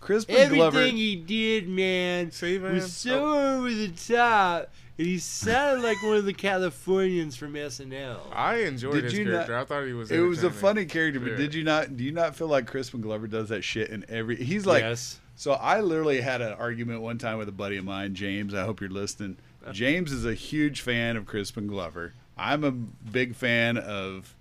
Crispin 0.00 0.34
Glover 0.34 0.44
Everything 0.44 0.96
Glover. 0.96 0.96
he 0.96 1.16
did, 1.16 1.68
man, 1.68 2.30
See, 2.30 2.58
man? 2.58 2.74
was 2.74 2.92
so 2.92 3.34
oh. 3.34 3.58
over 3.58 3.70
the 3.72 3.88
top. 3.88 4.70
And 4.96 5.06
he 5.08 5.18
sounded 5.18 5.82
like 5.82 6.00
one 6.04 6.16
of 6.16 6.24
the 6.24 6.32
Californians 6.32 7.34
from 7.36 7.54
SNL. 7.54 8.18
I 8.32 8.58
enjoyed 8.58 8.94
Did 8.94 9.04
his 9.04 9.12
you 9.14 9.24
character. 9.24 9.52
not- 9.52 9.62
I 9.62 9.64
thought 9.64 9.86
he 9.86 9.92
was. 9.92 10.10
It 10.12 10.20
was 10.20 10.44
a 10.44 10.50
funny 10.50 10.84
character, 10.84 11.18
but 11.18 11.30
Yeah. 11.32 11.36
did 11.36 11.54
you 11.54 11.64
not? 11.64 11.96
Do 11.96 12.04
you 12.04 12.12
not 12.12 12.36
feel 12.36 12.46
like 12.46 12.66
Crispin 12.68 13.00
Glover 13.00 13.26
does 13.26 13.48
that 13.48 13.62
shit 13.64 13.90
in 13.90 14.04
every? 14.08 14.36
He's 14.36 14.66
like, 14.66 14.82
yes. 14.82 15.18
So 15.36 15.52
I 15.54 15.80
literally 15.80 16.20
had 16.20 16.40
an 16.40 16.52
argument 16.52 17.00
one 17.00 17.18
time 17.18 17.38
with 17.38 17.48
a 17.48 17.52
buddy 17.52 17.76
of 17.76 17.84
mine, 17.84 18.14
James. 18.14 18.54
I 18.54 18.62
hope 18.64 18.80
you're 18.80 18.88
listening. 18.90 19.36
James 19.72 20.12
is 20.12 20.24
a 20.24 20.34
huge 20.34 20.80
fan 20.82 21.16
of 21.16 21.26
Crispin 21.26 21.66
Glover. 21.66 22.12
I'm 22.38 22.62
a 22.62 22.70
big 22.70 23.34
fan 23.34 23.76
of 23.78 24.34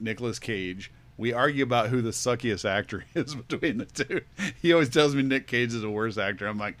Nicolas 0.00 0.38
Cage. 0.38 0.90
We 1.18 1.32
argue 1.32 1.62
about 1.62 1.88
who 1.90 2.00
the 2.02 2.10
suckiest 2.10 2.64
actor 2.68 3.04
is 3.14 3.34
between 3.34 3.78
the 3.78 3.84
two. 3.84 4.22
He 4.62 4.72
always 4.72 4.88
tells 4.88 5.14
me 5.14 5.22
Nick 5.22 5.46
Cage 5.46 5.74
is 5.74 5.82
the 5.82 5.90
worst 5.90 6.16
actor. 6.18 6.46
I'm 6.46 6.58
like, 6.58 6.76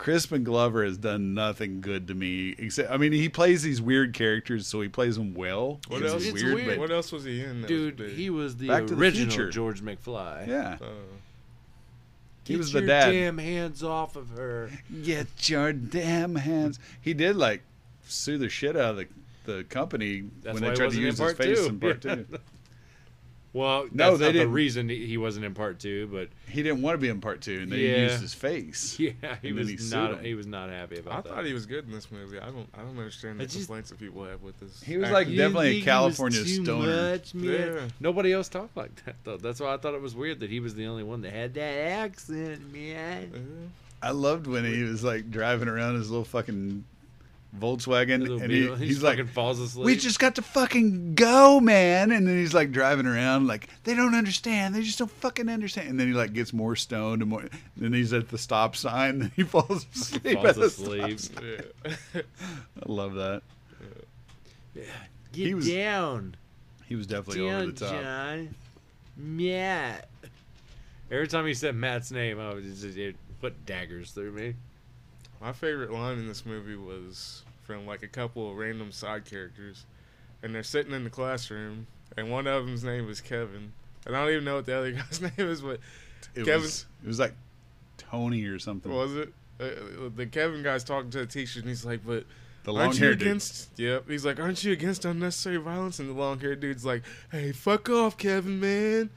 Crispin 0.00 0.44
Glover 0.44 0.82
has 0.82 0.96
done 0.96 1.34
nothing 1.34 1.82
good 1.82 2.08
to 2.08 2.14
me. 2.14 2.54
Except, 2.56 2.90
I 2.90 2.96
mean, 2.96 3.12
he 3.12 3.28
plays 3.28 3.62
these 3.62 3.82
weird 3.82 4.14
characters, 4.14 4.66
so 4.66 4.80
he 4.80 4.88
plays 4.88 5.16
them 5.16 5.34
well. 5.34 5.78
What 5.88 6.02
else? 6.02 6.24
It's 6.24 6.42
weird, 6.42 6.54
weird. 6.54 6.66
but 6.68 6.78
What 6.78 6.90
else 6.90 7.12
was 7.12 7.24
he 7.24 7.42
in? 7.42 7.60
that 7.60 7.70
was 7.70 7.92
Dude, 7.92 8.10
he 8.12 8.30
was 8.30 8.56
the 8.56 8.68
Back 8.68 8.86
to 8.86 8.94
the 8.94 9.00
original 9.00 9.50
George 9.50 9.82
McFly. 9.82 10.46
yeah, 10.48 10.78
Uh, 10.80 10.86
he 12.44 12.56
was 12.56 12.72
the 12.72 12.78
your 12.78 12.88
dad. 12.88 13.10
damn 13.12 13.36
hands 13.36 13.82
off 13.84 14.16
of 14.16 14.30
her. 14.30 14.70
Get 15.02 15.48
your 15.50 15.74
damn 15.74 16.34
hands. 16.36 16.78
He 17.02 17.12
did 17.12 17.36
like 17.36 17.62
sue 18.08 18.38
the 18.38 18.48
shit 18.48 18.76
out 18.76 18.92
of 18.92 18.96
the 18.96 19.06
the 19.44 19.64
company 19.64 20.24
That's 20.42 20.54
when 20.60 20.70
they 20.70 20.74
tried 20.76 20.90
to 20.92 21.00
use 21.00 21.18
his 21.18 21.32
face 21.34 21.60
two. 21.60 21.66
in 21.66 21.78
part 21.80 22.02
Yeah. 22.04 22.14
two. 22.16 22.26
Well, 23.52 23.88
No, 23.92 24.10
that's 24.10 24.18
they 24.20 24.26
not 24.26 24.32
the 24.32 24.38
didn't. 24.40 24.52
reason 24.52 24.88
he 24.88 25.06
he 25.06 25.16
wasn't 25.16 25.44
in 25.44 25.54
part 25.54 25.80
two, 25.80 26.06
but 26.12 26.28
He 26.48 26.62
didn't 26.62 26.82
want 26.82 26.94
to 26.94 26.98
be 26.98 27.08
in 27.08 27.20
part 27.20 27.40
two, 27.40 27.60
and 27.62 27.72
they 27.72 27.78
Yeah. 27.88 28.02
used 28.04 28.20
his 28.20 28.32
face. 28.32 28.96
yeah, 29.00 29.10
he 29.42 29.52
was 29.52 29.68
he 29.68 29.76
not 29.90 30.12
him. 30.18 30.24
he 30.24 30.34
was 30.34 30.46
not 30.46 30.70
happy 30.70 30.98
about 31.00 31.04
that. 31.10 31.12
I 31.12 31.22
that. 31.22 31.28
thought 31.36 31.46
he 31.46 31.52
was 31.52 31.66
good 31.66 31.84
in 31.84 31.90
this 31.90 32.12
movie. 32.12 32.38
I 32.38 32.46
don't. 32.46 32.68
I 32.74 32.78
don't 32.82 32.96
understand 32.96 33.40
the 33.40 33.44
I 33.44 33.46
just- 33.46 33.58
complaints 33.66 33.90
that 33.90 33.98
people 33.98 34.24
have 34.24 34.42
with 34.42 34.58
this. 34.60 34.80
He 34.82 34.96
was 34.96 35.06
actor. 35.06 35.14
like 35.14 35.28
You 35.28 35.36
definitely 35.36 35.66
a 35.66 35.70
think 35.72 35.74
he 35.84 35.90
was 35.90 35.94
California 35.94 36.38
too 36.44 36.64
stoner. 36.64 37.10
much, 37.10 37.34
man? 37.34 37.52
Yeah. 37.74 37.88
Nobody 37.98 38.32
else 38.32 38.48
talked 38.48 38.76
like 38.76 39.04
that 39.04 39.16
though. 39.24 39.36
That's 39.36 39.58
why 39.58 39.74
I 39.74 39.78
thought 39.78 39.94
it 39.94 40.00
was 40.02 40.14
weird 40.14 40.38
that 40.40 40.50
he 40.50 40.60
was 40.60 40.74
the 40.76 40.86
only 40.86 41.02
one 41.02 41.22
that 41.22 41.32
had 41.32 41.54
that 41.54 41.60
accent, 41.88 42.72
man. 42.72 43.30
Yeah. 43.34 43.68
I 44.02 44.12
loved 44.12 44.46
when 44.46 44.64
he 44.64 44.82
was 44.84 45.02
like 45.04 45.30
driving 45.30 45.68
around 45.68 45.96
his 45.96 46.08
little 46.08 46.24
fucking 46.24 46.84
Volkswagen, 47.58 48.42
and 48.42 48.50
he, 48.50 48.68
he 48.76 48.86
he's 48.86 49.02
like, 49.02 49.26
falls 49.28 49.58
asleep. 49.58 49.84
"We 49.84 49.96
just 49.96 50.20
got 50.20 50.36
to 50.36 50.42
fucking 50.42 51.14
go, 51.14 51.58
man!" 51.60 52.12
And 52.12 52.26
then 52.26 52.36
he's 52.38 52.54
like 52.54 52.70
driving 52.70 53.06
around, 53.06 53.48
like 53.48 53.68
they 53.84 53.94
don't 53.94 54.14
understand. 54.14 54.74
They 54.74 54.82
just 54.82 54.98
don't 54.98 55.10
fucking 55.10 55.48
understand. 55.48 55.88
And 55.88 55.98
then 55.98 56.06
he 56.08 56.12
like 56.12 56.32
gets 56.32 56.52
more 56.52 56.76
stoned 56.76 57.22
and 57.22 57.30
more. 57.30 57.44
Then 57.76 57.92
he's 57.92 58.12
at 58.12 58.28
the 58.28 58.38
stop 58.38 58.76
sign, 58.76 59.22
and 59.22 59.32
he 59.34 59.42
falls 59.44 59.86
asleep. 59.92 60.34
falls 60.34 60.46
at 60.46 60.54
the 60.56 60.62
asleep. 60.62 61.18
Yeah. 61.42 62.22
I 62.82 62.92
love 62.92 63.14
that. 63.14 63.42
Get 65.32 65.46
he 65.46 65.54
was 65.54 65.68
down, 65.68 66.36
He 66.86 66.96
was 66.96 67.06
definitely 67.06 67.46
down, 67.46 67.62
over 67.62 67.72
the 67.72 67.86
top. 67.86 68.02
John. 68.02 68.54
Matt. 69.16 70.08
Every 71.10 71.28
time 71.28 71.46
he 71.46 71.54
said 71.54 71.74
Matt's 71.74 72.10
name, 72.12 72.38
I 72.38 72.54
was 72.54 72.64
just, 72.64 72.96
it 72.96 73.16
put 73.40 73.66
daggers 73.66 74.12
through 74.12 74.32
me. 74.32 74.54
My 75.40 75.52
favorite 75.52 75.90
line 75.90 76.18
in 76.18 76.26
this 76.28 76.44
movie 76.44 76.76
was 76.76 77.44
from 77.62 77.86
like 77.86 78.02
a 78.02 78.08
couple 78.08 78.50
of 78.50 78.56
random 78.56 78.92
side 78.92 79.24
characters, 79.24 79.86
and 80.42 80.54
they're 80.54 80.62
sitting 80.62 80.92
in 80.92 81.04
the 81.04 81.10
classroom, 81.10 81.86
and 82.16 82.30
one 82.30 82.46
of 82.46 82.66
them's 82.66 82.84
name 82.84 83.06
was 83.06 83.20
Kevin, 83.20 83.72
and 84.06 84.16
I 84.16 84.20
don't 84.24 84.32
even 84.32 84.44
know 84.44 84.56
what 84.56 84.66
the 84.66 84.76
other 84.76 84.92
guy's 84.92 85.20
name 85.20 85.32
is, 85.38 85.62
but 85.62 85.80
It 86.34 86.44
Kevin- 86.44 86.62
was 86.62 86.86
it 87.02 87.06
was 87.08 87.18
like 87.18 87.34
Tony 87.96 88.44
or 88.44 88.58
something. 88.58 88.92
was 88.92 89.14
it? 89.14 89.32
Uh, 89.60 90.08
the 90.16 90.26
Kevin 90.26 90.62
guy's 90.62 90.84
talking 90.84 91.10
to 91.10 91.18
the 91.18 91.26
teacher, 91.26 91.60
and 91.60 91.68
he's 91.68 91.84
like, 91.84 92.00
"But 92.04 92.24
the 92.64 92.72
long 92.72 92.86
aren't 92.86 92.98
you 92.98 93.04
hair 93.04 93.14
dude. 93.14 93.22
against?" 93.28 93.78
Yep. 93.78 94.08
He's 94.08 94.24
like, 94.24 94.40
"Aren't 94.40 94.64
you 94.64 94.72
against 94.72 95.04
unnecessary 95.04 95.58
violence?" 95.58 95.98
And 95.98 96.08
the 96.08 96.14
long 96.14 96.38
haired 96.40 96.60
dude's 96.60 96.84
like, 96.84 97.02
"Hey, 97.30 97.52
fuck 97.52 97.88
off, 97.90 98.16
Kevin, 98.16 98.58
man. 98.60 99.10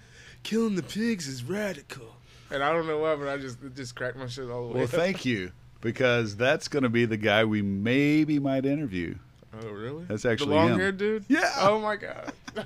Killing 0.44 0.76
the 0.76 0.84
pigs 0.84 1.28
is 1.28 1.44
radical." 1.44 2.18
And 2.52 2.62
I 2.62 2.72
don't 2.74 2.88
know 2.88 3.00
why, 3.00 3.16
but 3.16 3.28
I 3.30 3.38
just 3.38 3.64
it 3.64 3.74
just 3.76 3.96
cracked 3.96 4.18
my 4.18 4.28
shit 4.28 4.50
all 4.50 4.64
the 4.64 4.68
way. 4.68 4.74
Well, 4.76 4.84
up. 4.84 4.90
thank 4.90 5.24
you 5.26 5.52
because 5.84 6.36
that's 6.36 6.68
going 6.68 6.82
to 6.84 6.90
be 6.90 7.06
the 7.06 7.18
guy 7.18 7.46
we 7.46 7.62
maybe 7.62 8.40
might 8.40 8.66
interview. 8.66 9.16
Oh, 9.62 9.70
really? 9.70 10.06
That's 10.06 10.26
actually 10.26 10.50
the 10.50 10.56
long 10.56 10.70
him. 10.72 10.80
haired 10.80 10.98
dude. 10.98 11.26
Yeah. 11.28 11.52
Oh 11.60 11.80
my 11.80 11.96
god. 11.98 12.34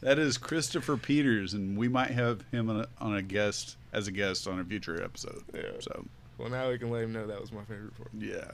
That 0.00 0.18
is 0.18 0.36
Christopher 0.36 0.98
Peters, 0.98 1.54
and 1.54 1.78
we 1.78 1.88
might 1.88 2.10
have 2.10 2.42
him 2.52 2.68
on 2.68 2.80
a, 2.80 2.86
on 3.00 3.14
a 3.16 3.22
guest 3.22 3.78
as 3.94 4.06
a 4.06 4.12
guest 4.12 4.46
on 4.46 4.60
a 4.60 4.64
future 4.64 5.02
episode. 5.02 5.42
Yeah. 5.54 5.62
So 5.80 6.04
Well, 6.36 6.50
now 6.50 6.68
we 6.68 6.76
can 6.76 6.90
let 6.90 7.04
him 7.04 7.14
know 7.14 7.26
that 7.26 7.40
was 7.40 7.50
my 7.52 7.62
favorite 7.64 7.96
part. 7.96 8.10
yeah, 8.18 8.50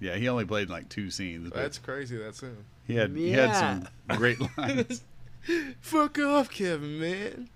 yeah. 0.00 0.16
He 0.16 0.28
only 0.28 0.44
played 0.44 0.68
like 0.68 0.88
two 0.88 1.08
scenes, 1.08 1.52
That's 1.54 1.78
crazy. 1.78 2.16
That's 2.16 2.40
him. 2.40 2.64
he 2.84 2.96
had 2.96 3.12
he 3.12 3.30
had 3.30 3.54
some 3.54 3.88
great 4.18 4.38
lines. 4.58 5.04
Fuck 5.82 6.18
off, 6.18 6.50
Kevin, 6.50 6.98
man. 6.98 7.48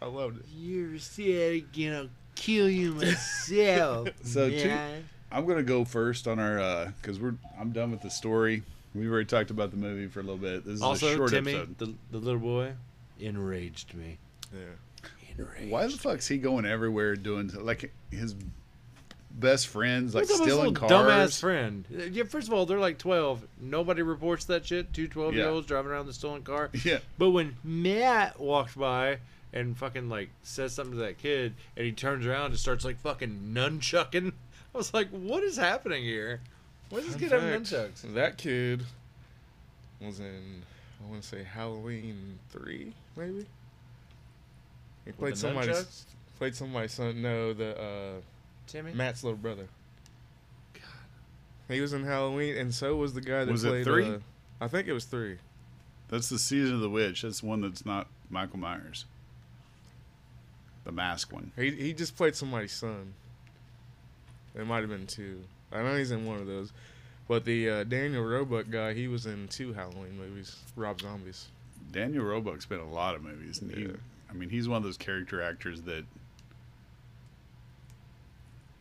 I 0.00 0.06
loved 0.06 0.38
it. 0.40 0.46
You 0.56 0.98
said 0.98 1.56
again, 1.56 1.92
I'll 1.94 2.08
kill 2.34 2.68
you 2.68 2.92
myself. 2.92 4.08
So, 4.24 4.48
two- 4.50 4.72
I'm 5.32 5.46
gonna 5.46 5.62
go 5.62 5.84
first 5.84 6.26
on 6.26 6.38
our 6.38 6.58
uh 6.58 6.90
because 7.00 7.20
we're 7.20 7.34
I'm 7.58 7.70
done 7.72 7.90
with 7.90 8.02
the 8.02 8.10
story. 8.10 8.62
We've 8.94 9.10
already 9.10 9.26
talked 9.26 9.50
about 9.50 9.70
the 9.70 9.76
movie 9.76 10.08
for 10.08 10.18
a 10.20 10.22
little 10.24 10.36
bit. 10.36 10.64
This 10.64 10.74
is 10.74 10.82
a 10.82 10.84
Also, 10.84 11.14
short 11.14 11.30
Timmy, 11.30 11.54
episode. 11.54 11.78
the, 11.78 11.94
the 12.10 12.18
little 12.18 12.40
boy, 12.40 12.72
enraged 13.20 13.94
me. 13.94 14.18
Yeah. 14.52 14.60
Enraged. 15.38 15.70
Why 15.70 15.86
the 15.86 15.92
fuck's 15.96 16.26
he 16.26 16.38
going 16.38 16.66
everywhere 16.66 17.14
doing 17.14 17.50
like 17.54 17.92
his 18.10 18.34
best 19.30 19.68
friends 19.68 20.12
like 20.14 20.22
What's 20.22 20.34
up 20.34 20.40
with 20.40 20.48
stealing 20.52 20.74
this 20.74 20.80
cars? 20.80 20.90
Dumbass 20.90 21.40
friend. 21.40 21.84
Uh, 21.96 22.02
Yeah, 22.10 22.24
first 22.24 22.48
of 22.48 22.52
all, 22.54 22.66
they're 22.66 22.80
like 22.80 22.98
12. 22.98 23.46
Nobody 23.60 24.02
reports 24.02 24.46
that 24.46 24.66
shit. 24.66 24.92
Two 24.92 25.06
12 25.06 25.34
year 25.34 25.48
olds 25.48 25.66
driving 25.68 25.92
around 25.92 26.06
the 26.06 26.12
stolen 26.12 26.42
car. 26.42 26.70
Yeah, 26.84 26.98
But 27.16 27.30
when 27.30 27.56
Matt 27.62 28.40
walked 28.40 28.76
by 28.76 29.18
and 29.52 29.76
fucking 29.76 30.08
like 30.08 30.30
says 30.42 30.72
something 30.72 30.94
to 30.94 31.00
that 31.00 31.18
kid 31.18 31.54
and 31.76 31.84
he 31.86 31.92
turns 31.92 32.26
around 32.26 32.46
and 32.46 32.58
starts 32.58 32.84
like 32.84 32.98
fucking 33.00 33.52
nunchucking, 33.52 34.32
I 34.74 34.78
was 34.78 34.94
like, 34.94 35.08
what 35.10 35.42
is 35.42 35.56
happening 35.56 36.02
here? 36.04 36.40
Why 36.90 36.98
does 37.00 37.14
this 37.16 37.30
Fun 37.30 37.40
kid 37.40 37.52
have 37.52 37.62
nunchucks? 37.62 38.14
That 38.14 38.36
kid 38.38 38.82
was 40.00 40.20
in, 40.20 40.62
I 41.04 41.10
want 41.10 41.22
to 41.22 41.28
say 41.28 41.42
Halloween 41.42 42.38
3, 42.50 42.92
maybe? 43.16 43.46
He 45.04 45.12
played 45.12 45.32
With 45.32 45.34
the 45.34 45.40
somebody's, 45.40 45.76
nunchucks? 45.76 46.04
played 46.38 46.54
somebody's 46.56 46.92
son. 46.92 47.22
No, 47.22 47.52
the, 47.52 47.80
uh, 47.80 48.20
Timmy? 48.66 48.92
Matt's 48.92 49.24
little 49.24 49.36
brother. 49.38 49.66
God, 50.74 50.82
he 51.74 51.80
was 51.80 51.92
in 51.92 52.04
Halloween, 52.04 52.56
and 52.56 52.72
so 52.74 52.96
was 52.96 53.14
the 53.14 53.20
guy 53.20 53.44
that 53.44 53.50
Was 53.52 53.64
it 53.64 53.84
three? 53.84 54.08
Uh, 54.08 54.18
I 54.60 54.68
think 54.68 54.88
it 54.88 54.92
was 54.92 55.04
three. 55.04 55.38
That's 56.08 56.28
the 56.28 56.38
season 56.38 56.74
of 56.74 56.80
the 56.80 56.90
witch. 56.90 57.22
That's 57.22 57.42
one 57.42 57.60
that's 57.60 57.86
not 57.86 58.08
Michael 58.28 58.58
Myers. 58.58 59.04
The 60.84 60.92
mask 60.92 61.32
one. 61.32 61.52
He 61.56 61.70
he 61.70 61.92
just 61.92 62.16
played 62.16 62.34
somebody's 62.34 62.72
son. 62.72 63.14
It 64.54 64.66
might 64.66 64.80
have 64.80 64.88
been 64.88 65.06
two. 65.06 65.42
I 65.72 65.82
know 65.82 65.96
he's 65.96 66.10
in 66.10 66.26
one 66.26 66.38
of 66.38 66.46
those. 66.46 66.72
But 67.28 67.44
the 67.44 67.70
uh, 67.70 67.84
Daniel 67.84 68.24
Roebuck 68.24 68.70
guy, 68.70 68.92
he 68.92 69.06
was 69.06 69.26
in 69.26 69.46
two 69.46 69.72
Halloween 69.72 70.18
movies. 70.18 70.56
Rob 70.74 71.00
Zombies. 71.00 71.46
Daniel 71.92 72.24
Roebuck's 72.24 72.66
been 72.66 72.80
in 72.80 72.86
a 72.86 72.90
lot 72.90 73.14
of 73.14 73.22
movies, 73.22 73.62
and 73.62 73.70
he, 73.72 73.88
I 74.28 74.32
mean, 74.32 74.48
he's 74.50 74.68
one 74.68 74.78
of 74.78 74.82
those 74.82 74.96
character 74.96 75.40
actors 75.40 75.82
that. 75.82 76.04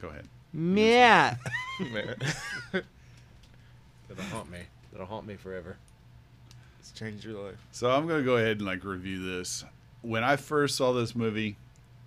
Go 0.02 0.08
ahead. 0.08 0.28
Matt. 0.52 1.40
Man, 1.80 2.16
That'll 2.72 4.24
haunt 4.32 4.50
me. 4.50 4.60
That'll 4.92 5.06
haunt 5.06 5.28
me 5.28 5.36
forever. 5.36 5.78
it's 6.80 6.92
changed 6.92 7.24
your 7.26 7.40
life. 7.44 7.58
So 7.72 7.92
I'm 7.92 8.08
gonna 8.08 8.24
go 8.24 8.38
ahead 8.38 8.58
and 8.58 8.66
like 8.66 8.84
review 8.84 9.24
this. 9.38 9.64
When 10.02 10.24
I 10.24 10.38
first 10.38 10.76
saw 10.76 10.94
this 10.94 11.16
movie, 11.16 11.56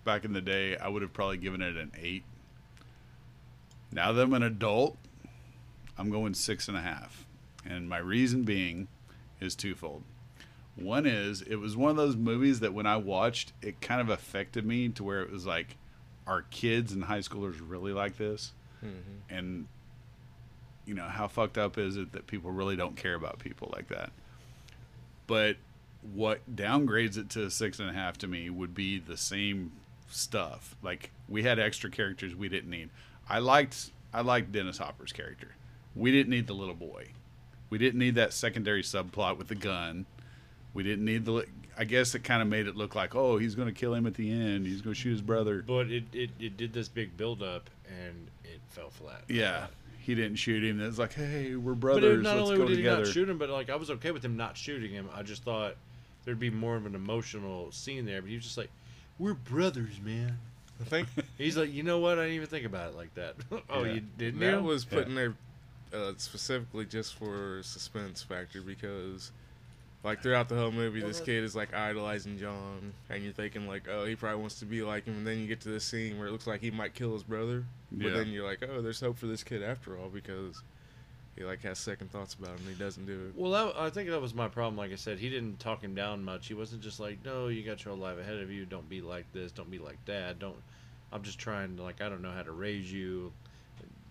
back 0.04 0.24
in 0.24 0.32
the 0.32 0.40
day, 0.40 0.76
I 0.76 0.88
would 0.88 1.02
have 1.02 1.12
probably 1.12 1.36
given 1.38 1.62
it 1.62 1.76
an 1.76 1.92
eight. 2.00 2.24
Now 3.92 4.12
that 4.12 4.22
I'm 4.22 4.32
an 4.34 4.42
adult, 4.42 4.96
I'm 5.98 6.10
going 6.10 6.34
six 6.34 6.68
and 6.68 6.76
a 6.76 6.80
half, 6.80 7.26
and 7.64 7.88
my 7.88 7.98
reason 7.98 8.42
being 8.44 8.88
is 9.40 9.54
twofold. 9.54 10.02
One 10.76 11.04
is 11.04 11.42
it 11.42 11.56
was 11.56 11.76
one 11.76 11.90
of 11.90 11.96
those 11.96 12.16
movies 12.16 12.60
that 12.60 12.72
when 12.72 12.86
I 12.86 12.96
watched, 12.96 13.52
it 13.60 13.80
kind 13.82 14.00
of 14.00 14.08
affected 14.08 14.64
me 14.64 14.88
to 14.90 15.04
where 15.04 15.20
it 15.22 15.30
was 15.30 15.44
like, 15.46 15.76
our 16.26 16.42
kids 16.50 16.92
and 16.92 17.04
high 17.04 17.18
schoolers 17.18 17.60
really 17.66 17.92
like 17.92 18.16
this, 18.16 18.52
Mm-hmm. 18.84 19.32
and 19.36 19.66
you 20.86 20.94
know 20.94 21.04
how 21.04 21.28
fucked 21.28 21.56
up 21.56 21.78
is 21.78 21.96
it 21.96 22.10
that 22.12 22.26
people 22.26 22.50
really 22.50 22.74
don't 22.74 22.96
care 22.96 23.14
about 23.14 23.38
people 23.38 23.70
like 23.72 23.86
that 23.86 24.10
but 25.28 25.56
what 26.12 26.40
downgrades 26.56 27.16
it 27.16 27.30
to 27.30 27.48
six 27.48 27.78
and 27.78 27.88
a 27.88 27.92
half 27.92 28.18
to 28.18 28.26
me 28.26 28.50
would 28.50 28.74
be 28.74 28.98
the 28.98 29.16
same 29.16 29.70
stuff. 30.12 30.76
Like 30.82 31.10
we 31.28 31.42
had 31.42 31.58
extra 31.58 31.90
characters 31.90 32.34
we 32.34 32.48
didn't 32.48 32.70
need. 32.70 32.90
I 33.28 33.38
liked 33.38 33.90
i 34.12 34.20
liked 34.20 34.52
dennis 34.52 34.78
hopper's 34.78 35.12
character. 35.12 35.48
We 35.94 36.10
didn't 36.10 36.30
need 36.30 36.46
the 36.46 36.54
little 36.54 36.74
boy. 36.74 37.08
We 37.70 37.78
didn't 37.78 37.98
need 37.98 38.14
that 38.16 38.32
secondary 38.32 38.82
subplot 38.82 39.38
with 39.38 39.48
the 39.48 39.54
gun. 39.54 40.06
We 40.74 40.82
didn't 40.82 41.04
need 41.04 41.24
the 41.24 41.46
i 41.76 41.84
guess 41.84 42.14
it 42.14 42.22
kind 42.22 42.42
of 42.42 42.48
made 42.48 42.66
it 42.66 42.76
look 42.76 42.94
like 42.94 43.14
oh 43.14 43.38
he's 43.38 43.54
going 43.54 43.68
to 43.68 43.74
kill 43.74 43.94
him 43.94 44.06
at 44.06 44.14
the 44.14 44.30
end. 44.30 44.66
He's 44.66 44.82
going 44.82 44.94
to 44.94 45.00
shoot 45.00 45.12
his 45.12 45.22
brother. 45.22 45.64
But 45.66 45.90
it, 45.90 46.04
it, 46.12 46.30
it 46.38 46.56
did 46.56 46.72
this 46.72 46.88
big 46.88 47.16
build 47.16 47.42
up 47.42 47.70
and 47.86 48.28
it 48.44 48.60
fell 48.68 48.90
flat. 48.90 49.24
yeah. 49.28 49.66
He 49.98 50.16
didn't 50.16 50.34
shoot 50.34 50.64
him. 50.64 50.80
It 50.80 50.86
was 50.86 50.98
like 50.98 51.14
hey 51.14 51.54
we're 51.54 51.74
brothers 51.74 52.18
it, 52.18 52.22
not 52.22 52.36
let's 52.36 52.50
only 52.50 52.56
go 52.56 52.66
did 52.66 52.76
together 52.76 52.96
he 52.96 53.02
not 53.04 53.12
shoot 53.12 53.28
him, 53.28 53.38
but 53.38 53.50
like 53.50 53.70
I 53.70 53.76
was 53.76 53.88
okay 53.90 54.10
with 54.10 54.24
him 54.24 54.36
not 54.36 54.56
shooting 54.56 54.90
him. 54.90 55.08
I 55.14 55.22
just 55.22 55.44
thought 55.44 55.76
there'd 56.24 56.38
be 56.38 56.50
more 56.50 56.76
of 56.76 56.86
an 56.86 56.94
emotional 56.94 57.70
scene 57.72 58.04
there. 58.04 58.20
But 58.20 58.30
he 58.30 58.36
was 58.36 58.44
just 58.44 58.58
like, 58.58 58.70
"We're 59.22 59.34
brothers, 59.34 60.00
man." 60.00 60.38
I 60.80 60.84
think 60.84 61.08
He's 61.38 61.56
like, 61.56 61.72
"You 61.72 61.84
know 61.84 61.98
what? 62.00 62.18
I 62.18 62.22
didn't 62.22 62.36
even 62.36 62.48
think 62.48 62.66
about 62.66 62.90
it 62.90 62.96
like 62.96 63.14
that." 63.14 63.36
oh, 63.70 63.84
Yeah. 63.84 63.92
you 63.92 64.02
didn't? 64.18 64.40
that 64.40 64.58
you? 64.58 64.62
was 64.62 64.84
Yeah. 64.90 65.02
in 65.02 65.14
there 65.14 65.34
uh, 65.94 66.12
specifically 66.16 66.86
just 66.86 67.14
for 67.14 67.62
suspense 67.62 68.22
factor 68.22 68.60
because, 68.62 69.30
like 70.02 70.22
throughout 70.22 70.48
the 70.48 70.56
whole 70.56 70.72
movie, 70.72 71.00
this 71.00 71.20
kid 71.20 71.44
is 71.44 71.54
like 71.54 71.72
idolizing 71.72 72.38
John, 72.38 72.94
and 73.10 73.22
you're 73.22 73.32
thinking 73.32 73.68
like, 73.68 73.86
oh, 73.88 74.04
he 74.06 74.16
probably 74.16 74.40
wants 74.40 74.58
to 74.60 74.64
be 74.64 74.82
like 74.82 75.04
him, 75.04 75.18
and 75.18 75.26
then 75.26 75.38
you 75.38 75.46
get 75.46 75.60
to 75.60 75.68
this 75.68 75.84
scene 75.84 76.18
where 76.18 76.26
it 76.28 76.32
looks 76.32 76.46
like 76.46 76.60
he 76.60 76.70
might 76.70 76.94
kill 76.94 77.12
his 77.12 77.22
brother, 77.22 77.64
but 77.92 78.12
then 78.14 78.28
you're 78.28 78.46
like, 78.46 78.62
oh, 78.68 78.82
there's 78.82 79.00
hope 79.00 79.18
for 79.18 79.26
this 79.26 79.44
kid 79.44 79.62
after 79.62 79.96
all 79.96 80.08
because 80.08 80.62
he 81.36 81.44
like 81.44 81.62
has 81.62 81.78
second 81.78 82.10
thoughts 82.10 82.34
about 82.34 82.50
him, 82.50 82.66
he 82.68 82.74
doesn't 82.74 83.06
do 83.06 83.26
it. 83.26 83.32
Well, 83.34 83.50
that, 83.52 83.80
I 83.80 83.90
think 83.90 84.10
that 84.10 84.20
was 84.20 84.34
my 84.34 84.48
problem. 84.48 84.76
Like 84.76 84.92
I 84.92 84.96
said, 84.96 85.18
he 85.18 85.30
didn't 85.30 85.58
talk 85.58 85.82
him 85.82 85.94
down 85.94 86.22
much. 86.24 86.46
He 86.46 86.54
wasn't 86.54 86.82
just 86.82 87.00
like, 87.00 87.24
"No, 87.24 87.48
you 87.48 87.62
got 87.62 87.84
your 87.84 87.94
life 87.94 88.18
ahead 88.18 88.38
of 88.38 88.50
you. 88.50 88.66
Don't 88.66 88.88
be 88.88 89.00
like 89.00 89.24
this. 89.32 89.52
Don't 89.52 89.70
be 89.70 89.78
like 89.78 90.04
that. 90.06 90.38
Don't." 90.38 90.56
I'm 91.12 91.22
just 91.22 91.38
trying 91.38 91.76
to 91.76 91.82
like 91.82 92.00
I 92.00 92.08
don't 92.08 92.22
know 92.22 92.32
how 92.32 92.42
to 92.42 92.52
raise 92.52 92.92
you. 92.92 93.32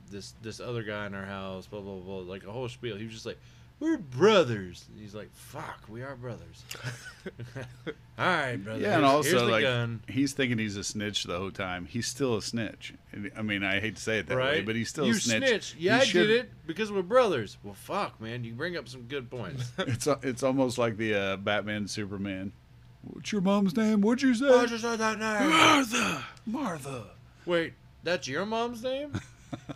This 0.10 0.34
this 0.42 0.60
other 0.60 0.84
guy 0.84 1.06
in 1.06 1.14
our 1.14 1.26
house, 1.26 1.68
blah 1.68 1.82
blah 1.82 1.96
blah, 1.96 2.18
like 2.18 2.44
a 2.46 2.52
whole 2.52 2.70
spiel. 2.70 2.96
He 2.98 3.06
was 3.06 3.14
just 3.14 3.26
like, 3.26 3.40
"We're 3.82 3.98
brothers." 3.98 4.86
And 4.90 4.98
he's 5.02 5.14
like, 5.14 5.30
"Fuck, 5.34 5.84
we 5.90 6.02
are 6.04 6.16
brothers." 6.16 6.64
All 8.18 8.26
right, 8.26 8.56
brother. 8.56 8.80
Yeah, 8.80 8.94
and 8.96 9.04
here's- 9.04 9.04
also 9.14 9.30
here's 9.32 9.42
the 9.42 9.48
like 9.48 9.64
gun. 9.64 10.02
he's 10.08 10.32
thinking 10.34 10.58
he's 10.58 10.78
a 10.78 10.84
snitch 10.84 11.24
the 11.26 11.38
whole 11.38 11.52
time. 11.52 11.86
He's 11.86 12.08
still 12.08 12.38
a 12.38 12.42
snitch. 12.42 12.94
I 13.36 13.42
mean, 13.42 13.64
I 13.64 13.80
hate 13.80 13.96
to 13.98 14.02
say 14.02 14.20
it 14.20 14.28
that 14.28 14.38
right? 14.38 14.52
way, 14.58 14.62
but 14.62 14.76
he's 14.76 14.90
still 14.90 15.06
you 15.08 15.14
a 15.14 15.16
snitch. 15.16 15.44
snitch. 15.48 15.76
He 15.78 15.86
Yeah, 15.86 15.98
I 15.98 16.04
should- 16.06 16.28
did 16.28 16.46
it 16.46 16.52
because 16.68 16.92
we're 16.92 17.02
brothers. 17.02 17.58
Well, 17.64 17.74
fuck, 17.74 18.22
man, 18.22 18.44
you 18.44 18.54
bring 18.54 18.78
up 18.78 18.88
some 18.88 19.02
good 19.04 19.30
points. 19.30 19.72
It's 19.80 20.08
it's 20.24 20.44
almost 20.44 20.78
like 20.78 20.96
the 20.98 21.14
uh, 21.16 21.38
Batman 21.38 21.88
Superman. 21.88 22.54
What's 23.04 23.32
your 23.32 23.42
mom's 23.42 23.76
name? 23.76 24.02
What'd 24.02 24.22
you 24.22 24.36
say? 24.36 24.48
I 24.48 24.66
just 24.68 24.84
said 24.84 25.00
that 25.00 25.18
name. 25.18 25.50
Martha. 25.50 26.24
Martha. 26.46 27.04
Wait, 27.48 27.74
that's 28.04 28.28
your 28.28 28.46
mom's 28.46 28.84
name? 28.84 29.20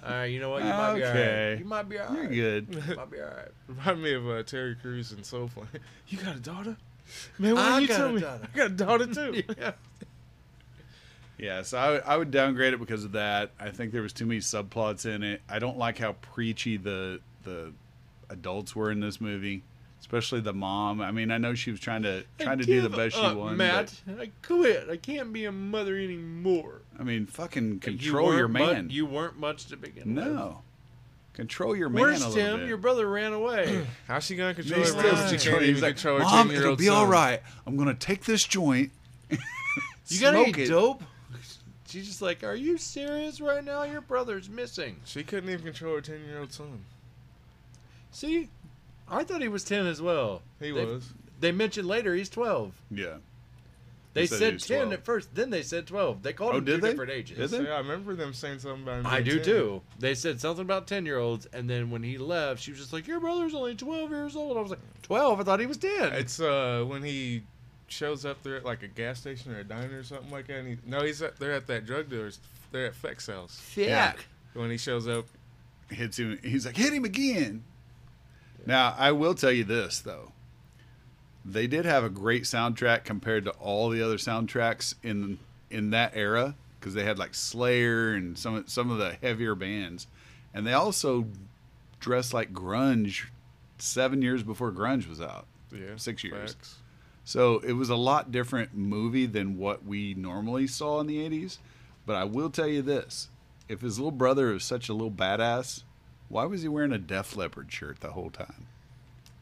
All 0.03 0.09
right, 0.11 0.25
you 0.25 0.39
know 0.39 0.49
what? 0.49 0.63
You 0.63 0.69
might 0.69 0.95
be 0.95 1.03
all 1.03 1.13
right. 1.13 1.59
You 1.59 1.65
might 1.65 1.89
be 1.89 1.99
all 1.99 2.07
right. 2.07 2.31
You're 2.31 2.61
good. 2.61 2.67
You 2.89 2.95
might 2.95 3.11
be 3.11 3.19
all 3.19 3.27
right. 3.27 3.47
Remind 3.67 4.01
me 4.03 4.13
of 4.13 4.29
uh, 4.29 4.43
Terry 4.43 4.75
Crews 4.75 5.11
and 5.11 5.25
Soul 5.25 5.49
Plane. 5.53 5.67
You 6.07 6.17
got 6.19 6.35
a 6.35 6.39
daughter? 6.39 6.77
Man, 7.39 7.55
why 7.55 7.61
I 7.61 7.79
didn't 7.79 7.81
you 7.81 7.87
got 7.87 7.97
tell 7.97 8.11
me? 8.13 8.21
daughter. 8.21 8.47
I 8.53 8.57
got 8.57 8.65
a 8.65 8.69
daughter 8.69 9.07
too. 9.07 9.43
yeah. 9.57 9.71
Yeah, 11.37 11.61
so 11.63 11.77
I, 11.77 11.91
would- 11.91 12.03
I 12.05 12.17
would 12.17 12.31
downgrade 12.31 12.73
it 12.73 12.79
because 12.79 13.03
of 13.03 13.11
that. 13.13 13.51
I 13.59 13.69
think 13.69 13.91
there 13.91 14.01
was 14.01 14.13
too 14.13 14.25
many 14.25 14.39
subplots 14.39 15.05
in 15.05 15.21
it. 15.23 15.41
I 15.49 15.59
don't 15.59 15.77
like 15.77 15.97
how 15.97 16.13
preachy 16.13 16.77
the 16.77 17.19
the 17.43 17.73
adults 18.29 18.75
were 18.75 18.89
in 18.91 19.01
this 19.01 19.19
movie, 19.21 19.61
especially 20.05 20.39
the 20.39 20.53
mom. 20.53 21.01
I 21.01 21.09
mean, 21.11 21.31
I 21.31 21.39
know 21.39 21.55
she 21.55 21.71
was 21.71 21.79
trying 21.79 22.03
to 22.03 22.23
trying 22.37 22.59
to 22.59 22.63
do 22.63 22.79
the 22.81 22.89
best 22.89 23.15
she 23.15 23.21
up, 23.21 23.35
wanted. 23.35 23.57
Matt, 23.57 23.91
I 24.19 24.29
quit. 24.45 24.87
I 24.87 24.97
can't 24.97 25.33
be 25.33 25.45
a 25.45 25.51
mother 25.51 25.95
anymore. 25.97 26.81
I 26.99 27.03
mean, 27.03 27.25
fucking 27.25 27.73
You 27.73 27.79
control 27.79 28.31
your 28.35 28.47
weren't 28.47 28.53
mu- 28.53 28.73
man. 28.73 28.89
you 28.91 29.07
weren't 29.07 29.39
much 29.39 29.65
to 29.67 29.77
begin 29.77 30.13
with. 30.13 30.25
no, 30.25 30.61
control 31.33 31.75
your 31.75 31.89
man 31.89 32.01
Where's 32.03 32.21
a 32.21 32.29
little 32.29 32.43
Tim? 32.51 32.59
bit. 32.59 32.67
Your 32.69 32.77
brother 32.77 33.09
ran 33.09 33.33
away. 33.33 33.87
How's 34.07 34.25
she 34.25 34.35
gonna 34.35 34.53
control 34.53 34.79
her 34.81 34.85
still 34.85 35.01
man? 35.01 35.39
She 35.39 35.49
can't 35.49 35.61
he's 35.61 35.69
even 35.71 35.81
like, 35.81 35.95
control 35.95 36.19
her 36.19 36.23
Mom, 36.23 36.49
10 36.49 36.57
it'll 36.57 36.75
be 36.75 36.85
son. 36.85 36.95
all 36.95 37.07
right. 37.07 37.41
I'm 37.65 37.75
gonna 37.75 37.95
take 37.95 38.25
this 38.25 38.43
joint. 38.43 38.91
you 39.29 40.19
got 40.21 40.35
any 40.35 40.51
it. 40.51 40.67
dope? 40.69 41.03
She's 41.87 42.05
just 42.07 42.21
like, 42.21 42.43
are 42.43 42.55
you 42.55 42.77
serious 42.77 43.41
right 43.41 43.63
now? 43.63 43.83
Your 43.83 44.01
brother's 44.01 44.49
missing. 44.49 44.97
She 45.05 45.23
couldn't 45.23 45.49
even 45.49 45.63
control 45.65 45.95
her 45.95 46.01
10 46.01 46.25
year 46.27 46.39
old 46.41 46.51
son. 46.53 46.83
See, 48.11 48.49
I 49.09 49.23
thought 49.23 49.41
he 49.41 49.47
was 49.47 49.63
ten 49.63 49.85
as 49.85 50.01
well. 50.01 50.41
He 50.59 50.71
They- 50.71 50.85
was. 50.85 51.09
They 51.39 51.51
mentioned 51.51 51.87
later 51.87 52.15
he's 52.15 52.29
twelve. 52.29 52.73
Yeah. 52.89 53.17
They 54.13 54.27
said 54.27 54.35
he 54.37 54.39
said, 54.39 54.53
was 54.53 54.65
10 54.67 54.77
12. 54.77 54.93
at 54.93 55.03
first, 55.03 55.35
then 55.35 55.49
they 55.49 55.61
said 55.61 55.85
12. 55.87 56.23
They 56.23 56.31
called 56.31 56.53
Oh, 56.55 56.57
him 56.59 56.63
did 56.63 56.75
two 56.75 56.81
they? 56.81 56.89
different 56.91 57.11
ages. 57.11 57.37
Did 57.37 57.49
they? 57.49 57.67
Yeah, 57.67 57.75
I 57.75 57.79
remember 57.79 58.15
them 58.15 58.33
saying 58.33 58.59
something 58.59 58.83
about 58.83 58.99
him. 58.99 59.07
I 59.07 59.21
do 59.21 59.35
10. 59.35 59.43
too. 59.43 59.81
They 59.99 60.15
said 60.15 60.39
something 60.39 60.61
about 60.63 60.87
10 60.87 61.05
year 61.05 61.17
olds, 61.19 61.47
and 61.47 61.69
then 61.69 61.89
when 61.91 62.01
he 62.01 62.17
left, 62.17 62.61
she 62.61 62.71
was 62.71 62.79
just 62.79 62.93
like, 62.93 63.07
Your 63.07 63.19
brother's 63.19 63.53
only 63.53 63.75
12 63.75 64.09
years 64.11 64.37
old. 64.37 64.55
I 64.57 64.61
was 64.61 64.69
like, 64.69 64.79
12? 65.03 65.41
I 65.41 65.43
thought 65.43 65.59
he 65.59 65.65
was 65.65 65.75
10. 65.75 66.13
It's 66.13 66.39
uh 66.39 66.85
when 66.87 67.03
he 67.03 67.43
shows 67.87 68.25
up 68.25 68.41
there 68.41 68.55
at 68.55 68.63
like 68.63 68.83
a 68.83 68.87
gas 68.87 69.19
station 69.19 69.53
or 69.53 69.59
a 69.59 69.63
diner 69.65 69.99
or 69.99 70.03
something 70.03 70.31
like 70.31 70.47
that. 70.47 70.59
And 70.59 70.67
he, 70.69 70.77
no, 70.87 71.03
he's 71.03 71.21
at, 71.21 71.35
they're 71.37 71.51
at 71.51 71.67
that 71.67 71.85
drug 71.85 72.09
dealer's. 72.09 72.39
They're 72.71 72.85
at 72.85 72.95
Feck's 72.95 73.27
house. 73.27 73.61
Yeah. 73.75 74.13
When 74.53 74.71
he 74.71 74.77
shows 74.77 75.09
up, 75.09 75.25
hits 75.89 76.17
him. 76.17 76.39
He's 76.41 76.65
like, 76.65 76.77
hit 76.77 76.93
him 76.93 77.03
again. 77.03 77.65
Now, 78.65 78.95
I 78.97 79.11
will 79.11 79.35
tell 79.35 79.51
you 79.51 79.63
this 79.63 79.99
though. 79.99 80.31
They 81.43 81.67
did 81.67 81.85
have 81.85 82.03
a 82.03 82.09
great 82.09 82.43
soundtrack 82.43 83.03
compared 83.03 83.45
to 83.45 83.51
all 83.51 83.89
the 83.89 84.01
other 84.01 84.17
soundtracks 84.17 84.95
in 85.03 85.37
in 85.69 85.91
that 85.91 86.13
era 86.15 86.55
because 86.79 86.93
they 86.93 87.03
had 87.03 87.19
like 87.19 87.35
Slayer 87.35 88.13
and 88.13 88.37
some 88.37 88.63
some 88.67 88.89
of 88.89 88.97
the 88.97 89.13
heavier 89.21 89.55
bands, 89.55 90.07
and 90.53 90.65
they 90.65 90.73
also 90.73 91.27
dressed 91.99 92.33
like 92.33 92.53
grunge 92.53 93.25
seven 93.77 94.21
years 94.21 94.43
before 94.43 94.71
grunge 94.71 95.07
was 95.07 95.21
out. 95.21 95.45
yeah, 95.71 95.95
Six 95.97 96.23
years. 96.23 96.53
Facts. 96.53 96.75
So 97.23 97.57
it 97.59 97.73
was 97.73 97.89
a 97.89 97.95
lot 97.95 98.31
different 98.31 98.75
movie 98.75 99.25
than 99.25 99.57
what 99.57 99.83
we 99.83 100.13
normally 100.13 100.67
saw 100.67 100.99
in 100.99 101.07
the 101.07 101.17
80s. 101.27 101.57
But 102.05 102.15
I 102.15 102.23
will 102.23 102.51
tell 102.51 102.67
you 102.67 102.83
this 102.83 103.29
if 103.67 103.81
his 103.81 103.97
little 103.97 104.11
brother 104.11 104.53
is 104.53 104.63
such 104.63 104.89
a 104.89 104.93
little 104.93 105.11
badass, 105.11 105.81
why 106.29 106.45
was 106.45 106.61
he 106.61 106.67
wearing 106.67 106.91
a 106.91 106.97
Def 106.97 107.35
Leppard 107.35 107.71
shirt 107.71 107.99
the 107.99 108.11
whole 108.11 108.29
time? 108.29 108.67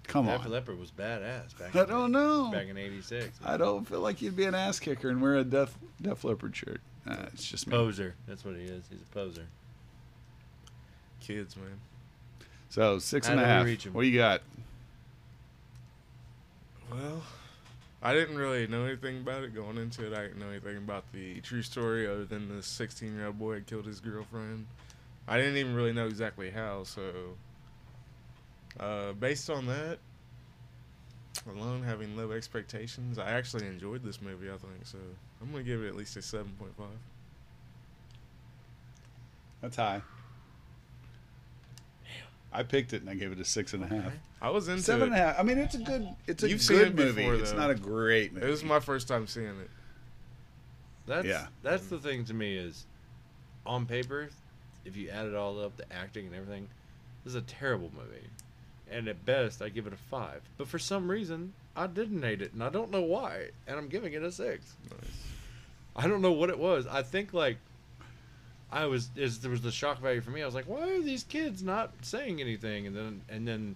Come 0.05 0.25
Def 0.25 0.41
on. 0.45 0.51
Leppard 0.51 0.79
was 0.79 0.91
badass 0.91 1.57
back 1.57 1.75
I 1.75 1.83
in, 1.83 1.87
don't 1.89 2.11
know. 2.11 2.49
back 2.51 2.67
in 2.67 2.77
86. 2.77 3.39
I 3.43 3.57
don't 3.57 3.85
feel 3.87 4.01
like 4.01 4.21
you'd 4.21 4.35
be 4.35 4.45
an 4.45 4.53
ass 4.55 4.79
kicker 4.79 5.09
and 5.09 5.21
wear 5.21 5.35
a 5.35 5.43
Def, 5.43 5.75
Def 6.01 6.23
Leppard 6.23 6.55
shirt. 6.55 6.81
Uh, 7.07 7.25
it's 7.33 7.45
just 7.47 7.67
me. 7.67 7.71
Poser. 7.71 8.15
That's 8.27 8.43
what 8.45 8.55
he 8.55 8.63
is. 8.63 8.83
He's 8.89 9.01
a 9.01 9.13
poser. 9.13 9.45
Kids, 11.21 11.55
man. 11.55 11.79
So 12.69 12.99
six 12.99 13.27
How 13.27 13.33
and 13.33 13.41
a 13.41 13.45
half. 13.45 13.65
reach 13.65 13.85
him? 13.85 13.93
What 13.93 14.01
do 14.01 14.07
you 14.07 14.17
got? 14.17 14.41
Well, 16.91 17.23
I 18.01 18.13
didn't 18.13 18.37
really 18.37 18.67
know 18.67 18.85
anything 18.85 19.19
about 19.19 19.43
it 19.43 19.55
going 19.55 19.77
into 19.77 20.05
it. 20.05 20.13
I 20.17 20.23
didn't 20.23 20.39
know 20.39 20.49
anything 20.49 20.77
about 20.77 21.05
the 21.13 21.39
true 21.41 21.61
story 21.61 22.07
other 22.07 22.25
than 22.25 22.55
the 22.55 22.61
16 22.61 23.15
year 23.15 23.27
old 23.27 23.39
boy 23.39 23.55
had 23.55 23.67
killed 23.67 23.85
his 23.85 23.99
girlfriend. 23.99 24.67
I 25.27 25.37
didn't 25.37 25.57
even 25.57 25.73
really 25.75 25.93
know 25.93 26.05
exactly 26.07 26.49
how. 26.51 26.83
So, 26.83 27.37
uh, 28.79 29.13
based 29.13 29.49
on 29.49 29.65
that, 29.67 29.99
alone 31.49 31.83
having 31.83 32.15
low 32.17 32.31
expectations, 32.31 33.17
I 33.17 33.31
actually 33.31 33.67
enjoyed 33.67 34.03
this 34.03 34.21
movie. 34.21 34.49
I 34.49 34.57
think 34.57 34.85
so. 34.85 34.97
I'm 35.41 35.51
gonna 35.51 35.63
give 35.63 35.81
it 35.83 35.87
at 35.87 35.95
least 35.95 36.15
a 36.17 36.19
7.5. 36.21 36.47
That's 39.61 39.75
high. 39.77 40.01
I 42.51 42.61
picked 42.63 42.93
it 42.93 43.01
and 43.01 43.09
I 43.09 43.15
gave 43.15 43.31
it 43.31 43.39
a 43.39 43.45
six 43.45 43.73
and 43.73 43.83
a 43.83 43.87
half. 43.87 44.13
I 44.41 44.49
was 44.51 44.67
into 44.67 44.83
Seven 44.83 45.03
it. 45.03 45.05
and 45.13 45.15
a 45.15 45.17
half. 45.17 45.39
I 45.39 45.43
mean, 45.43 45.57
it's 45.57 45.73
a 45.73 45.79
good. 45.79 46.07
It's 46.27 46.43
a 46.43 46.49
You've 46.49 46.67
good 46.67 46.87
it 46.89 46.95
movie. 46.95 47.21
before, 47.23 47.35
it's 47.35 47.53
not 47.53 47.71
a 47.71 47.75
great 47.75 48.31
movie. 48.33 48.45
It 48.45 48.49
was 48.49 48.63
my 48.63 48.79
first 48.79 49.07
time 49.07 49.25
seeing 49.25 49.47
it. 49.47 49.69
That's 51.07 51.25
Yeah. 51.25 51.47
that's 51.63 51.87
the 51.87 51.97
thing 51.97 52.25
to 52.25 52.33
me 52.33 52.55
is, 52.55 52.85
on 53.65 53.85
paper, 53.87 54.29
if 54.85 54.95
you 54.97 55.09
add 55.09 55.25
it 55.25 55.35
all 55.35 55.59
up, 55.63 55.77
the 55.77 55.91
acting 55.93 56.27
and 56.27 56.35
everything, 56.35 56.67
this 57.23 57.31
is 57.31 57.35
a 57.35 57.41
terrible 57.41 57.91
movie, 57.95 58.27
and 58.91 59.07
at 59.07 59.25
best 59.25 59.61
I 59.61 59.69
give 59.69 59.87
it 59.87 59.93
a 59.93 59.97
five. 59.97 60.41
But 60.57 60.67
for 60.67 60.79
some 60.79 61.09
reason, 61.09 61.53
I 61.75 61.87
didn't 61.87 62.21
hate 62.21 62.41
it, 62.41 62.53
and 62.53 62.63
I 62.63 62.69
don't 62.69 62.91
know 62.91 63.01
why, 63.01 63.49
and 63.67 63.77
I'm 63.77 63.87
giving 63.87 64.13
it 64.13 64.23
a 64.23 64.31
six. 64.31 64.75
I 65.95 66.07
don't 66.07 66.21
know 66.21 66.31
what 66.31 66.49
it 66.49 66.59
was. 66.59 66.87
I 66.87 67.03
think 67.03 67.33
like. 67.33 67.57
I 68.71 68.87
was 68.87 69.11
is 69.15 69.37
there 69.37 69.51
was 69.51 69.61
the 69.61 69.71
shock 69.71 70.01
value 70.01 70.19
for 70.19 70.31
me. 70.31 70.41
I 70.41 70.47
was 70.47 70.55
like, 70.55 70.65
why 70.65 70.89
are 70.89 71.01
these 71.01 71.23
kids 71.23 71.61
not 71.61 71.91
saying 72.01 72.41
anything? 72.41 72.87
And 72.87 72.95
then 72.95 73.21
and 73.29 73.47
then 73.47 73.75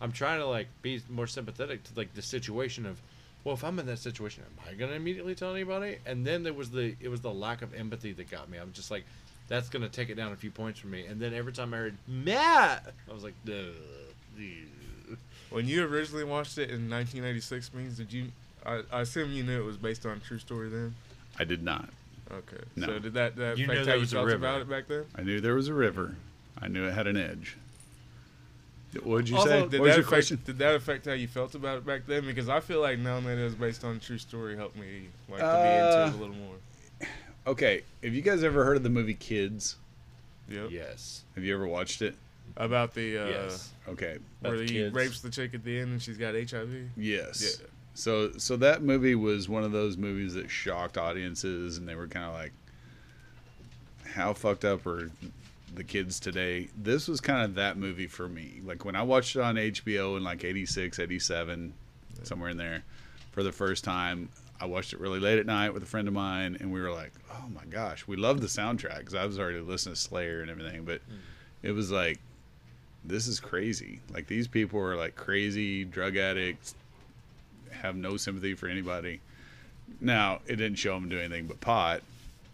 I'm 0.00 0.12
trying 0.12 0.38
to 0.38 0.46
like 0.46 0.68
be 0.80 1.02
more 1.08 1.26
sympathetic 1.26 1.82
to 1.84 1.90
like 1.96 2.14
the 2.14 2.22
situation 2.22 2.86
of, 2.86 3.00
well, 3.42 3.54
if 3.54 3.64
I'm 3.64 3.78
in 3.80 3.86
that 3.86 3.98
situation, 3.98 4.44
am 4.46 4.70
I 4.70 4.74
gonna 4.74 4.92
immediately 4.92 5.34
tell 5.34 5.52
anybody? 5.52 5.98
And 6.06 6.24
then 6.24 6.44
there 6.44 6.52
was 6.52 6.70
the 6.70 6.94
it 7.00 7.08
was 7.08 7.20
the 7.20 7.32
lack 7.32 7.62
of 7.62 7.74
empathy 7.74 8.12
that 8.12 8.30
got 8.30 8.48
me. 8.48 8.58
I'm 8.58 8.72
just 8.72 8.90
like, 8.90 9.04
that's 9.48 9.68
gonna 9.68 9.88
take 9.88 10.08
it 10.10 10.14
down 10.14 10.32
a 10.32 10.36
few 10.36 10.50
points 10.50 10.78
for 10.80 10.86
me. 10.88 11.06
And 11.06 11.20
then 11.20 11.34
every 11.34 11.52
time 11.52 11.72
I 11.74 11.78
heard 11.78 11.96
Matt, 12.06 12.92
I 13.10 13.12
was 13.14 13.24
like, 13.24 13.34
Duh, 13.44 13.54
duh." 14.36 15.14
When 15.50 15.66
you 15.66 15.84
originally 15.86 16.24
watched 16.24 16.58
it 16.58 16.68
in 16.70 16.90
1996, 16.90 17.72
means 17.72 17.96
did 17.96 18.12
you? 18.12 18.26
I, 18.66 18.82
I 18.92 19.00
assume 19.00 19.32
you 19.32 19.42
knew 19.42 19.60
it 19.60 19.64
was 19.64 19.78
based 19.78 20.04
on 20.04 20.18
a 20.18 20.20
true 20.20 20.38
story 20.38 20.68
then. 20.68 20.94
I 21.38 21.44
did 21.44 21.62
not. 21.62 21.88
Okay. 22.30 22.62
No. 22.76 22.86
So 22.86 22.98
did 22.98 23.14
that, 23.14 23.36
that 23.36 23.56
You 23.56 23.64
affect 23.64 23.68
knew 23.68 23.78
how 23.78 23.84
there 23.86 23.94
you 23.94 24.00
was 24.00 24.12
a 24.12 24.16
felt 24.16 24.26
river. 24.26 24.36
about 24.36 24.60
it 24.60 24.68
back 24.68 24.88
then? 24.88 25.04
I 25.16 25.22
knew 25.22 25.40
there 25.40 25.54
was 25.54 25.68
a 25.68 25.72
river. 25.74 26.16
I 26.60 26.68
knew 26.68 26.84
it 26.84 26.92
had 26.92 27.06
an 27.06 27.16
edge. 27.16 27.56
What 29.02 29.18
did 29.18 29.28
you 29.30 29.36
Also, 29.36 29.48
say? 29.48 29.68
did 29.68 29.80
what 29.80 29.86
was 29.86 29.88
that 29.90 29.96
your 29.96 30.00
affect, 30.00 30.08
question? 30.08 30.42
Did 30.44 30.58
that 30.58 30.74
affect 30.74 31.06
how 31.06 31.12
you 31.12 31.28
felt 31.28 31.54
about 31.54 31.78
it 31.78 31.86
back 31.86 32.02
then? 32.06 32.26
Because 32.26 32.48
I 32.50 32.60
feel 32.60 32.80
like 32.82 32.98
knowing 32.98 33.24
that 33.24 33.38
it 33.38 33.44
was 33.44 33.54
based 33.54 33.84
on 33.84 33.96
a 33.96 33.98
true 33.98 34.18
story 34.18 34.56
helped 34.56 34.76
me 34.76 35.08
like 35.30 35.38
to 35.38 35.44
be 35.44 35.48
Uh, 35.50 36.04
into 36.06 36.16
it 36.16 36.18
a 36.18 36.20
little 36.22 36.34
more. 36.34 36.56
Okay, 37.48 37.82
have 38.04 38.12
you 38.14 38.20
guys 38.20 38.44
ever 38.44 38.62
heard 38.62 38.76
of 38.76 38.82
the 38.82 38.90
movie 38.90 39.14
Kids? 39.14 39.76
Yep. 40.50 40.68
yes, 40.70 41.22
Have 41.34 41.44
you 41.44 41.54
ever 41.54 41.66
watched 41.66 42.02
it? 42.02 42.14
About 42.58 42.92
the 42.94 43.16
uh, 43.18 43.26
yes. 43.26 43.70
Okay, 43.88 44.18
where 44.40 44.54
About 44.54 44.68
he 44.68 44.74
kids. 44.76 44.94
rapes 44.94 45.20
the 45.22 45.30
chick 45.30 45.54
at 45.54 45.64
the 45.64 45.78
end 45.80 45.92
and 45.92 46.02
she's 46.02 46.18
got 46.18 46.34
HIV. 46.34 46.90
yes. 46.96 47.58
Yeah. 47.60 47.66
So, 47.94 48.32
so 48.36 48.56
that 48.58 48.82
movie 48.82 49.14
was 49.14 49.48
one 49.48 49.64
of 49.64 49.72
those 49.72 49.96
movies 49.96 50.34
that 50.34 50.48
shocked 50.50 50.96
audiences, 50.98 51.78
and 51.78 51.88
they 51.88 51.94
were 51.96 52.06
kind 52.06 52.26
of 52.26 52.32
like, 52.34 52.52
"How 54.14 54.34
fucked 54.34 54.64
up 54.64 54.86
are 54.86 55.10
the 55.74 55.82
kids 55.84 56.20
today?" 56.20 56.68
This 56.80 57.08
was 57.08 57.20
kind 57.20 57.44
of 57.44 57.54
that 57.56 57.76
movie 57.76 58.06
for 58.06 58.28
me. 58.28 58.60
Like 58.64 58.84
when 58.84 58.94
I 58.94 59.02
watched 59.02 59.34
it 59.36 59.42
on 59.42 59.56
HBO 59.56 60.16
in 60.16 60.22
like 60.22 60.44
86, 60.44 60.98
87, 61.00 61.72
somewhere 62.22 62.50
in 62.50 62.56
there, 62.56 62.84
for 63.32 63.42
the 63.42 63.52
first 63.52 63.82
time. 63.84 64.28
I 64.60 64.66
watched 64.66 64.92
it 64.92 65.00
really 65.00 65.20
late 65.20 65.38
at 65.38 65.46
night 65.46 65.72
with 65.72 65.82
a 65.82 65.86
friend 65.86 66.08
of 66.08 66.14
mine, 66.14 66.56
and 66.60 66.72
we 66.72 66.80
were 66.80 66.90
like, 66.90 67.12
"Oh 67.30 67.48
my 67.54 67.64
gosh, 67.64 68.06
we 68.06 68.16
loved 68.16 68.42
the 68.42 68.48
soundtrack." 68.48 68.98
Because 68.98 69.14
I 69.14 69.24
was 69.24 69.38
already 69.38 69.60
listening 69.60 69.94
to 69.94 70.00
Slayer 70.00 70.40
and 70.40 70.50
everything, 70.50 70.84
but 70.84 71.00
hmm. 71.02 71.16
it 71.62 71.72
was 71.72 71.90
like, 71.90 72.18
"This 73.04 73.26
is 73.26 73.40
crazy." 73.40 74.00
Like 74.12 74.26
these 74.26 74.48
people 74.48 74.80
are 74.80 74.96
like 74.96 75.14
crazy 75.14 75.84
drug 75.84 76.16
addicts, 76.16 76.74
have 77.70 77.96
no 77.96 78.16
sympathy 78.16 78.54
for 78.54 78.68
anybody. 78.68 79.20
Now, 80.00 80.40
it 80.46 80.56
didn't 80.56 80.76
show 80.76 80.94
them 80.94 81.08
do 81.08 81.18
anything 81.18 81.46
but 81.46 81.60
pot, 81.60 82.02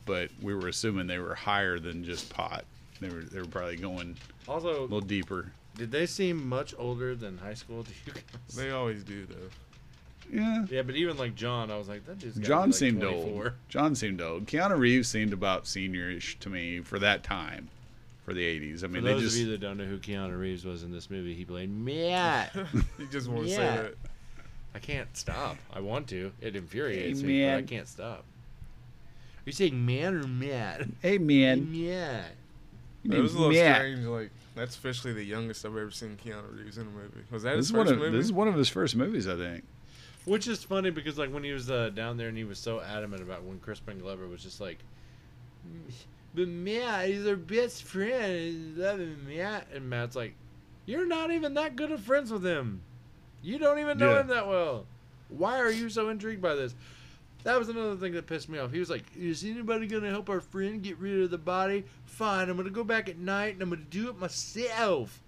but 0.07 0.31
we 0.43 0.55
were 0.55 0.69
assuming 0.69 1.07
they 1.07 1.19
were 1.19 1.35
higher 1.35 1.79
than 1.79 2.05
just 2.05 2.31
pot. 2.31 2.65
They 3.01 3.09
were 3.09 3.23
they 3.23 3.41
were 3.41 3.47
probably 3.47 3.77
going 3.77 4.17
also 4.47 4.81
a 4.81 4.83
little 4.83 5.01
deeper. 5.01 5.53
did 5.75 5.91
they 5.91 6.07
seem 6.07 6.49
much 6.49 6.75
older 6.79 7.15
than 7.15 7.39
high 7.39 7.55
school 7.55 7.85
to 7.85 7.91
you 8.07 8.13
guys? 8.13 8.57
They 8.57 8.71
always 8.71 9.03
do 9.05 9.27
though. 9.27 9.49
Yeah. 10.33 10.67
Yeah, 10.71 10.83
but 10.83 10.95
even 10.97 11.17
like 11.17 11.35
John, 11.35 11.71
I 11.71 11.77
was 11.77 11.89
like, 11.89 12.07
that 12.07 12.19
dude's 12.19 12.37
John 12.39 12.69
like, 12.71 12.75
seemed 12.79 13.01
24. 13.01 13.43
old. 13.45 13.53
John 13.69 13.95
seemed 13.95 14.21
old. 14.21 14.47
Keanu 14.47 14.79
Reeves 14.79 15.09
seemed 15.09 15.33
about 15.33 15.65
seniorish 15.65 16.39
to 16.41 16.49
me 16.49 16.81
for 16.81 16.99
that 16.99 17.23
time, 17.23 17.69
for 18.25 18.33
the 18.35 18.43
80s. 18.43 18.79
I 18.79 18.81
For 18.81 18.89
mean, 18.89 19.05
those 19.05 19.17
they 19.21 19.25
just 19.27 19.37
of 19.37 19.41
you 19.43 19.51
that 19.53 19.61
don't 19.61 19.77
know 19.77 19.85
who 19.85 19.99
Keanu 19.99 20.39
Reeves 20.39 20.65
was 20.65 20.83
in 20.83 20.91
this 20.93 21.11
movie, 21.11 21.35
he 21.35 21.45
played 21.45 21.71
Matt. 21.71 22.55
You 22.99 23.07
just 23.11 23.29
want 23.29 23.45
to 23.45 23.51
Yeah. 23.51 23.57
say 23.57 23.83
that. 23.83 23.95
I 24.75 24.79
can't 24.81 25.17
stop. 25.17 25.57
I 25.73 25.81
want 25.81 26.09
to. 26.09 26.33
It 26.41 26.57
infuriates 26.57 27.21
Hey, 27.21 27.27
me, 27.27 27.45
but 27.47 27.55
I 27.59 27.63
can't 27.63 27.87
stop. 27.87 28.19
Are 28.19 29.47
you 29.47 29.53
saying 29.53 29.85
man 29.87 30.15
or 30.15 30.27
Matt? 30.27 30.81
hey 31.03 31.11
Hey, 31.13 31.19
man, 31.19 31.71
Matt. 31.71 32.33
It 33.05 33.21
was 33.21 33.35
a 33.35 33.39
little 33.39 33.53
Matt. 33.53 33.77
strange. 33.77 34.01
Like 34.07 34.31
that's 34.57 34.75
officially 34.75 35.13
the 35.13 35.23
youngest 35.23 35.65
I've 35.67 35.77
ever 35.77 35.91
seen 35.91 36.17
Keanu 36.25 36.57
Reeves 36.59 36.79
in 36.79 36.87
a 36.87 36.91
movie. 36.91 37.21
Was 37.31 37.43
that 37.43 37.51
This 37.51 37.59
his 37.59 37.67
is 37.67 37.73
one 37.75 37.87
first 37.87 37.93
of 37.93 37.99
movie? 38.01 38.17
this 38.17 38.25
is 38.27 38.33
one 38.33 38.49
of 38.49 38.55
his 38.55 38.69
first 38.69 38.97
movies, 38.97 39.29
I 39.29 39.37
think. 39.37 39.65
Which 40.25 40.49
is 40.49 40.65
funny 40.65 40.91
because 40.91 41.19
like 41.19 41.33
when 41.33 41.45
he 41.45 41.53
was 41.53 41.71
uh, 41.71 41.91
down 41.91 42.17
there 42.17 42.29
and 42.29 42.37
he 42.39 42.45
was 42.45 42.59
so 42.59 42.81
adamant 42.81 43.23
about 43.23 43.45
when 43.45 43.59
Crispin 43.61 43.99
Glover 43.99 44.27
was 44.27 44.43
just 44.43 44.61
like, 44.61 44.79
but 46.35 46.49
Matt, 46.49 47.09
he's 47.09 47.27
our 47.27 47.37
best 47.37 47.83
friend. 47.85 48.77
Love 48.77 49.01
him, 49.01 49.27
Matt. 49.29 49.67
And 49.73 49.89
Matt's 49.89 50.17
like, 50.17 50.35
you're 50.87 51.07
not 51.07 51.31
even 51.31 51.55
that 51.55 51.77
good 51.77 51.93
of 51.93 52.01
friends 52.01 52.31
with 52.33 52.45
him. 52.45 52.83
You 53.43 53.59
don't 53.59 53.79
even 53.79 53.99
know 53.99 54.13
Yeah. 54.15 54.21
him 54.21 54.27
that 54.29 54.49
well. 54.49 54.87
Why 55.29 55.59
are 55.61 55.71
you 55.71 55.89
so 55.89 56.09
intrigued 56.09 56.43
by 56.43 56.55
this? 56.55 56.75
That 57.45 57.59
was 57.59 57.69
another 57.69 57.97
thing 57.97 58.13
that 58.13 58.27
pissed 58.27 58.49
me 58.49 58.59
off. 58.59 58.73
He 58.73 58.79
was 58.79 58.89
like, 58.89 59.05
"Is 59.15 59.45
anybody 59.45 59.87
gonna 59.87 60.09
help 60.09 60.31
our 60.31 60.41
friend 60.41 60.83
get 60.83 60.97
rid 60.99 61.21
of 61.21 61.31
the 61.31 61.37
body? 61.37 61.85
Fine, 62.07 62.49
I'm 62.49 62.57
gonna 62.57 62.71
go 62.71 62.85
back 62.85 63.09
at 63.11 63.19
night 63.19 63.53
and 63.55 63.63
I'm 63.63 63.69
gonna 63.69 63.83
do 63.83 64.09
it 64.09 64.19
myself." 64.19 65.21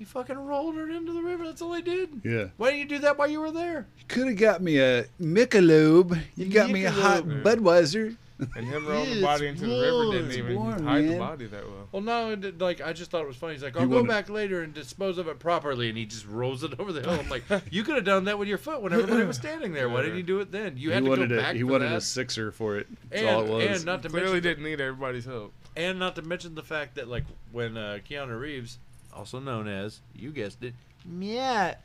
He 0.00 0.06
fucking 0.06 0.38
rolled 0.46 0.76
her 0.76 0.88
into 0.90 1.12
the 1.12 1.20
river. 1.20 1.44
That's 1.44 1.60
all 1.60 1.74
he 1.74 1.82
did. 1.82 2.22
Yeah. 2.24 2.46
Why 2.56 2.70
didn't 2.70 2.80
you 2.80 2.96
do 2.96 2.98
that 3.00 3.18
while 3.18 3.28
you 3.28 3.38
were 3.38 3.50
there? 3.52 3.86
You 3.98 4.04
could 4.08 4.28
have 4.28 4.36
got 4.38 4.62
me 4.62 4.78
a 4.78 5.04
Michelob. 5.20 6.18
You 6.36 6.46
got 6.46 6.70
me 6.70 6.86
a 6.86 6.90
hot 6.90 7.24
Michelob. 7.24 7.42
Budweiser. 7.42 8.16
and 8.56 8.64
him 8.66 8.86
rolling 8.88 9.16
the 9.16 9.20
body 9.20 9.48
into 9.48 9.66
the 9.66 9.78
river 9.78 10.12
didn't 10.16 10.28
it's 10.30 10.38
even 10.38 10.56
warm, 10.56 10.86
hide 10.86 11.04
man. 11.04 11.12
the 11.12 11.18
body 11.18 11.44
that 11.48 11.62
well. 11.68 11.88
Well, 11.92 12.00
no, 12.00 12.30
it 12.32 12.40
did- 12.40 12.60
like 12.62 12.80
I 12.80 12.94
just 12.94 13.10
thought 13.10 13.20
it 13.20 13.26
was 13.26 13.36
funny. 13.36 13.52
He's 13.52 13.62
like, 13.62 13.74
You 13.74 13.82
"I'll 13.82 13.88
go 13.88 13.96
wanna- 13.96 14.08
back 14.08 14.30
later 14.30 14.62
and 14.62 14.72
dispose 14.72 15.18
of 15.18 15.28
it 15.28 15.38
properly," 15.38 15.90
and 15.90 15.98
he 15.98 16.06
just 16.06 16.26
rolls 16.26 16.64
it 16.64 16.72
over 16.80 16.90
the 16.94 17.02
hill. 17.02 17.20
I'm 17.20 17.28
like, 17.28 17.42
"You 17.70 17.82
could 17.84 17.96
have 17.96 18.06
done 18.06 18.24
that 18.24 18.38
with 18.38 18.48
your 18.48 18.56
foot 18.56 18.80
when 18.80 18.94
everybody 18.94 19.24
was 19.24 19.36
standing 19.36 19.74
there. 19.74 19.90
Why 19.90 20.00
didn't 20.00 20.16
you 20.16 20.22
do 20.22 20.40
it 20.40 20.50
then? 20.50 20.78
You 20.78 20.92
had 20.92 21.02
he 21.02 21.10
to 21.10 21.14
go 21.16 21.20
wanted 21.20 21.36
back 21.38 21.52
a, 21.54 21.56
he 21.58 21.60
for 21.60 21.66
wanted 21.66 21.90
that." 21.90 21.96
a 21.98 22.00
sixer 22.00 22.50
for 22.50 22.78
it. 22.78 22.86
That's 23.10 23.20
and, 23.20 23.30
all 23.36 23.44
it 23.60 23.68
was. 23.68 23.76
and 23.76 23.84
not 23.84 24.02
to 24.04 24.08
Clearly 24.08 24.32
mention, 24.32 24.42
didn't 24.44 24.64
need 24.64 24.80
everybody's 24.80 25.26
help. 25.26 25.52
and 25.76 25.98
not 25.98 26.16
to 26.16 26.22
mention 26.22 26.54
the 26.54 26.62
fact 26.62 26.94
that 26.94 27.08
like 27.08 27.24
when 27.52 27.76
uh, 27.76 27.98
Keanu 28.08 28.40
Reeves, 28.40 28.78
also 29.14 29.38
known 29.40 29.68
as 29.68 30.00
you 30.14 30.30
guessed 30.30 30.62
it, 30.62 30.74
Matt, 31.04 31.82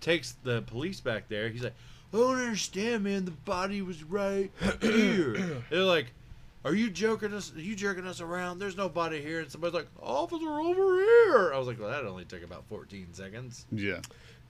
takes 0.00 0.32
the 0.44 0.62
police 0.62 1.00
back 1.00 1.28
there. 1.28 1.48
He's 1.48 1.62
like, 1.62 1.74
"I 2.12 2.16
don't 2.16 2.36
understand, 2.38 3.04
man. 3.04 3.24
The 3.24 3.30
body 3.30 3.82
was 3.82 4.02
right 4.04 4.50
here." 4.80 5.62
They're 5.70 5.82
like. 5.84 6.06
Are 6.64 6.74
you 6.74 6.90
joking 6.90 7.32
us? 7.32 7.52
Are 7.54 7.60
you 7.60 7.76
jerking 7.76 8.08
us 8.08 8.20
around? 8.20 8.58
There's 8.58 8.76
no 8.76 8.88
body 8.88 9.22
here, 9.22 9.38
and 9.38 9.48
somebody's 9.48 9.74
like, 9.74 9.86
"Officer, 10.02 10.48
over 10.50 10.98
here!" 10.98 11.52
I 11.54 11.58
was 11.58 11.68
like, 11.68 11.78
"Well, 11.78 11.90
that 11.90 12.04
only 12.04 12.24
took 12.24 12.42
about 12.42 12.64
14 12.68 13.06
seconds." 13.12 13.66
yeah. 13.70 14.00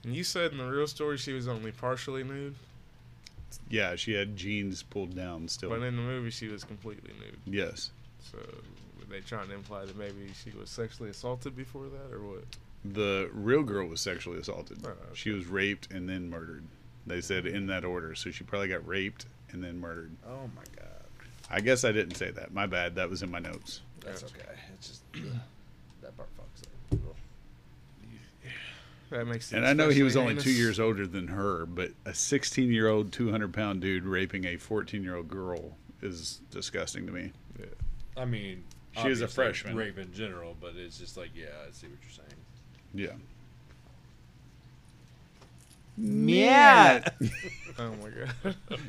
And 0.03 0.15
you 0.15 0.23
said 0.23 0.51
in 0.51 0.57
the 0.57 0.65
real 0.67 0.87
story 0.87 1.17
she 1.19 1.33
was 1.33 1.47
only 1.47 1.71
partially 1.71 2.23
nude, 2.23 2.55
Yeah, 3.69 3.95
she 3.97 4.13
had 4.13 4.35
jeans 4.35 4.81
pulled 4.81 5.15
down 5.15 5.47
still. 5.47 5.69
but 5.69 5.83
in 5.83 5.95
the 5.95 6.01
movie 6.01 6.31
she 6.31 6.47
was 6.47 6.63
completely 6.63 7.11
nude. 7.19 7.37
yes. 7.45 7.91
So 8.31 8.39
were 8.39 8.43
they 9.09 9.19
trying 9.21 9.47
to 9.47 9.55
imply 9.55 9.85
that 9.85 9.97
maybe 9.97 10.31
she 10.43 10.51
was 10.57 10.69
sexually 10.69 11.09
assaulted 11.09 11.55
before 11.55 11.85
that, 11.85 12.13
or 12.13 12.21
what? 12.21 12.43
The 12.85 13.29
real 13.33 13.63
girl 13.63 13.87
was 13.87 14.01
sexually 14.01 14.39
assaulted. 14.39 14.79
Oh, 14.83 14.89
okay. 14.89 14.99
She 15.13 15.31
was 15.31 15.45
raped 15.45 15.91
and 15.91 16.07
then 16.07 16.29
murdered. 16.29 16.63
They 17.05 17.21
said 17.21 17.45
in 17.45 17.67
that 17.67 17.85
order. 17.85 18.15
So 18.15 18.31
she 18.31 18.43
probably 18.43 18.67
got 18.67 18.85
raped 18.87 19.25
and 19.51 19.63
then 19.63 19.79
murdered. 19.79 20.11
Oh 20.27 20.49
my 20.55 20.63
god, 20.75 21.05
I 21.49 21.61
guess 21.61 21.83
I 21.83 21.91
didn't 21.91 22.15
say 22.15 22.31
that. 22.31 22.53
My 22.53 22.65
bad. 22.65 22.95
That 22.95 23.09
was 23.09 23.23
in 23.23 23.31
my 23.31 23.39
notes. 23.39 23.81
that's 24.03 24.23
okay. 24.23 24.41
It's 24.73 24.87
just 24.89 25.03
that 26.01 26.15
part 26.17 26.29
fucks 26.37 26.63
up. 26.93 27.15
That 29.09 29.25
makes. 29.25 29.47
sense. 29.47 29.57
And 29.57 29.65
I 29.65 29.73
know 29.73 29.89
he 29.89 30.03
was 30.03 30.15
especially 30.15 30.31
only 30.31 30.43
two 30.43 30.51
years 30.51 30.79
older 30.79 31.07
than 31.07 31.29
her, 31.29 31.65
but 31.65 31.91
a 32.05 32.13
16 32.13 32.69
year 32.71 32.89
old, 32.89 33.13
200 33.13 33.53
pound 33.53 33.81
dude 33.81 34.03
raping 34.03 34.45
a 34.45 34.57
14 34.57 35.01
year 35.01 35.15
old 35.15 35.29
girl 35.29 35.77
is 36.01 36.41
disgusting 36.51 37.05
to 37.07 37.11
me. 37.11 37.31
I 38.17 38.25
mean, 38.25 38.63
She 39.01 39.09
is 39.09 39.21
a 39.21 39.27
freshman. 39.27 39.75
Rape 39.75 39.97
in 39.97 40.13
general, 40.13 40.55
but 40.59 40.73
it's 40.75 40.97
just 40.97 41.17
like, 41.17 41.29
yeah, 41.35 41.45
I 41.67 41.71
see 41.71 41.87
what 41.87 41.97
you're 42.01 42.11
saying. 42.11 42.27
Yeah. 42.93 43.13
Matt. 45.97 47.15
Oh 47.79 47.93
my 48.01 48.09
god. 48.09 48.55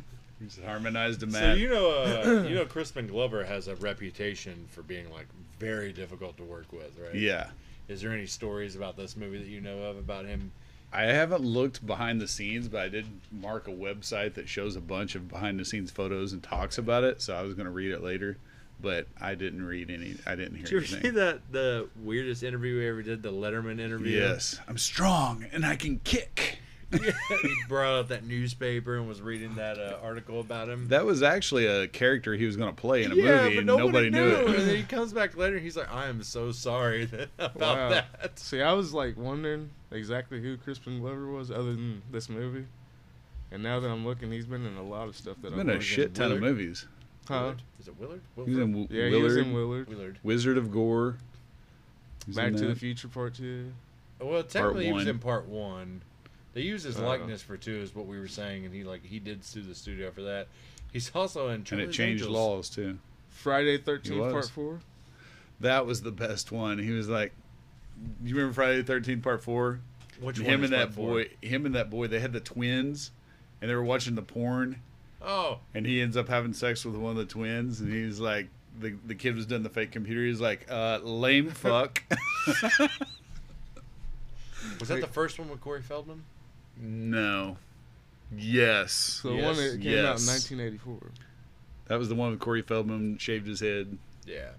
He's 0.40 0.58
harmonized 0.64 1.20
to 1.20 1.30
So 1.30 1.52
you 1.52 1.68
know, 1.68 1.90
uh, 1.90 2.44
you 2.48 2.54
know, 2.54 2.64
Crispin 2.64 3.06
Glover 3.06 3.44
has 3.44 3.68
a 3.68 3.76
reputation 3.76 4.66
for 4.70 4.82
being 4.82 5.10
like 5.12 5.26
very 5.58 5.92
difficult 5.92 6.38
to 6.38 6.44
work 6.44 6.72
with, 6.72 6.98
right? 6.98 7.14
yeah. 7.14 7.48
Is 7.88 8.00
there 8.00 8.12
any 8.12 8.26
stories 8.26 8.76
about 8.76 8.96
this 8.96 9.16
movie 9.16 9.38
that 9.38 9.48
you 9.48 9.60
know 9.60 9.78
of 9.82 9.98
about 9.98 10.26
him? 10.26 10.52
I 10.92 11.02
haven't 11.02 11.42
looked 11.42 11.86
behind 11.86 12.20
the 12.20 12.28
scenes, 12.28 12.68
but 12.68 12.80
I 12.80 12.88
did 12.88 13.06
mark 13.30 13.68
a 13.68 13.72
website 13.72 14.34
that 14.34 14.48
shows 14.48 14.74
a 14.76 14.80
bunch 14.80 15.14
of 15.14 15.28
behind 15.28 15.58
the 15.60 15.64
scenes 15.64 15.90
photos 15.90 16.32
and 16.32 16.42
talks 16.42 16.78
about 16.78 17.04
it. 17.04 17.20
So 17.20 17.34
I 17.34 17.42
was 17.42 17.54
going 17.54 17.66
to 17.66 17.70
read 17.70 17.90
it 17.90 18.02
later, 18.02 18.38
but 18.80 19.06
I 19.20 19.34
didn't 19.34 19.64
read 19.66 19.90
any. 19.90 20.16
I 20.26 20.34
didn't 20.34 20.56
hear 20.56 20.64
Did 20.64 20.70
you 20.70 20.76
ever 20.78 20.86
anything. 20.86 21.02
see 21.02 21.10
that 21.16 21.40
the 21.52 21.88
weirdest 22.02 22.42
interview 22.42 22.78
we 22.78 22.88
ever 22.88 23.02
did, 23.02 23.22
the 23.22 23.32
Letterman 23.32 23.80
interview? 23.80 24.18
Yes, 24.18 24.58
I'm 24.68 24.78
strong 24.78 25.44
and 25.52 25.64
I 25.66 25.76
can 25.76 25.98
kick. 26.04 26.58
he 26.90 27.54
brought 27.68 27.98
up 27.98 28.08
that 28.08 28.24
newspaper 28.24 28.96
and 28.96 29.06
was 29.06 29.20
reading 29.20 29.56
that 29.56 29.78
uh, 29.78 29.98
article 30.02 30.40
about 30.40 30.70
him. 30.70 30.88
That 30.88 31.04
was 31.04 31.22
actually 31.22 31.66
a 31.66 31.86
character 31.86 32.32
he 32.34 32.46
was 32.46 32.56
going 32.56 32.74
to 32.74 32.80
play 32.80 33.04
in 33.04 33.12
a 33.12 33.14
yeah, 33.14 33.42
movie, 33.42 33.56
but 33.56 33.58
and 33.58 33.66
nobody, 33.66 34.08
nobody, 34.08 34.10
knew 34.10 34.46
And 34.46 34.54
it. 34.54 34.66
then 34.66 34.76
he 34.76 34.82
comes 34.88 35.12
back 35.12 35.36
later 35.36 35.56
and 35.56 35.62
he's 35.64 35.76
like, 35.76 35.92
"I 35.92 36.06
am 36.08 36.22
so 36.22 36.50
sorry 36.50 37.04
that, 37.04 37.28
about 37.38 37.60
Wow. 37.60 37.88
that." 37.90 38.38
See, 38.38 38.62
I 38.62 38.72
was 38.72 38.94
like 38.94 39.18
wondering 39.18 39.68
exactly 39.90 40.40
who 40.40 40.56
Crispin 40.56 41.00
Glover 41.00 41.26
was, 41.26 41.50
other 41.50 41.74
than 41.74 42.00
this 42.10 42.30
movie. 42.30 42.64
And 43.50 43.62
now 43.62 43.80
that 43.80 43.88
I'm 43.90 44.06
looking, 44.06 44.32
he's 44.32 44.46
been 44.46 44.64
in 44.64 44.76
a 44.76 44.82
lot 44.82 45.08
of 45.08 45.16
stuff 45.16 45.36
that 45.42 45.52
I'm 45.52 45.58
been 45.58 45.68
in 45.68 45.76
a 45.76 45.80
shit 45.80 46.14
ton 46.14 46.32
of 46.32 46.40
movies. 46.40 46.86
Huh? 47.28 47.40
Willard? 47.40 47.62
Is 47.80 47.88
it 47.88 47.94
Willard? 48.00 48.20
He's 48.46 48.58
in 48.58 48.72
w- 48.72 48.88
Yeah, 48.90 49.04
Willard, 49.10 49.12
he 49.16 49.22
was 49.22 49.36
in 49.36 49.52
Willard. 49.52 49.88
Willard. 49.88 50.18
Wizard 50.22 50.58
of 50.58 50.70
Gore. 50.72 51.16
He's 52.26 52.36
Back 52.36 52.54
to 52.54 52.66
the. 52.66 52.74
Future 52.74 53.08
Part 53.08 53.34
Two. 53.34 53.72
Well, 54.20 54.42
technically 54.42 54.86
he 54.86 54.92
was 54.92 55.06
in 55.06 55.18
part 55.18 55.46
one. 55.46 56.02
They 56.54 56.62
used 56.62 56.84
his 56.84 56.98
Oh. 56.98 57.06
likeness 57.06 57.40
for 57.42 57.56
two, 57.56 57.76
is 57.76 57.94
what 57.94 58.06
we 58.06 58.18
were 58.18 58.28
saying, 58.28 58.64
and 58.64 58.74
he 58.74 58.82
like 58.82 59.04
he 59.04 59.18
did 59.18 59.44
sue 59.44 59.62
the 59.62 59.74
studio 59.74 60.10
for 60.10 60.22
that. 60.22 60.48
He's 60.92 61.10
also 61.14 61.48
in 61.48 61.64
and 61.70 61.80
it 61.80 61.92
changed 61.92 62.22
Angels. 62.24 62.28
laws 62.30 62.70
too. 62.70 62.98
Friday 63.30 63.72
He 63.72 63.78
Thirteenth. 63.78 64.32
Part 64.32 64.48
Four. 64.50 64.80
That 65.60 65.86
was 65.86 66.02
the 66.02 66.10
best 66.10 66.50
one. 66.50 66.78
He 66.78 66.90
was 66.90 67.08
like, 67.08 67.32
"You 68.24 68.34
remember 68.34 68.54
Friday 68.54 68.78
the 68.78 68.84
Thirteenth 68.84 69.22
Part 69.22 69.42
4? 69.42 69.80
Which 70.20 70.40
one? 70.40 70.48
him 70.48 70.64
and 70.64 70.72
that 70.72 70.86
part 70.86 70.94
four? 70.94 71.10
boy, 71.12 71.30
him 71.40 71.64
and 71.66 71.74
that 71.76 71.90
boy, 71.90 72.08
they 72.08 72.18
had 72.20 72.32
the 72.32 72.40
twins, 72.40 73.10
and 73.60 73.70
they 73.70 73.74
were 73.74 73.84
watching 73.84 74.14
the 74.16 74.22
porn, 74.22 74.80
Oh, 75.20 75.58
and 75.74 75.84
he 75.84 76.00
ends 76.00 76.16
up 76.16 76.28
having 76.28 76.52
sex 76.52 76.84
with 76.84 76.94
one 76.94 77.10
of 77.12 77.16
the 77.16 77.24
twins, 77.24 77.80
and 77.80 77.92
he's 77.92 78.20
like, 78.20 78.48
the 78.80 78.94
the 79.06 79.14
kid 79.14 79.34
was 79.36 79.46
doing 79.46 79.62
the 79.62 79.68
fake 79.70 79.90
computer. 79.92 80.24
He's 80.24 80.40
like, 80.40 80.66
uh, 80.70 80.98
lame 81.02 81.50
fuck. 81.52 82.02
was 84.80 84.88
that 84.88 85.00
the 85.00 85.06
first 85.06 85.38
one 85.38 85.48
with 85.48 85.60
Corey 85.60 85.82
Feldman? 85.82 86.24
no. 86.80 87.56
Yes. 88.36 88.92
So 88.92 89.30
the 89.30 89.36
Yes, 89.36 89.44
one 89.46 89.56
that 89.56 89.80
came 89.80 89.98
out 90.04 90.20
in 90.20 90.26
1984. 90.26 90.98
That 91.86 91.98
was 91.98 92.10
the 92.10 92.14
one 92.14 92.30
with 92.32 92.40
Corey 92.40 92.60
Feldman 92.60 93.16
shaved 93.16 93.46
his 93.46 93.60
head. 93.60 93.96
Yeah. 94.26 94.50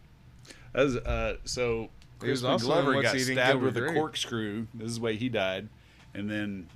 That 0.73 0.83
was, 0.85 0.95
uh, 0.97 1.37
so 1.45 1.89
He 2.23 2.29
was 2.31 2.41
Crispin 2.41 2.67
Glover 2.67 2.95
What's 2.95 3.13
got 3.13 3.19
stabbed 3.21 3.61
Gilbert 3.61 3.65
with 3.75 3.77
a 3.77 3.93
corkscrew. 3.93 4.65
This 4.73 4.87
is 4.89 4.95
the 4.95 5.01
way 5.03 5.17
he 5.17 5.29
died, 5.29 5.69
and 6.15 6.27
then 6.27 6.67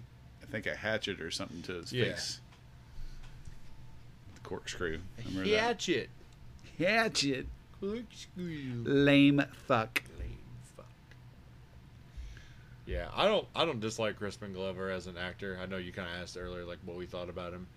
I 0.43 0.45
think 0.45 0.67
a 0.67 0.75
hatchet 0.75 1.19
or 1.19 1.31
something 1.31 1.63
to 1.63 1.73
his 1.81 1.91
Yeah. 1.91 2.05
face. 2.13 2.41
Corkscrew. 4.43 4.99
I 5.17 5.27
remember 5.29 5.49
that. 5.49 5.59
Hatchet. 5.59 6.09
Hatchet. 6.77 7.47
Corkscrew. 7.79 8.83
Lame 8.85 9.43
fuck. 9.67 10.03
Lame 10.19 10.37
fuck. 10.75 10.85
Yeah, 12.85 13.07
I 13.15 13.25
don't. 13.27 13.47
I 13.55 13.65
don't 13.65 13.79
dislike 13.79 14.17
Crispin 14.17 14.53
Glover 14.53 14.89
as 14.89 15.07
an 15.07 15.17
actor. 15.17 15.57
I 15.61 15.65
know 15.65 15.77
you 15.77 15.91
kind 15.91 16.07
of 16.13 16.21
asked 16.21 16.37
earlier, 16.37 16.65
like 16.65 16.79
what 16.85 16.97
we 16.97 17.05
thought 17.05 17.29
about 17.29 17.53
him. 17.53 17.67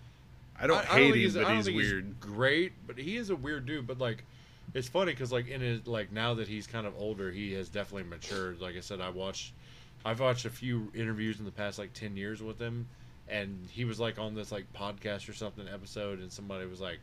I 0.59 0.67
don't 0.67 0.77
I- 0.79 0.81
I 0.81 0.99
hate 0.99 1.13
think 1.13 1.35
him, 1.35 1.41
I 1.41 1.43
but 1.45 1.49
don't 1.49 1.57
he's 1.57 1.75
weird. 1.91 2.21
great, 2.21 2.73
but 2.87 2.99
he 2.99 3.17
is 3.17 3.31
a 3.31 3.37
weird 3.37 3.67
dude. 3.67 3.87
But 3.87 3.99
like, 3.99 4.25
it's 4.75 4.89
funny 4.89 5.13
because 5.13 5.31
like 5.31 5.49
in 5.49 5.61
his 5.61 5.87
like 5.87 6.11
now 6.13 6.35
that 6.35 6.49
he's 6.49 6.67
kind 6.67 6.87
of 6.87 6.95
older, 6.99 7.31
he 7.31 7.53
has 7.53 7.69
definitely 7.69 8.09
matured. 8.09 8.61
Like 8.61 8.77
I 8.77 8.81
said, 8.81 9.01
I 9.01 9.11
watched, 9.11 9.53
I've 10.05 10.19
watched 10.21 10.45
a 10.45 10.51
few 10.51 10.91
interviews 10.95 11.39
in 11.39 11.45
the 11.45 11.53
past 11.53 11.79
like 11.79 11.93
ten 11.93 12.17
years 12.17 12.43
with 12.43 12.59
him, 12.59 12.89
and 13.29 13.67
he 13.71 13.85
was 13.85 13.99
like 13.99 14.19
on 14.19 14.35
this 14.35 14.53
like 14.53 14.73
podcast 14.73 15.29
or 15.29 15.33
something 15.33 15.67
episode, 15.69 16.21
and 16.21 16.33
somebody 16.33 16.67
was 16.67 16.81
like, 16.81 17.01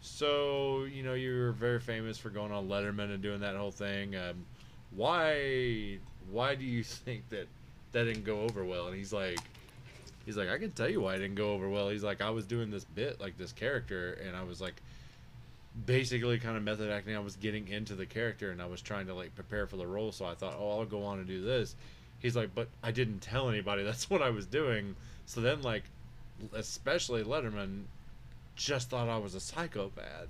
"So 0.00 0.84
you 0.84 1.02
know 1.02 1.14
you're 1.14 1.52
very 1.52 1.80
famous 1.80 2.18
for 2.18 2.30
going 2.30 2.52
on 2.52 2.68
Letterman 2.68 3.12
and 3.12 3.22
doing 3.22 3.40
that 3.40 3.56
whole 3.56 3.70
thing. 3.70 4.16
Um, 4.16 4.44
why 4.94 5.98
why 6.30 6.54
do 6.54 6.64
you 6.64 6.82
think 6.84 7.28
that 7.30 7.48
that 7.92 8.04
didn't 8.04 8.24
go 8.24 8.42
over 8.42 8.64
well?" 8.64 8.86
And 8.88 8.96
he's 8.96 9.12
like. 9.12 9.38
He's 10.24 10.36
like, 10.36 10.48
I 10.48 10.58
can 10.58 10.70
tell 10.70 10.88
you 10.88 11.00
why 11.00 11.16
it 11.16 11.18
didn't 11.18 11.34
go 11.34 11.50
over 11.52 11.68
well. 11.68 11.88
He's 11.88 12.04
like, 12.04 12.20
I 12.20 12.30
was 12.30 12.46
doing 12.46 12.70
this 12.70 12.84
bit, 12.84 13.20
like 13.20 13.36
this 13.38 13.50
character, 13.50 14.12
and 14.24 14.36
I 14.36 14.44
was 14.44 14.60
like, 14.60 14.80
basically 15.86 16.38
kind 16.38 16.56
of 16.56 16.62
method 16.62 16.90
acting. 16.90 17.16
I 17.16 17.20
was 17.20 17.36
getting 17.36 17.68
into 17.68 17.94
the 17.94 18.06
character, 18.06 18.50
and 18.50 18.60
I 18.60 18.66
was 18.66 18.80
trying 18.80 19.06
to 19.06 19.14
like 19.14 19.34
prepare 19.34 19.66
for 19.66 19.76
the 19.76 19.86
role. 19.86 20.12
So 20.12 20.24
I 20.24 20.34
thought, 20.34 20.54
oh, 20.58 20.78
I'll 20.78 20.84
go 20.84 21.04
on 21.04 21.18
and 21.18 21.26
do 21.26 21.42
this. 21.42 21.74
He's 22.18 22.36
like, 22.36 22.54
but 22.54 22.68
I 22.82 22.92
didn't 22.92 23.20
tell 23.20 23.48
anybody 23.48 23.82
that's 23.84 24.08
what 24.08 24.22
I 24.22 24.30
was 24.30 24.46
doing. 24.46 24.94
So 25.26 25.40
then, 25.40 25.62
like, 25.62 25.84
especially 26.52 27.24
Letterman, 27.24 27.84
just 28.56 28.90
thought 28.90 29.08
I 29.08 29.18
was 29.18 29.34
a 29.34 29.40
psychopath, 29.40 30.28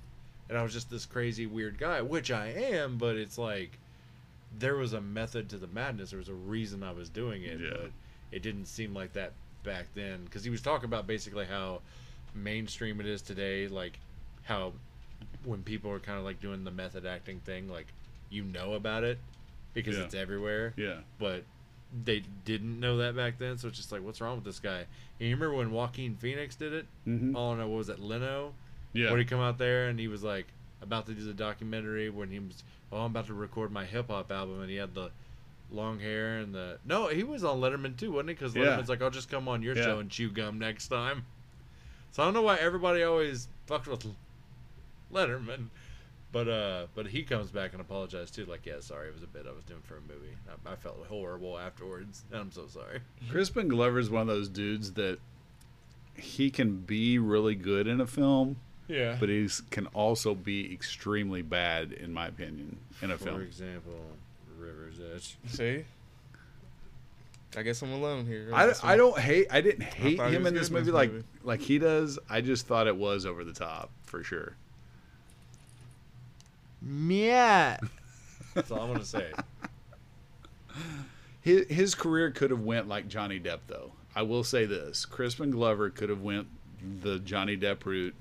and 0.49 0.57
I 0.57 0.63
was 0.63 0.73
just 0.73 0.89
this 0.89 1.05
crazy 1.05 1.45
weird 1.45 1.77
guy, 1.77 2.01
which 2.01 2.31
I 2.31 2.47
am. 2.47 2.97
But 2.97 3.15
it's 3.17 3.37
like, 3.37 3.77
there 4.57 4.75
was 4.75 4.93
a 4.93 5.01
method 5.01 5.49
to 5.49 5.57
the 5.57 5.67
madness. 5.67 6.11
There 6.11 6.19
was 6.19 6.29
a 6.29 6.33
reason 6.33 6.83
I 6.83 6.91
was 6.91 7.09
doing 7.09 7.43
it, 7.43 7.59
Yeah. 7.59 7.69
but 7.71 7.91
it 8.31 8.41
didn't 8.41 8.65
seem 8.67 8.93
like 8.93 9.13
that 9.13 9.33
back 9.63 9.85
then 9.95 10.25
because 10.25 10.43
he 10.43 10.49
was 10.49 10.61
talking 10.61 10.85
about 10.85 11.07
basically 11.07 11.45
how 11.45 11.79
mainstream 12.35 12.99
it 12.99 13.05
is 13.05 13.21
today 13.21 13.67
like 13.69 13.97
how 14.43 14.73
when 15.45 15.63
people 15.63 15.89
are 15.89 15.99
kind 15.99 16.17
of 16.19 16.25
like 16.25 16.41
doing 16.41 16.65
the 16.65 16.71
method 16.71 17.05
acting 17.05 17.39
thing 17.41 17.69
like 17.69 17.87
you 18.29 18.43
know 18.43 18.73
about 18.73 19.05
it 19.05 19.19
because 19.73 19.95
Yeah. 19.97 20.03
it's 20.03 20.15
everywhere 20.15 20.73
Yeah. 20.75 20.97
but 21.17 21.43
they 22.05 22.23
didn't 22.45 22.79
know 22.79 22.97
that 22.97 23.15
back 23.15 23.37
then 23.37 23.57
so 23.57 23.67
it's 23.67 23.77
just 23.77 23.91
like 23.91 24.01
what's 24.01 24.19
wrong 24.19 24.35
with 24.35 24.43
this 24.45 24.59
guy 24.59 24.79
and 25.19 25.29
you 25.29 25.35
remember 25.35 25.55
when 25.55 25.71
Joaquin 25.71 26.15
Phoenix 26.15 26.55
did 26.55 26.73
it 26.73 26.85
Mhm. 27.07 27.35
oh 27.35 27.53
no 27.55 27.67
what 27.67 27.77
was 27.77 27.89
it 27.89 27.99
Leno 27.99 28.53
Yeah. 28.93 29.11
when 29.11 29.19
he 29.19 29.25
come 29.25 29.39
out 29.39 29.57
there 29.59 29.87
and 29.89 29.99
he 29.99 30.07
was 30.07 30.23
like 30.23 30.47
about 30.81 31.05
to 31.05 31.13
do 31.13 31.23
the 31.23 31.33
documentary 31.33 32.09
when 32.09 32.29
he 32.31 32.39
was 32.39 32.63
oh 32.91 32.97
I'm 33.01 33.11
about 33.11 33.27
to 33.27 33.33
record 33.33 33.71
my 33.71 33.85
hip 33.85 34.07
hop 34.09 34.31
album 34.31 34.61
and 34.61 34.69
he 34.69 34.77
had 34.77 34.93
the 34.95 35.11
long 35.71 35.99
hair 35.99 36.37
and 36.39 36.53
the 36.53 36.77
no 36.85 37.07
he 37.07 37.23
was 37.23 37.43
on 37.43 37.59
Letterman 37.61 37.95
too 37.97 38.11
wasn't 38.11 38.29
he 38.29 38.33
because 38.35 38.55
Yeah. 38.55 38.63
Letterman's 38.63 38.89
like 38.89 39.01
I'll 39.01 39.09
just 39.11 39.29
come 39.29 39.47
on 39.47 39.61
your 39.61 39.75
Yeah. 39.75 39.83
show 39.83 39.99
and 39.99 40.09
chew 40.09 40.29
gum 40.31 40.57
next 40.57 40.87
time 40.87 41.25
so 42.11 42.23
I 42.23 42.25
don't 42.25 42.33
know 42.33 42.41
why 42.41 42.57
everybody 42.57 43.03
always 43.03 43.47
fucked 43.67 43.87
with 43.87 44.05
Letterman 45.13 45.67
but 46.33 46.49
uh 46.49 46.87
but 46.95 47.07
he 47.07 47.23
comes 47.23 47.51
back 47.51 47.71
and 47.71 47.79
apologized 47.79 48.35
too 48.35 48.45
like 48.45 48.65
yeah 48.65 48.79
sorry 48.81 49.07
it 49.07 49.13
was 49.13 49.23
a 49.23 49.27
bit 49.27 49.45
I 49.47 49.53
was 49.53 49.63
doing 49.63 49.81
for 49.83 49.97
a 49.97 50.01
movie 50.01 50.35
I, 50.65 50.73
I 50.73 50.75
felt 50.75 50.97
horrible 51.07 51.57
afterwards 51.57 52.23
and 52.31 52.41
I'm 52.41 52.51
so 52.51 52.67
sorry 52.67 52.99
Crispin 53.31 53.69
Glover 53.69 53.99
is 53.99 54.09
one 54.09 54.23
of 54.23 54.27
those 54.27 54.49
dudes 54.49 54.93
that 54.93 55.19
he 56.17 56.49
can 56.49 56.77
be 56.77 57.17
really 57.19 57.55
good 57.55 57.87
in 57.87 58.01
a 58.01 58.07
film, 58.07 58.57
yeah 58.87 59.15
but 59.19 59.29
he 59.29 59.47
can 59.69 59.87
also 59.87 60.35
be 60.35 60.71
extremely 60.73 61.41
bad, 61.41 61.91
in 61.91 62.13
my 62.13 62.27
opinion, 62.27 62.77
in 63.01 63.09
a 63.11 63.17
for 63.17 63.23
film. 63.25 63.37
For 63.37 63.43
example 63.43 63.99
River's 64.57 64.99
Edge 65.15 65.37
See, 65.47 65.85
I 67.55 67.61
guess 67.61 67.81
I'm 67.81 67.93
alone 67.93 68.25
here. 68.25 68.49
I, 68.53 68.73
I 68.83 68.95
don't 68.95 69.17
hate. 69.17 69.47
I 69.51 69.61
didn't 69.61 69.83
hate 69.83 70.17
thought 70.17 70.31
him 70.31 70.45
in 70.47 70.53
this 70.53 70.69
good 70.69 70.77
in 70.77 70.85
movie 70.85 70.91
like 70.91 71.11
like 71.43 71.61
he 71.61 71.79
does. 71.79 72.17
I 72.29 72.41
just 72.41 72.67
thought 72.67 72.87
it 72.87 72.95
was 72.95 73.25
over 73.25 73.43
the 73.43 73.53
top 73.53 73.91
for 74.05 74.23
sure. 74.23 74.55
Yeah. 76.87 77.77
that's 78.53 78.71
all 78.71 78.81
I'm 78.81 78.91
gonna 78.93 79.05
say 79.05 79.31
His 81.41 81.65
his 81.67 81.95
career 81.95 82.31
could 82.31 82.51
have 82.51 82.61
went 82.61 82.87
like 82.87 83.07
Johnny 83.07 83.39
Depp 83.39 83.59
though. 83.67 83.91
I 84.15 84.21
will 84.21 84.43
say 84.43 84.65
this: 84.65 85.05
Crispin 85.05 85.51
Glover 85.51 85.89
could 85.89 86.09
have 86.09 86.21
went 86.21 86.47
the 87.01 87.19
Johnny 87.19 87.57
Depp 87.57 87.85
route 87.85 88.15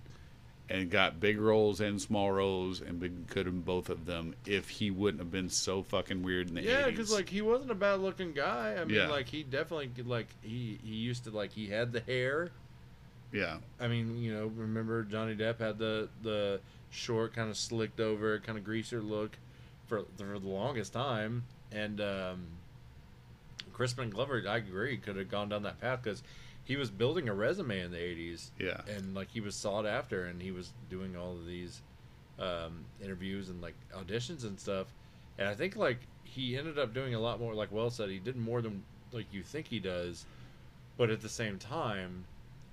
and 0.69 0.91
got 0.91 1.21
big 1.21 1.39
roles 1.39 1.81
and 1.81 2.01
small 2.01 2.31
roles 2.33 2.81
and 2.81 2.99
big, 2.99 3.29
could 3.29 3.47
have 3.47 3.65
both 3.65 3.91
of 3.91 4.07
them 4.07 4.35
if 4.47 4.69
he 4.71 4.91
wouldn't 4.91 5.21
have 5.21 5.31
been 5.31 5.51
so 5.51 5.83
fucking 5.83 6.23
weird 6.23 6.49
in 6.49 6.55
the 6.55 6.63
Yeah, 6.63 6.83
80s. 6.83 6.87
because 6.87 7.13
like 7.13 7.29
he 7.29 7.43
wasn't 7.43 7.71
a 7.71 7.75
bad 7.75 8.01
looking 8.01 8.33
guy. 8.33 8.75
I 8.81 8.85
mean, 8.85 8.97
Yeah. 8.97 9.09
like 9.09 9.29
he 9.29 9.43
definitely 9.45 9.89
could, 9.95 10.07
like 10.09 10.29
he 10.43 10.79
he 10.83 10.95
used 10.95 11.25
to 11.25 11.31
like 11.31 11.53
he 11.53 11.69
had 11.69 11.93
the 11.93 12.01
hair. 12.01 12.51
yeah, 13.33 13.59
I 13.81 13.87
mean, 13.89 14.21
you 14.21 14.35
know, 14.35 14.47
remember 14.47 15.05
Johnny 15.05 15.37
Depp 15.37 15.59
had 15.59 15.79
the 15.79 16.09
the 16.23 16.61
short, 16.93 17.35
kind 17.35 17.51
of 17.51 17.57
slicked 17.57 17.99
over, 17.99 18.39
kind 18.39 18.57
of 18.57 18.65
greaser 18.65 19.03
look 19.03 19.39
for 19.87 20.05
for 20.17 20.39
the 20.39 20.49
longest 20.49 20.93
time, 20.93 21.45
and 21.73 22.01
um, 22.01 22.47
Crispin 23.73 24.11
Glover, 24.11 24.43
I 24.49 24.59
agree, 24.59 24.97
could 24.99 25.17
have 25.17 25.31
gone 25.31 25.49
down 25.49 25.65
that 25.65 25.81
path 25.81 26.01
because 26.03 26.23
he 26.65 26.77
was 26.77 26.91
building 26.91 27.29
a 27.29 27.35
resume 27.35 27.81
in 27.81 27.91
the 27.91 27.99
'80s. 27.99 28.51
yeah, 28.59 28.81
and 28.87 29.15
like 29.15 29.31
he 29.31 29.41
was 29.41 29.57
sought 29.57 29.87
after 29.87 30.27
and 30.27 30.41
he 30.41 30.53
was 30.53 30.73
doing 30.89 31.17
all 31.17 31.33
of 31.33 31.47
these 31.47 31.81
um, 32.39 32.85
interviews 33.03 33.49
and 33.49 33.61
like 33.61 33.75
auditions 33.97 34.45
and 34.45 34.59
stuff. 34.59 34.87
And 35.39 35.49
i 35.49 35.55
think 35.55 35.77
like 35.77 35.99
he 36.25 36.57
ended 36.57 36.79
up 36.79 36.95
doing 36.95 37.15
a 37.15 37.21
lot 37.21 37.41
more 37.41 37.55
like 37.55 37.73
well 37.73 37.91
said 37.91 38.11
he 38.11 38.19
did 38.19 38.37
more 38.37 38.61
than 38.61 38.83
like 39.13 39.27
you 39.33 39.43
think 39.43 39.67
he 39.67 39.81
does. 39.81 40.27
But 40.99 41.11
at 41.11 41.23
the 41.23 41.29
same 41.29 41.59
time, 41.59 42.25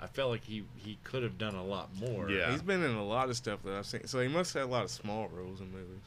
I 0.01 0.07
felt 0.07 0.31
like 0.31 0.43
he 0.43 0.63
he 0.77 0.97
could 1.03 1.23
have 1.23 1.37
done 1.37 1.55
a 1.55 1.63
lot 1.63 1.89
more. 1.99 2.29
Yeah. 2.29 2.51
He's 2.51 2.61
been 2.61 2.83
in 2.83 2.95
a 2.95 3.03
lot 3.05 3.29
of 3.29 3.35
stuff 3.35 3.59
that 3.63 3.73
I've 3.73 3.85
seen, 3.85 4.07
so 4.07 4.19
he 4.21 4.27
must 4.27 4.53
have 4.53 4.61
had 4.63 4.69
a 4.69 4.71
lot 4.71 4.83
of 4.83 4.91
small 4.91 5.27
roles 5.27 5.59
in 5.61 5.71
movies. 5.71 5.99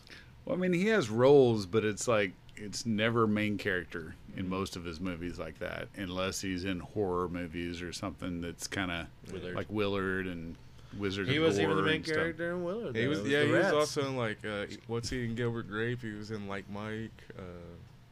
Well, 0.45 0.57
I 0.57 0.59
mean, 0.59 0.73
he 0.73 0.87
has 0.89 1.09
roles, 1.11 1.67
but 1.67 1.85
it's 1.85 2.09
like 2.09 2.33
it's 2.57 2.85
never 2.87 3.27
main 3.27 3.59
character 3.59 4.15
in 4.37 4.49
most 4.49 4.77
of 4.77 4.85
his 4.85 5.01
movies 5.01 5.39
like 5.39 5.59
that, 5.61 5.89
unless 5.97 6.41
he's 6.41 6.65
in 6.65 6.81
horror 6.81 7.29
movies 7.29 7.83
or 7.83 7.93
something 7.93 8.41
that's 8.41 8.67
kind 8.67 8.91
of 8.91 9.07
like 9.55 9.67
Willard 9.71 10.27
and 10.27 10.57
Wizard. 10.99 11.29
he 11.29 11.37
of 11.37 11.45
was 11.45 11.59
even 11.61 11.77
the 11.77 11.83
main 11.83 11.97
and 11.97 12.05
stuff. 12.07 12.17
character 12.17 12.51
in 12.51 12.65
Willard. 12.65 12.97
He 12.97 13.05
though. 13.05 13.09
was, 13.11 13.21
yeah, 13.25 13.41
the 13.41 13.47
he 13.47 13.53
was 13.53 13.73
also 13.73 14.07
in 14.07 14.17
like 14.17 14.39
uh, 14.45 14.67
what's 14.87 15.11
he 15.11 15.25
in 15.25 15.35
Gilbert 15.35 15.69
Grape? 15.69 16.03
He 16.03 16.11
was 16.13 16.31
in 16.31 16.49
like 16.49 16.69
Mike. 16.71 17.11
Uh, 17.39 17.43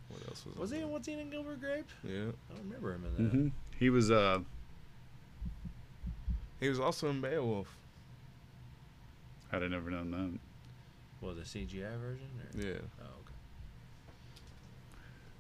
what 0.09 0.21
else 0.29 0.45
was? 0.47 0.57
Was 0.57 0.73
on 0.73 0.79
he? 0.79 0.85
in 0.85 0.91
What's 0.91 1.07
he 1.07 1.15
in 1.15 1.31
Gilbert 1.31 1.61
Grape? 1.61 1.89
Yeah, 2.05 2.13
I 2.51 2.55
don't 2.55 2.65
remember 2.65 2.93
him 2.95 3.05
in 3.19 3.25
that. 3.25 3.31
hmm 3.33 3.49
He 3.79 3.91
was 3.91 4.11
uh, 4.11 4.41
he 6.61 6.69
was 6.69 6.79
also 6.79 7.09
in 7.11 7.21
Beowulf. 7.21 7.77
I'd 9.53 9.63
have 9.63 9.71
never 9.71 9.91
known 9.91 10.11
that. 10.13 10.39
Well, 11.21 11.35
the 11.35 11.43
CGI 11.43 11.99
version. 11.99 12.29
Or? 12.39 12.61
Yeah, 12.61 12.79
Oh, 13.01 13.05
okay. 13.05 13.35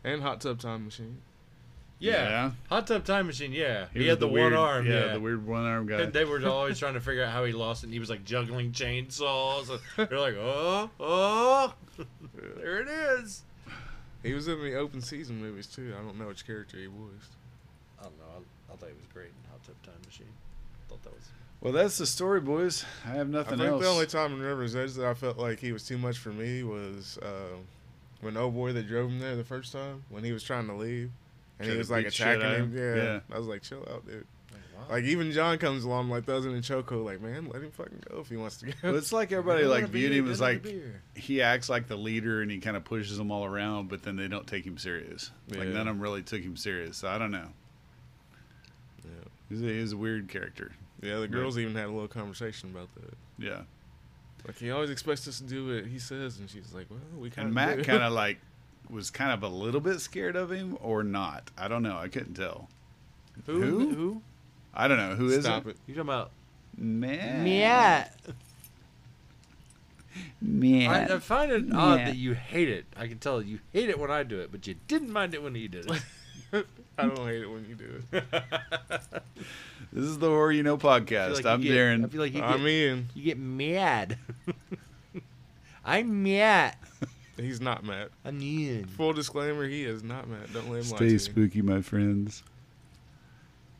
and 0.04 0.22
Hot 0.22 0.40
Tub 0.40 0.58
Time 0.58 0.84
Machine. 0.84 1.18
Yeah. 1.98 2.28
Yeah. 2.28 2.50
Hot 2.70 2.86
Tub 2.86 3.04
Time 3.04 3.26
Machine. 3.26 3.52
Yeah, 3.52 3.86
he, 3.92 4.00
was 4.00 4.08
had 4.08 4.20
the, 4.20 4.28
weird, 4.28 4.54
one 4.54 4.60
arm. 4.62 4.86
Yeah, 4.86 5.06
Yeah, 5.06 5.12
the 5.12 5.20
weird 5.20 5.46
one 5.46 5.64
arm 5.64 5.86
guy. 5.86 6.00
And 6.00 6.12
they 6.12 6.24
were 6.24 6.44
always 6.46 6.78
trying 6.80 6.94
to 6.94 7.00
figure 7.00 7.22
out 7.22 7.32
how 7.32 7.44
he 7.44 7.52
lost 7.52 7.82
it. 7.82 7.86
And 7.86 7.92
he 7.92 8.00
was 8.00 8.08
like 8.10 8.24
juggling 8.24 8.72
chainsaws. 8.72 9.78
They're 9.96 10.18
like, 10.18 10.36
oh, 10.36 10.90
oh, 10.98 11.74
there 12.56 12.80
it 12.80 12.88
is. 12.88 13.42
He 14.22 14.32
was 14.32 14.48
in 14.48 14.60
the 14.62 14.74
open 14.76 15.00
season 15.02 15.40
movies 15.40 15.66
too. 15.66 15.94
I 15.98 16.02
don't 16.02 16.18
know 16.18 16.26
which 16.26 16.46
character 16.46 16.78
he 16.78 16.88
was. 16.88 17.28
I 17.98 18.04
don't 18.04 18.18
know. 18.18 18.24
I, 18.34 18.72
I 18.72 18.76
thought 18.76 18.88
he 18.88 18.94
was 18.94 19.06
great 19.12 19.28
in 19.28 19.50
Hot 19.50 19.62
Tub 19.64 19.76
Time 19.82 20.00
Machine. 20.06 20.26
Thought 20.90 21.02
that 21.04 21.12
was. 21.14 21.28
well, 21.60 21.72
that's 21.72 21.98
the 21.98 22.06
story, 22.06 22.40
boys. 22.40 22.84
I 23.06 23.10
have 23.10 23.28
nothing 23.28 23.54
I 23.54 23.56
nothing 23.56 23.58
think 23.58 23.72
else. 23.72 23.82
the 23.82 23.88
only 23.88 24.06
time 24.06 24.32
in 24.32 24.40
River's 24.40 24.74
Edge 24.76 24.94
that 24.94 25.06
I 25.06 25.14
felt 25.14 25.38
like 25.38 25.60
he 25.60 25.72
was 25.72 25.86
too 25.86 25.98
much 25.98 26.18
for 26.18 26.30
me 26.30 26.62
was 26.62 27.18
uh, 27.22 27.56
when 28.20 28.36
old 28.36 28.54
boy 28.54 28.72
that 28.72 28.86
drove 28.88 29.10
him 29.10 29.20
there 29.20 29.36
the 29.36 29.44
first 29.44 29.72
time 29.72 30.04
when 30.08 30.24
he 30.24 30.32
was 30.32 30.42
trying 30.42 30.66
to 30.66 30.74
leave 30.74 31.10
and 31.58 31.66
Tried 31.66 31.72
he 31.72 31.78
was 31.78 31.90
like 31.90 32.06
attacking 32.06 32.42
him. 32.42 32.74
Yeah. 32.76 32.94
Yeah. 32.94 33.20
I 33.32 33.38
was 33.38 33.46
like, 33.46 33.62
chill 33.62 33.86
out, 33.90 34.06
dude. 34.06 34.26
Like, 34.88 35.04
even 35.04 35.30
John 35.30 35.58
comes 35.58 35.84
along 35.84 36.08
like 36.08 36.24
those 36.24 36.46
in 36.46 36.62
Choco, 36.62 37.04
like 37.04 37.20
man, 37.20 37.48
let 37.52 37.62
him 37.62 37.70
fucking 37.70 38.02
go 38.10 38.20
if 38.20 38.28
he 38.28 38.36
wants 38.36 38.56
to 38.58 38.66
go. 38.66 38.72
Well, 38.82 38.96
it's 38.96 39.12
like 39.12 39.30
everybody 39.30 39.64
like 39.66 39.82
wanna 39.82 39.92
viewed 39.92 40.12
him 40.12 40.30
as 40.30 40.40
like 40.40 40.66
he 41.14 41.42
acts 41.42 41.68
like 41.68 41.86
the 41.86 41.96
leader 41.96 42.40
and 42.40 42.50
he 42.50 42.58
kind 42.58 42.76
of 42.76 42.84
pushes 42.84 43.18
them 43.18 43.30
all 43.30 43.44
around, 43.44 43.88
but 43.88 44.02
then 44.02 44.16
they 44.16 44.26
don't 44.26 44.46
take 44.46 44.64
him 44.64 44.78
serious. 44.78 45.30
Like 45.48 45.68
none 45.68 45.80
of 45.80 45.86
them 45.86 46.00
really 46.00 46.22
took 46.22 46.40
him 46.40 46.56
serious. 46.56 46.96
So 46.96 47.08
I 47.08 47.18
don't 47.18 47.30
know. 47.30 47.48
Yeah. 49.50 49.56
He's 49.56 49.62
a, 49.62 49.66
he's 49.66 49.92
a 49.92 49.96
weird 49.96 50.28
character. 50.28 50.72
yeah, 51.02 51.18
the 51.18 51.28
girls 51.28 51.58
even 51.58 51.74
had 51.74 51.86
a 51.86 51.92
little 51.92 52.08
conversation 52.08 52.70
about 52.70 52.88
that. 52.94 53.14
Yeah. 53.38 53.60
Like 54.46 54.56
he 54.58 54.70
always 54.70 54.88
expects 54.90 55.26
us 55.28 55.38
to 55.38 55.44
do 55.44 55.66
what 55.74 55.86
he 55.86 55.98
says, 55.98 56.38
and 56.38 56.48
she's 56.48 56.72
like, 56.72 56.86
"Well, 56.88 57.00
we 57.18 57.28
kind 57.30 57.46
And. 57.46 57.54
Matt 57.54 57.84
kind 57.84 58.02
of 58.02 58.12
like 58.24 58.38
was 58.88 59.10
kind 59.10 59.32
of 59.32 59.42
a 59.42 59.48
little 59.48 59.80
bit 59.80 60.00
scared 60.00 60.34
of 60.36 60.50
him 60.50 60.78
or 60.80 61.02
not. 61.02 61.50
I 61.58 61.68
don't 61.68 61.82
know. 61.82 61.98
I 61.98 62.08
couldn't 62.08 62.34
tell. 62.34 62.68
Who? 63.46 63.60
Who? 63.60 63.94
Who? 63.94 64.22
I 64.72 64.88
don't 64.88 64.96
know. 64.96 65.14
Who 65.14 65.28
is 65.28 65.44
Stop 65.44 65.66
it? 65.66 65.70
it. 65.70 65.76
You 65.86 65.94
talking 65.94 66.08
about? 66.08 66.30
Man. 66.76 67.46
Yeah. 67.46 68.08
Man. 70.40 70.90
I, 70.90 71.14
I 71.14 71.18
find 71.18 71.52
it 71.52 71.64
odd 71.74 72.00
Yeah. 72.00 72.04
that 72.06 72.16
you 72.16 72.34
hate 72.34 72.68
it. 72.68 72.86
I 72.96 73.06
can 73.06 73.18
tell 73.18 73.42
you 73.42 73.60
hate 73.72 73.88
it 73.90 73.98
when 73.98 74.10
I 74.10 74.22
do 74.22 74.40
it, 74.40 74.50
but 74.50 74.66
you 74.66 74.74
didn't 74.88 75.12
mind 75.12 75.34
it 75.34 75.42
when 75.42 75.54
he 75.54 75.68
did 75.68 75.90
it. 75.90 76.02
I 76.52 76.62
don't 77.06 77.16
hate 77.26 77.42
it 77.42 77.46
when 77.50 77.66
you 77.68 77.74
do 77.74 78.02
it. 78.12 78.24
this 79.92 80.04
is 80.04 80.18
the 80.18 80.28
Horror 80.28 80.52
You 80.52 80.62
Know 80.62 80.76
podcast. 80.76 81.34
like 81.36 81.46
I'm 81.46 81.60
get- 81.60 81.72
Darren. 81.72 82.04
I 82.04 82.08
feel 82.08 82.20
like 82.20 82.34
you 82.34 82.42
I'm 82.42 82.58
get, 82.60 82.68
Ian. 82.68 83.08
you 83.14 83.22
get 83.24 83.38
mad. 83.38 84.18
I'm 85.84 86.22
mad. 86.22 86.76
He's 87.36 87.60
not 87.60 87.84
Matt. 87.84 88.10
I'm 88.24 88.40
Ian. 88.42 88.84
Full 88.84 89.14
disclaimer: 89.14 89.66
He 89.66 89.84
is 89.84 90.02
not 90.02 90.28
Matt. 90.28 90.52
Don't 90.52 90.68
let 90.70 90.84
him 90.84 90.90
lie 90.90 90.96
to 90.98 91.04
Stay 91.04 91.08
you. 91.08 91.18
spooky, 91.18 91.62
my 91.62 91.80
friends. 91.80 92.42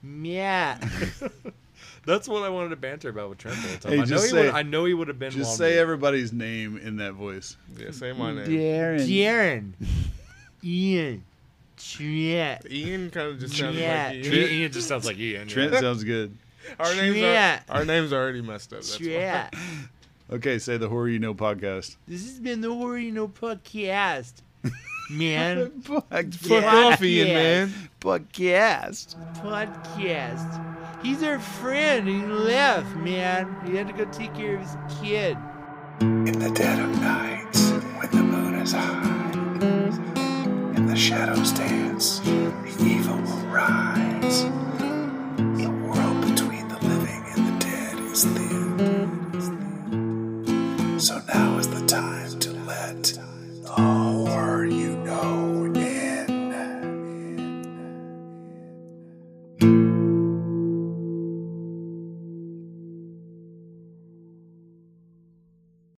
Mad. 0.02 0.82
That's 2.06 2.26
what 2.26 2.42
I 2.42 2.48
wanted 2.48 2.70
to 2.70 2.76
banter 2.76 3.10
about 3.10 3.28
with 3.28 3.38
Trent 3.38 3.58
all 3.58 3.70
the 3.70 3.76
time. 3.78 3.92
Hey, 3.92 3.98
I 3.98 4.00
know 4.00 4.06
just 4.06 4.24
he 4.24 4.30
say- 4.30 4.46
would. 4.46 4.54
I 4.54 4.62
know 4.62 4.86
he 4.86 4.94
would 4.94 5.08
have 5.08 5.18
been. 5.18 5.30
Just 5.30 5.58
longer. 5.60 5.74
say 5.74 5.78
everybody's 5.78 6.32
name 6.32 6.78
in 6.78 6.96
that 6.96 7.12
voice. 7.12 7.56
Yeah, 7.76 7.90
say 7.90 8.12
my 8.12 8.32
name. 8.32 8.46
Darren. 8.46 9.00
Darren. 9.06 9.72
Ian. 10.64 11.24
Trent. 11.80 12.66
Ian 12.70 13.10
kind 13.10 13.28
of 13.28 13.40
just 13.40 13.56
sounds 13.56 13.76
Yeah. 13.76 14.08
like 14.08 14.16
Ian. 14.24 14.34
Ian. 14.34 14.50
Ian 14.50 14.72
just 14.72 14.88
sounds 14.88 15.06
like 15.06 15.18
Ian. 15.18 15.48
Trent 15.48 15.74
sounds 15.74 16.04
good. 16.04 16.36
Our 16.78 16.94
names 16.94 17.18
are 17.22 17.60
our 17.74 17.84
names 17.84 18.12
are 18.12 18.20
already 18.22 18.42
messed 18.42 18.72
up. 18.72 18.80
That's 18.80 18.98
why. 19.00 19.06
Trent. 19.06 19.54
Okay, 20.32 20.60
say 20.60 20.76
the 20.76 20.88
Horror 20.88 21.08
You 21.08 21.18
Know 21.18 21.34
podcast. 21.34 21.96
This 22.06 22.22
has 22.24 22.38
been 22.38 22.60
the 22.60 22.72
Horror 22.72 22.98
You 22.98 23.10
Know 23.10 23.26
podcast. 23.26 24.34
Man. 25.10 25.80
Fuck 25.80 26.08
Podcast. 26.08 26.92
off, 26.92 27.02
Ian, 27.02 27.28
man. 27.28 27.74
Podcast. 28.00 29.16
podcast. 29.42 31.02
He's 31.02 31.24
our 31.24 31.40
friend. 31.40 32.06
He 32.06 32.22
left, 32.22 32.94
man. 32.94 33.56
He 33.66 33.74
had 33.74 33.88
to 33.88 33.92
go 33.92 34.04
take 34.12 34.32
care 34.34 34.54
of 34.54 34.60
his 34.60 34.76
kid. 35.02 35.36
In 36.00 36.38
the 36.38 36.50
dead 36.50 36.78
of 36.78 36.90
night, 37.00 37.56
when 37.98 38.10
the 38.12 38.22
moon 38.22 38.54
is 38.54 38.70
high, 38.70 39.30
and 39.32 40.19
the 40.90 40.96
shadows 40.96 41.52
dance, 41.52 42.18
the 42.18 42.52
evil 42.80 43.14
will 43.14 43.46
rise. 43.46 44.42
The 45.36 45.70
world 45.86 46.20
between 46.22 46.66
the 46.66 46.78
living 46.84 47.24
and 47.36 47.46
the 47.46 47.64
dead 47.64 47.98
is 48.10 48.24
thin. 48.24 49.09